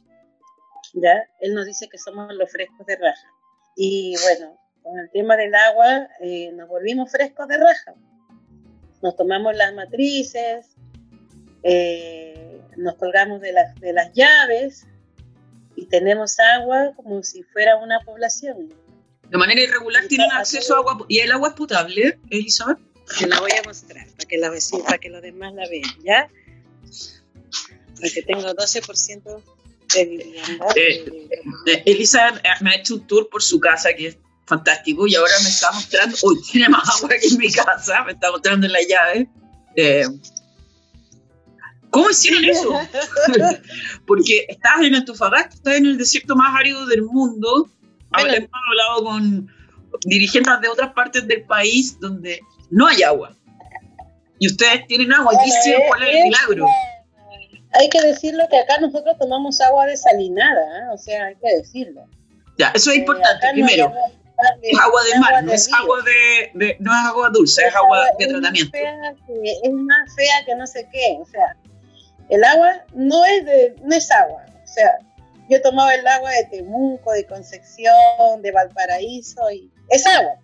[0.94, 1.28] ¿Ya?
[1.40, 3.28] Él nos dice que somos los frescos de raja.
[3.76, 7.96] Y bueno, con el tema del agua, eh, nos volvimos frescos de raja
[9.02, 10.76] nos tomamos las matrices,
[11.64, 14.88] eh, nos colgamos de las, de las llaves
[15.76, 18.70] y tenemos agua como si fuera una población.
[19.32, 21.06] De manera irregular tienen acceso a agua.
[21.08, 22.78] ¿Y el agua es potable, Elizabeth?
[23.18, 24.52] Te la voy a mostrar para que, la
[24.84, 26.30] para que los demás la vean, ¿ya?
[27.96, 29.44] Porque tengo 12%
[29.94, 30.66] de vivienda.
[30.76, 31.30] Eh,
[31.66, 35.34] eh, Elizabeth me ha hecho un tour por su casa, que es fantástico y ahora
[35.44, 38.80] me está mostrando, uy, tiene más agua que en mi casa, me está mostrando la
[38.82, 39.30] llave.
[39.78, 40.08] Eh,
[41.90, 42.70] ¿Cómo hicieron eso?
[44.06, 47.70] Porque estás en Antofagasta, estás en el desierto más árido del mundo.
[48.18, 49.48] Hemos hablado con
[50.06, 52.40] dirigentes de otras partes del país donde
[52.70, 53.36] no hay agua.
[54.40, 55.34] Y ustedes tienen agua.
[55.40, 56.66] Aquí sí, ¿cuál es el milagro?
[57.74, 60.94] Hay que decirlo que acá nosotros tomamos agua desalinada, ¿eh?
[60.94, 62.06] o sea, hay que decirlo.
[62.58, 63.48] Ya, eso es importante.
[63.54, 63.94] Primero,
[64.62, 68.28] es agua de mar, no es agua de, no es agua dulce, es, agua de
[68.28, 68.78] tratamiento.
[68.78, 71.56] es más fea que no sé qué, o sea,
[72.30, 74.98] el agua no es de, no es agua, o sea,
[75.52, 80.36] yo he tomado el agua de Temuco, de Concepción, de Valparaíso y es agua.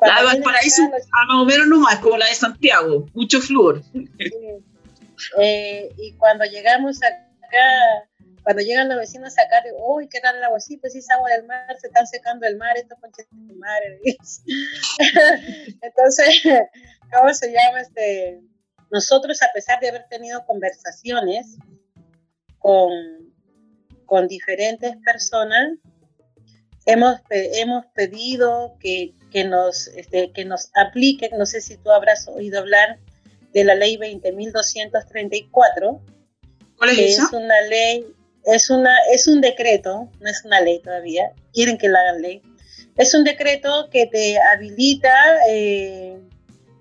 [0.00, 3.82] La de Valparaíso, a más o menos no es como la de Santiago, mucho flúor.
[5.38, 8.08] Eh, y cuando llegamos acá
[8.48, 11.10] cuando llegan los vecinos a sacar, uy, qué raro el agua, sí, pues sí es
[11.10, 13.82] agua del mar, se están secando el mar, estos conches del mar.
[15.82, 16.42] Entonces,
[17.12, 17.82] ¿cómo se llama?
[17.82, 18.40] Este,
[18.90, 21.58] nosotros, a pesar de haber tenido conversaciones
[22.58, 22.90] con,
[24.08, 25.74] con diferentes personas,
[26.86, 32.26] hemos, hemos pedido que, que, nos, este, que nos apliquen, no sé si tú habrás
[32.26, 32.98] oído hablar
[33.52, 36.00] de la ley 20.234,
[36.78, 38.06] ¿Cuál es que es una ley
[38.44, 42.40] es, una, es un decreto, no es una ley todavía, quieren que la hagan ley.
[42.96, 45.12] Es un decreto que te habilita
[45.50, 46.18] eh,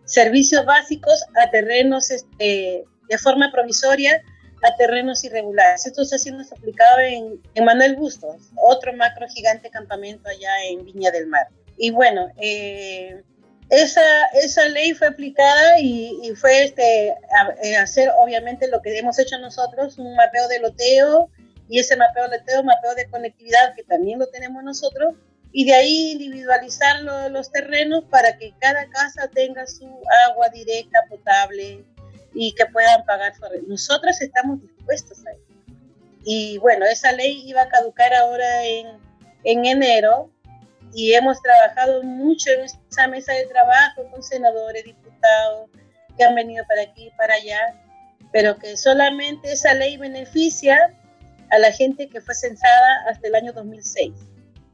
[0.06, 4.24] servicios básicos a terrenos este, de forma provisoria
[4.64, 5.86] a terrenos irregulares.
[5.86, 11.12] Esto está siendo aplicado en, en, Manuel Bustos, otro macro gigante campamento allá en Viña
[11.12, 11.48] del Mar.
[11.78, 13.22] y bueno, eh,
[13.70, 14.02] esa,
[14.34, 17.10] esa ley fue aplicada y, fue este,
[17.62, 21.30] eh, hacer obviamente lo que hemos hecho nosotros, un mapeo de loteo
[21.68, 25.16] y ese mapeo de loteo, mapeo de conectividad que también lo tenemos nosotros
[25.52, 29.86] y de ahí individualizar los terrenos para que cada casa tenga su
[30.30, 31.84] agua directa, potable
[32.40, 35.42] y que puedan pagar su Nosotros estamos dispuestos a eso.
[36.24, 38.88] Y bueno, esa ley iba a caducar ahora en,
[39.44, 40.30] en enero
[40.94, 45.70] y hemos trabajado mucho en esa mesa de trabajo con senadores, diputados
[46.16, 47.60] que han venido para aquí y para allá,
[48.32, 50.94] pero que solamente esa ley beneficia
[51.50, 54.14] a la gente que fue censada hasta el año 2006.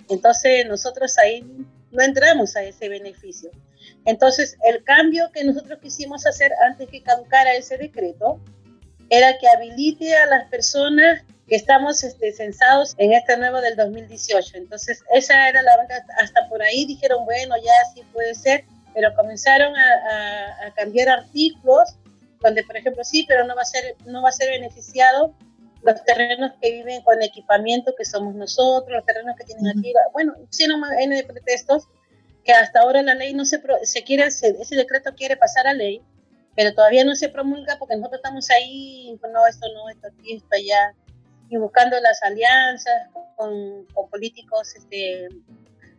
[0.09, 1.45] Entonces nosotros ahí
[1.91, 3.51] no entramos a ese beneficio.
[4.05, 8.39] Entonces el cambio que nosotros quisimos hacer antes que caducara ese decreto
[9.09, 14.57] era que habilite a las personas que estamos este, censados en este nuevo del 2018.
[14.57, 19.13] Entonces, esa era la banca, hasta por ahí dijeron, bueno, ya sí puede ser, pero
[19.15, 21.95] comenzaron a, cambiar artículos
[22.39, 25.33] donde, por ejemplo, sí, pero no va a ser, no va a ser beneficiado
[25.83, 30.33] los terrenos que viven con equipamiento que somos nosotros, los terrenos que tienen aquí, bueno,
[30.49, 31.87] hicieron N de pretextos
[32.43, 36.01] que hasta ahora la ley no se, se quiere, ese decreto quiere pasar a ley,
[36.55, 40.49] pero todavía no se promulga porque nosotros estamos ahí, no, esto no, esto aquí, esto
[40.51, 40.93] allá,
[41.49, 45.27] y buscando las alianzas con, políticos este,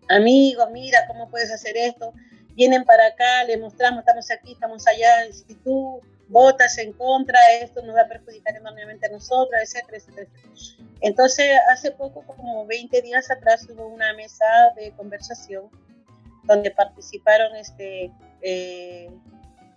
[0.09, 2.13] amigos, mira cómo puedes hacer esto,
[2.55, 7.83] vienen para acá, le mostramos, estamos aquí, estamos allá, si tú votas en contra, esto
[7.83, 10.31] nos va a perjudicar enormemente a nosotros, etcétera, etcétera.
[11.01, 14.45] Entonces, hace poco, como 20 días atrás, hubo una mesa
[14.77, 15.69] de conversación
[16.45, 18.13] donde participaron este,
[18.43, 19.11] eh,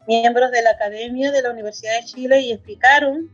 [0.08, 3.30] miembros de la Academia de la Universidad de Chile y explicaron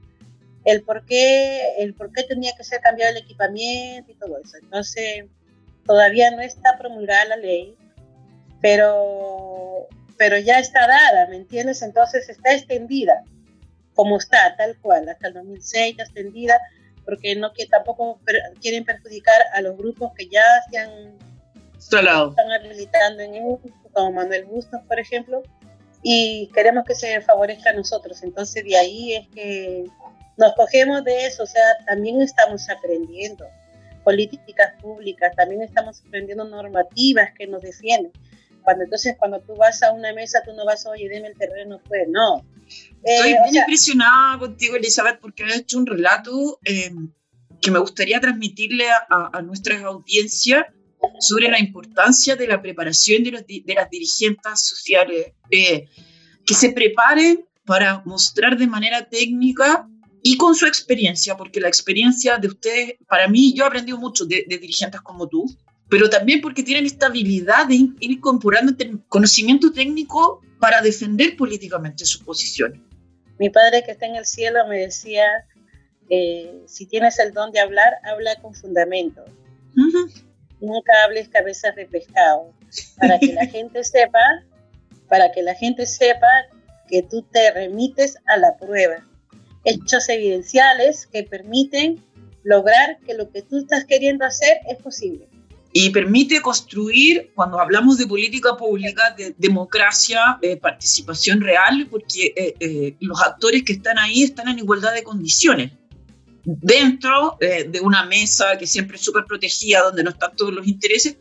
[0.66, 4.58] el por qué, el por qué tenía que ser cambiado el equipamiento y todo eso.
[4.62, 5.26] Entonces,
[5.86, 7.76] todavía no está promulgada la ley,
[8.62, 9.88] pero,
[10.18, 11.82] pero ya está dada, ¿me entiendes?
[11.82, 13.24] Entonces está extendida,
[13.94, 16.60] como está, tal cual, hasta el 2006 está extendida,
[17.04, 18.22] porque no que tampoco
[18.62, 21.18] quieren perjudicar a los grupos que ya se han
[21.84, 23.58] están habilitando en el,
[23.92, 25.44] como Manuel Bustos, por ejemplo,
[26.02, 28.24] y queremos que se favorezca a nosotros.
[28.24, 29.86] Entonces de ahí es que
[30.38, 33.46] nos cogemos de eso, o sea, también estamos aprendiendo
[34.04, 38.12] políticas públicas, también estamos aprendiendo normativas que nos defienden.
[38.64, 41.82] Cuando entonces cuando tú vas a una mesa, tú no vas, oye, deme el terreno,
[41.88, 42.46] pues no.
[43.04, 46.92] Estoy eh, muy impresionada contigo, Elizabeth, porque has hecho un relato eh,
[47.62, 50.74] que me gustaría transmitirle a, a, nuestra audiencia
[51.20, 55.88] sobre la importancia de la preparación de, los, de las dirigentes sociales, eh,
[56.46, 59.88] que se preparen para mostrar de manera técnica
[60.22, 64.26] y con su experiencia, porque la experiencia de ustedes, para mí, yo he aprendido mucho
[64.26, 65.46] de, dirigentes como tú,
[65.90, 68.74] pero también porque tienen esta habilidad de ir incorporando
[69.10, 72.80] conocimiento técnico para defender políticamente sus posiciones.
[73.38, 75.26] Mi padre que está en el cielo me decía,
[76.10, 79.26] eh, si tienes el don de hablar, habla con fundamento.
[80.64, 82.54] Nunca hables cabezas de pescado,
[82.98, 84.44] para que la gente sepa,
[85.08, 86.28] para que la gente sepa
[86.88, 89.06] que tú te remites a la prueba
[89.66, 92.04] hechos evidenciales que permiten
[92.44, 95.28] lograr que lo que tú estás queriendo hacer es posible.
[95.76, 102.54] Y permite construir, cuando hablamos de política pública, de democracia, de participación real, porque eh,
[102.60, 105.72] eh, los actores que están ahí están en igualdad de condiciones.
[106.46, 110.68] Dentro eh, de una mesa que siempre es súper protegida, donde no están todos los
[110.68, 111.16] intereses,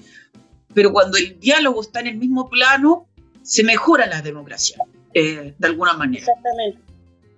[0.74, 3.06] pero cuando el diálogo está en el mismo plano,
[3.42, 4.78] se mejora la democracia,
[5.12, 6.20] de alguna manera.
[6.20, 6.92] Exactamente.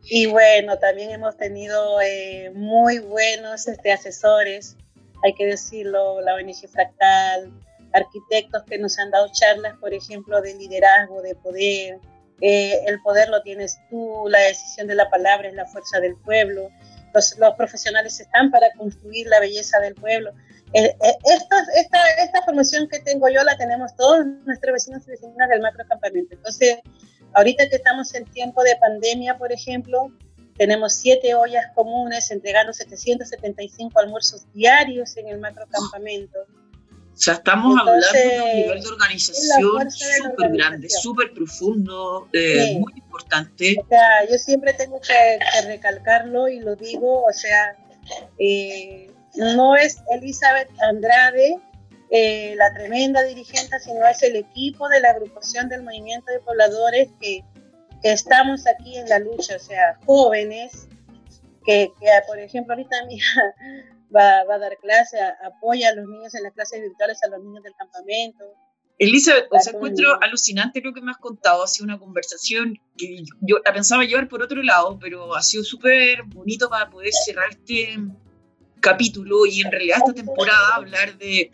[0.07, 4.77] Y bueno, también hemos tenido eh, muy buenos este, asesores,
[5.25, 7.51] hay que decirlo, la ONG Fractal,
[7.95, 11.99] arquitectos que nos han dado charlas, por ejemplo, de liderazgo, de poder.
[12.41, 16.17] Eh, el poder lo tienes tú, la decisión de la palabra es la fuerza del
[16.17, 16.69] pueblo.
[17.15, 20.33] Los, los profesionales están para construir la belleza del pueblo.
[20.73, 25.49] Eh, esta, esta, esta formación que tengo yo la tenemos todos nuestros vecinos y vecinas
[25.49, 26.35] del macrocampamento.
[26.35, 26.79] Entonces,
[27.35, 30.13] Ahorita que estamos en tiempo de pandemia, por ejemplo,
[30.57, 36.39] tenemos siete ollas comunes entregando 775 almuerzos diarios en el macrocampamento.
[37.15, 42.93] O sea, estamos hablando de un nivel de organización súper grande, súper profundo, eh, muy
[42.97, 43.77] importante.
[43.81, 47.77] O sea, yo siempre tengo que, recalcarlo y lo digo, o sea,
[48.41, 51.57] eh, no es Elizabeth Andrade
[52.11, 57.09] eh, la tremenda dirigente, sino es el equipo de la agrupación del movimiento de pobladores
[57.21, 57.45] que,
[58.03, 60.89] que estamos aquí en la lucha, o sea, jóvenes,
[61.65, 63.41] que, que por ejemplo, ahorita mi hija
[64.15, 67.43] va, va, a dar clase, apoya a los niños en las clases virtuales, a los
[67.43, 68.45] niños del campamento,
[68.99, 71.65] Elizabeth, os encuentro alucinante lo que me has contado.
[71.65, 75.65] Ha sido una conversación que yo la pensaba llevar por otro lado, pero ha sido
[75.65, 77.99] súper bonito para poder cerrar este
[78.81, 81.51] capítulo y en realidad esta temporada hablar de,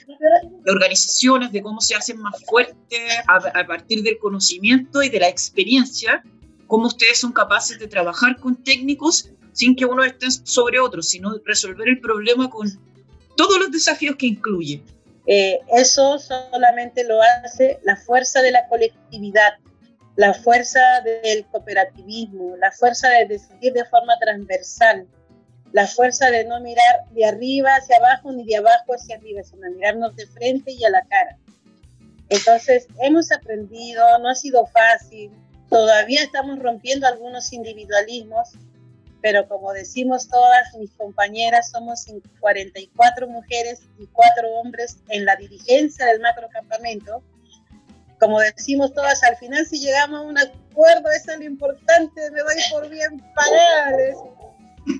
[0.66, 6.22] organizaciones, de cómo se hacen más fuertes a, partir del conocimiento y de la experiencia,
[6.70, 11.36] cómo ustedes son capaces de trabajar con técnicos sin que uno esté sobre otro, sino
[11.44, 12.68] resolver el problema con
[13.36, 14.80] todos los desafíos que incluye.
[15.26, 19.54] Eh, eso solamente lo hace la fuerza de la colectividad,
[20.14, 25.08] la fuerza del cooperativismo, la fuerza de decidir de forma transversal,
[25.72, 29.68] la fuerza de no mirar de arriba hacia abajo ni de abajo hacia arriba, sino
[29.72, 31.36] mirarnos de frente y a la cara.
[32.28, 35.32] Entonces, hemos aprendido, no ha sido fácil,
[35.70, 38.50] todavía estamos rompiendo algunos individualismos,
[39.22, 42.06] pero como decimos todas mis compañeras, somos
[42.40, 47.22] 44 mujeres y 4 hombres en la dirigencia del macrocampamento.
[48.18, 52.40] Como decimos todas, al final si llegamos a un acuerdo, eso es lo importante, me
[52.40, 53.96] doy por bien pagada.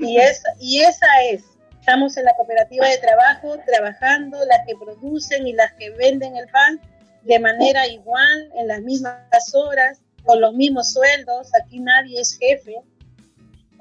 [0.01, 1.43] Y, es, y esa es,
[1.81, 6.47] estamos en la cooperativa de trabajo, trabajando, las que producen y las que venden el
[6.49, 6.81] pan
[7.23, 12.77] de manera igual, en las mismas horas, con los mismos sueldos, aquí nadie es jefe,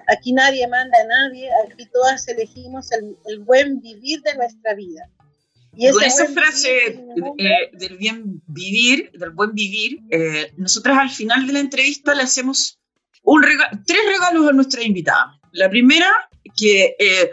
[0.10, 5.08] Aquí nadie manda a nadie, aquí todas elegimos el, buen vivir de nuestra vida.
[5.76, 7.00] Y Con esa frase
[7.38, 12.24] eh, del bien vivir, del buen vivir, eh, nosotras al final de la entrevista le
[12.24, 12.80] hacemos
[13.24, 13.44] un
[13.86, 15.40] tres regalos a nuestra invitada.
[15.52, 16.10] La primera,
[16.58, 17.30] que eh,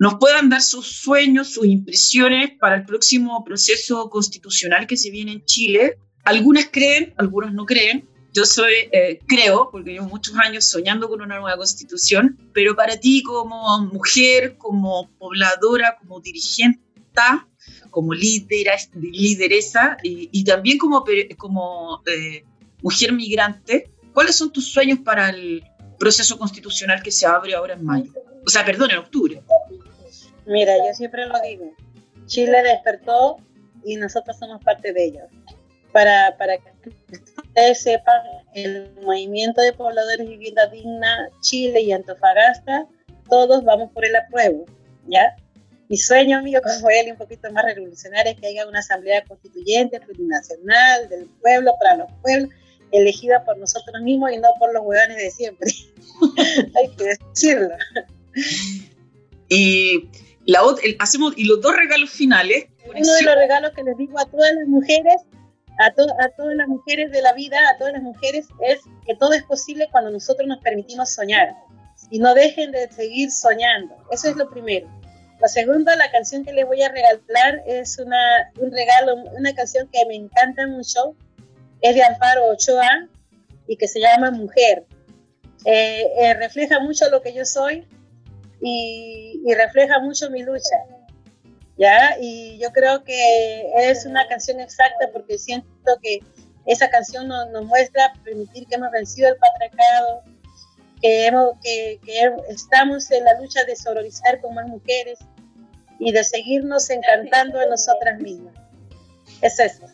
[0.00, 5.32] nos puedan dar sus sueños, sus impresiones para el próximo proceso constitucional que se viene
[5.32, 5.98] en Chile.
[6.26, 11.22] Algunas creen, algunas no creen, yo soy, eh, creo, porque llevo muchos años soñando con
[11.22, 16.80] una nueva constitución, pero para ti como mujer, como pobladora, como dirigente,
[17.90, 21.04] como lideresa y, también como,
[21.38, 22.44] como eh,
[22.82, 25.64] mujer migrante, ¿cuáles son tus sueños para el
[25.98, 28.12] proceso constitucional que se abre ahora en mayo?
[28.44, 29.42] O sea, perdón, en octubre.
[30.44, 31.72] Mira, yo siempre lo digo,
[32.26, 33.36] Chile despertó
[33.84, 35.20] y nosotros somos parte de ello.
[35.96, 36.90] Para, para que
[37.42, 38.20] ustedes sepan,
[38.52, 42.86] el movimiento de pobladores de vivienda digna, Chile y Antofagasta,
[43.30, 44.66] todos vamos por el apruebo,
[45.06, 45.34] ¿ya?
[45.88, 49.98] Mi sueño mío como él, un poquito más revolucionario, es que haya una asamblea constituyente
[49.98, 52.50] plurinacional del pueblo para los pueblos,
[52.92, 55.70] elegida por nosotros mismos y no por los huevones de siempre.
[56.76, 57.74] Hay que decirlo.
[59.48, 60.10] Y,
[60.44, 60.60] la,
[60.98, 62.66] hacemos, y los dos regalos finales.
[62.84, 65.22] Uno de los regalos que les digo a todas las mujeres
[65.78, 69.32] a, a todas las mujeres de la vida, a todas las mujeres, es que todo
[69.32, 71.54] es posible cuando nosotros nos permitimos soñar
[72.10, 73.96] y no dejen de seguir soñando.
[74.10, 74.88] Eso es lo primero.
[75.40, 79.88] La segunda, la canción que les voy a regalar es una, un regalo, una canción
[79.92, 81.14] que me encanta mucho,
[81.82, 83.08] es de Amparo Ochoa
[83.66, 84.86] y que se llama Mujer.
[85.64, 87.86] Eh, eh, refleja mucho lo que yo soy
[88.60, 90.95] y refleja mucho mi lucha.
[91.76, 92.16] ¿Ya?
[92.20, 96.20] Y yo creo que es una canción exacta porque siento que
[96.66, 100.22] esa canción nos, nos muestra permitir que hemos vencido el patriarcado,
[101.00, 105.18] que, hemos, que, que, estamos en la lucha de sororizar con más mujeres
[105.98, 108.54] y de seguirnos encantando a nosotras mismas.
[109.42, 109.86] Es eso.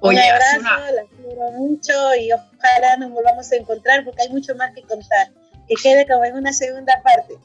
[0.00, 4.72] Un abrazo, las quiero mucho y ojalá nos volvamos a encontrar porque hay mucho más
[4.74, 5.28] que contar
[5.70, 7.38] que quede como en una segunda parte.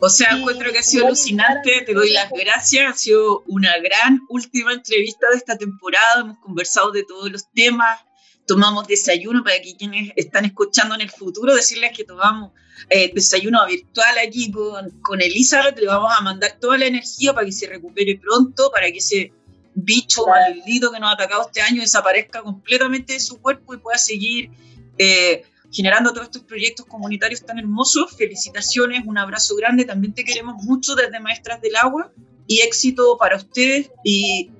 [0.00, 4.20] O sea, encuentro que ha sido alucinante, te doy las gracias, ha sido una gran
[4.28, 8.00] última entrevista de esta temporada, hemos conversado de todos los temas,
[8.48, 12.50] tomamos desayuno para que quienes están escuchando en el futuro, decirles que tomamos
[12.90, 17.46] eh, desayuno virtual aquí con, con Elizabeth, le vamos a mandar toda la energía para
[17.46, 19.32] que se recupere pronto, para que ese
[19.74, 23.98] bicho maldito que nos ha atacado este año desaparezca completamente de su cuerpo y pueda
[23.98, 24.50] seguir
[24.98, 28.14] eh, generando todos estos proyectos comunitarios tan hermosos.
[28.16, 32.12] Felicitaciones, un abrazo grande, también te queremos mucho desde Maestras del Agua
[32.46, 34.50] y éxito para ustedes y,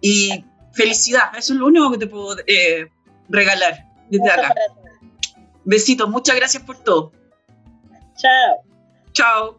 [0.00, 2.88] y felicidad, eso es lo único que te puedo eh,
[3.28, 4.54] regalar desde acá.
[5.64, 7.12] Besitos, muchas gracias por todo.
[8.16, 8.64] Chao.
[9.12, 9.58] Chao.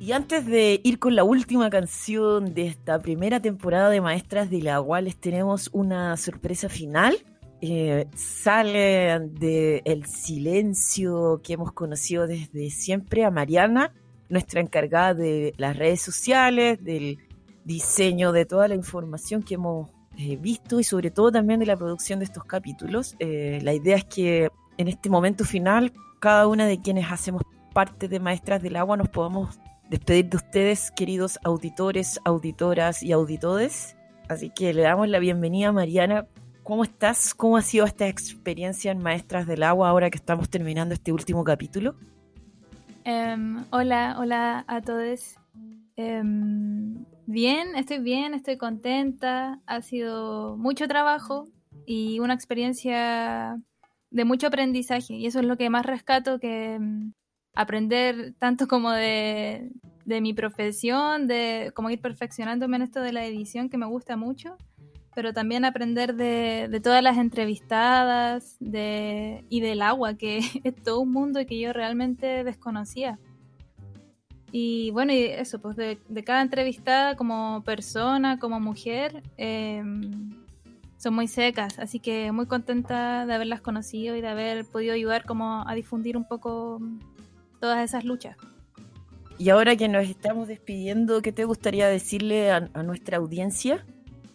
[0.00, 4.68] Y antes de ir con la última canción de esta primera temporada de Maestras del
[4.68, 7.18] Agua, les tenemos una sorpresa final
[7.60, 13.92] eh, sale del silencio que hemos conocido desde siempre a Mariana,
[14.28, 17.18] nuestra encargada de las redes sociales, del
[17.64, 21.76] diseño de toda la información que hemos eh, visto y sobre todo también de la
[21.76, 23.14] producción de estos capítulos.
[23.18, 28.08] Eh, la idea es que en este momento final, cada una de quienes hacemos parte
[28.08, 29.58] de Maestras del Agua nos podamos
[29.90, 33.96] despedir de ustedes, queridos auditores, auditoras y auditodes.
[34.28, 36.26] Así que le damos la bienvenida a Mariana.
[36.68, 37.32] ¿Cómo estás?
[37.32, 41.42] ¿Cómo ha sido esta experiencia en Maestras del Agua ahora que estamos terminando este último
[41.42, 41.94] capítulo?
[43.04, 45.36] Em, hola, hola a todos.
[45.96, 49.62] Em, bien, estoy bien, estoy contenta.
[49.64, 51.48] Ha sido mucho trabajo
[51.86, 53.58] y una experiencia
[54.10, 55.14] de mucho aprendizaje.
[55.14, 57.14] Y eso es lo que más rescato, que em,
[57.54, 59.70] aprender tanto como de,
[60.04, 64.18] de mi profesión, de cómo ir perfeccionándome en esto de la edición que me gusta
[64.18, 64.58] mucho,
[65.18, 71.00] pero también aprender de, de todas las entrevistadas de, y del agua, que es todo
[71.00, 73.18] un mundo que yo realmente desconocía.
[74.52, 79.82] Y bueno, y eso, pues de, de cada entrevistada como persona, como mujer, eh,
[80.98, 85.24] son muy secas, así que muy contenta de haberlas conocido y de haber podido ayudar
[85.24, 86.80] como a difundir un poco
[87.58, 88.36] todas esas luchas.
[89.36, 93.84] Y ahora que nos estamos despidiendo, ¿qué te gustaría decirle a, a nuestra audiencia?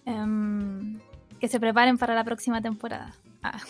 [0.05, 0.99] Um,
[1.39, 3.13] que se preparen para la próxima temporada.
[3.41, 3.59] Ah.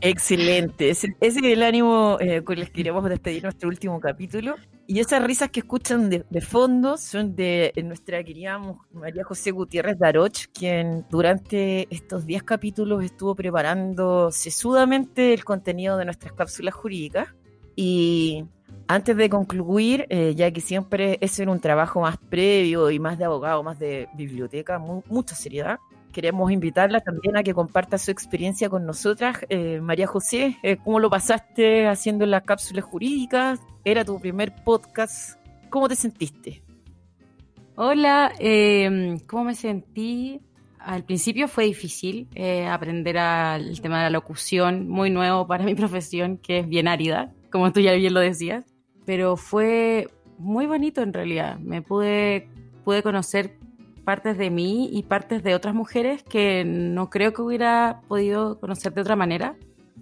[0.00, 4.56] Excelente, ese, es el ánimo eh, con el que queremos despedir nuestro último capítulo.
[4.86, 8.60] Y esas risas que escuchan de, de fondo son de nuestra querida
[8.92, 16.04] María José Gutiérrez Daroch, quien durante estos 10 capítulos estuvo preparando sesudamente el contenido de
[16.04, 17.28] nuestras cápsulas jurídicas.
[17.74, 18.44] Y
[18.88, 23.18] antes de concluir, eh, ya que siempre es en un trabajo más previo y más
[23.18, 25.78] de abogado, más de biblioteca, mu mucha seriedad,
[26.14, 29.38] queremos invitarla también a que comparta su experiencia con nosotras.
[29.50, 33.60] Eh, María José, eh, ¿cómo lo pasaste haciendo las cápsulas jurídicas?
[33.84, 35.38] Era tu primer podcast.
[35.68, 36.62] ¿Cómo te sentiste?
[37.74, 40.40] Hola, eh, ¿cómo me sentí?
[40.78, 42.28] Al principio fue difícil
[42.70, 47.34] aprender al, tema de la locución, muy nuevo para mi profesión, que es bien árida,
[47.50, 48.73] como tú ya bien lo decías,
[49.04, 50.08] pero fue
[50.38, 51.58] muy bonito en realidad.
[51.58, 52.48] Me pude,
[52.84, 53.58] pude conocer
[54.04, 58.92] partes de mí y partes de otras mujeres que no creo que hubiera podido conocer
[58.94, 59.56] de otra manera.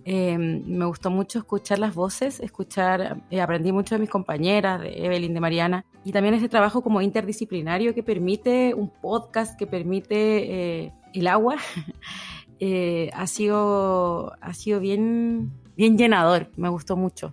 [0.04, 5.04] Eh, me gustó mucho escuchar las voces, escuchar, eh, aprendí mucho de mis compañeras, de
[5.04, 10.84] Evelyn, de Mariana, y también ese trabajo como interdisciplinario que permite un podcast, que permite
[10.84, 11.56] eh, el agua,
[12.58, 17.32] eh, ha, sido, ha sido bien, bien llenador, me gustó mucho.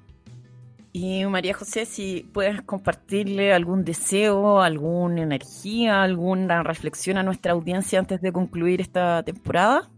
[0.91, 7.99] Y María José, si puedes compartirle algún deseo, alguna energía, alguna reflexión a nuestra audiencia
[7.99, 9.89] antes de concluir esta temporada.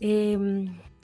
[0.00, 0.36] Eh,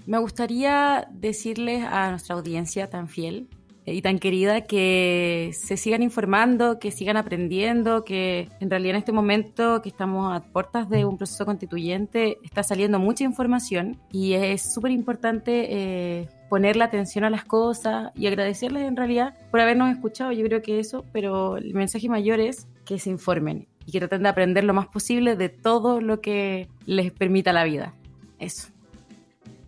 [0.04, 3.48] me gustaría decirles a nuestra audiencia tan fiel
[3.86, 9.12] y tan querida que se sigan informando, que sigan aprendiendo, que en realidad en este
[9.12, 14.72] momento que estamos a puertas de un proceso constituyente está saliendo mucha información y es
[14.72, 20.32] súper importante eh, ponerle atención a las cosas y agradecerles en realidad por habernos escuchado,
[20.32, 24.24] yo creo que eso, pero el mensaje mayor es que se informen y que traten
[24.24, 27.94] de aprender lo más posible de todo lo que les permita la vida.
[28.38, 28.68] Eso.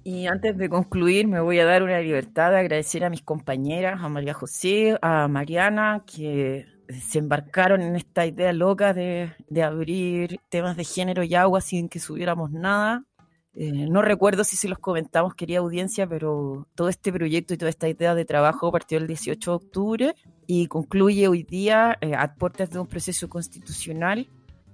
[0.03, 4.03] Y antes de concluir, me voy a dar una libertad de agradecer a mis compañeras,
[4.03, 10.39] a María José, a Mariana, que se embarcaron en esta idea loca de, de abrir
[10.51, 13.05] temas de género y agua sin que subiéramos nada.
[13.57, 17.71] Eh, no recuerdo si se los comentamos, querida audiencia, pero todo este proyecto y toda
[17.71, 20.15] esta idea de trabajo partió el 18 de octubre
[20.47, 24.29] y concluye hoy día eh, a puertas de un proceso constitucional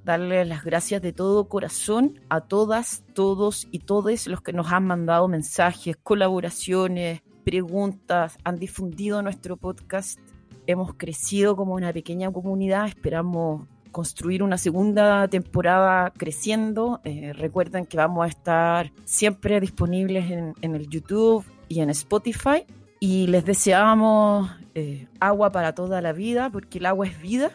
[0.04, 4.86] darle las gracias de todo corazón a todas, todos y todes los que nos han
[4.86, 10.18] mandado mensajes, colaboraciones, preguntas, han difundido nuestro podcast.
[10.66, 17.00] Hemos crecido como una pequeña comunidad, esperamos construir una segunda temporada creciendo.
[17.04, 22.64] Eh, recuerden que vamos a estar siempre disponibles en, el YouTube y en Spotify.
[23.00, 27.50] Y les deseamos eh, agua para toda la vida, porque el agua es vida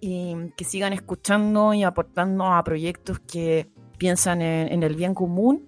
[0.00, 5.66] y que sigan escuchando y aportando a proyectos que piensan en, en, el bien común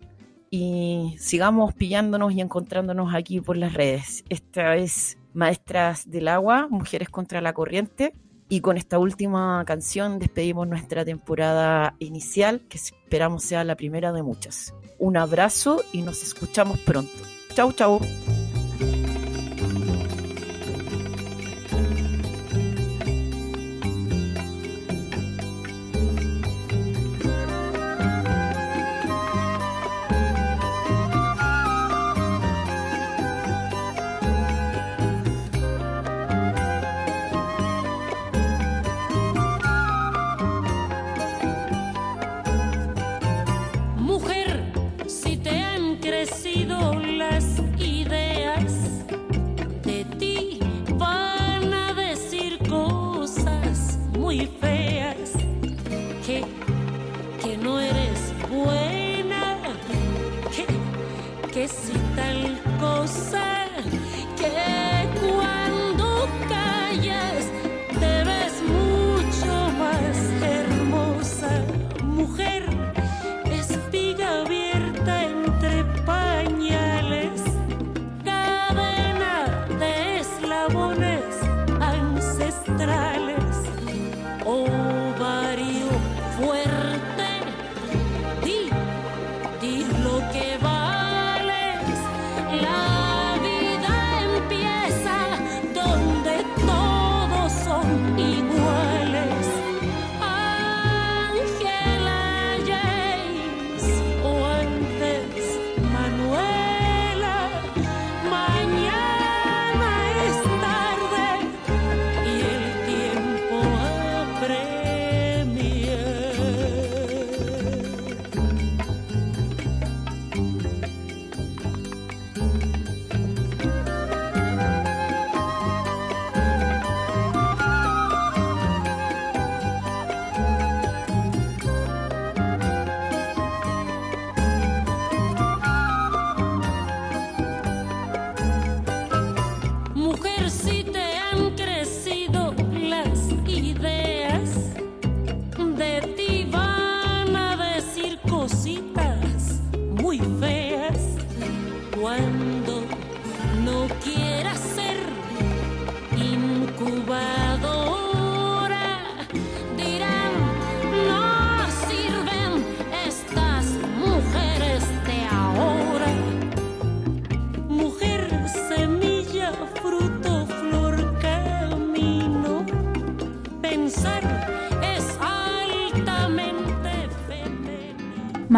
[0.51, 4.25] y sigamos pillándonos y encontrándonos aquí por las redes.
[4.29, 8.13] Esta es Maestras del Agua, Mujeres contra la Corriente.
[8.53, 14.23] Y con esta última canción despedimos nuestra temporada inicial, que esperamos sea la primera de
[14.23, 14.75] muchas.
[14.99, 17.11] Un abrazo y nos escuchamos pronto.
[17.55, 17.99] Chau, chau.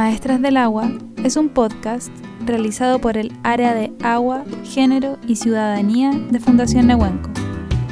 [0.04, 0.92] Maestras del Agua
[1.24, 2.12] es un podcast
[2.44, 7.30] realizado por el Área de Agua, Género y Ciudadanía de Fundación Nehuenco,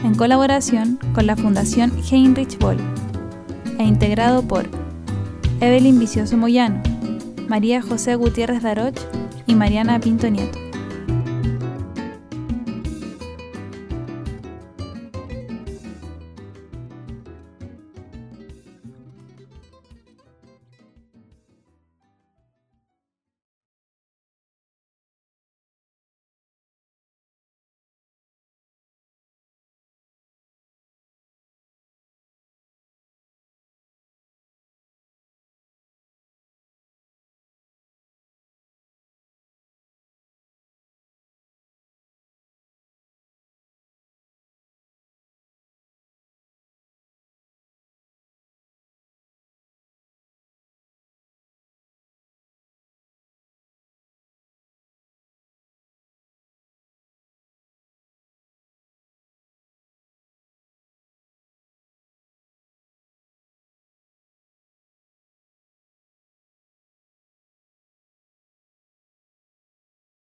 [0.04, 2.76] en colaboración con la Fundación Heinrich Boll,
[3.78, 4.68] e integrado por
[5.62, 6.82] Evelyn Vicioso Moyano,
[7.48, 9.00] María José Gutiérrez Daroch
[9.46, 10.61] y Mariana Pinto Nieto.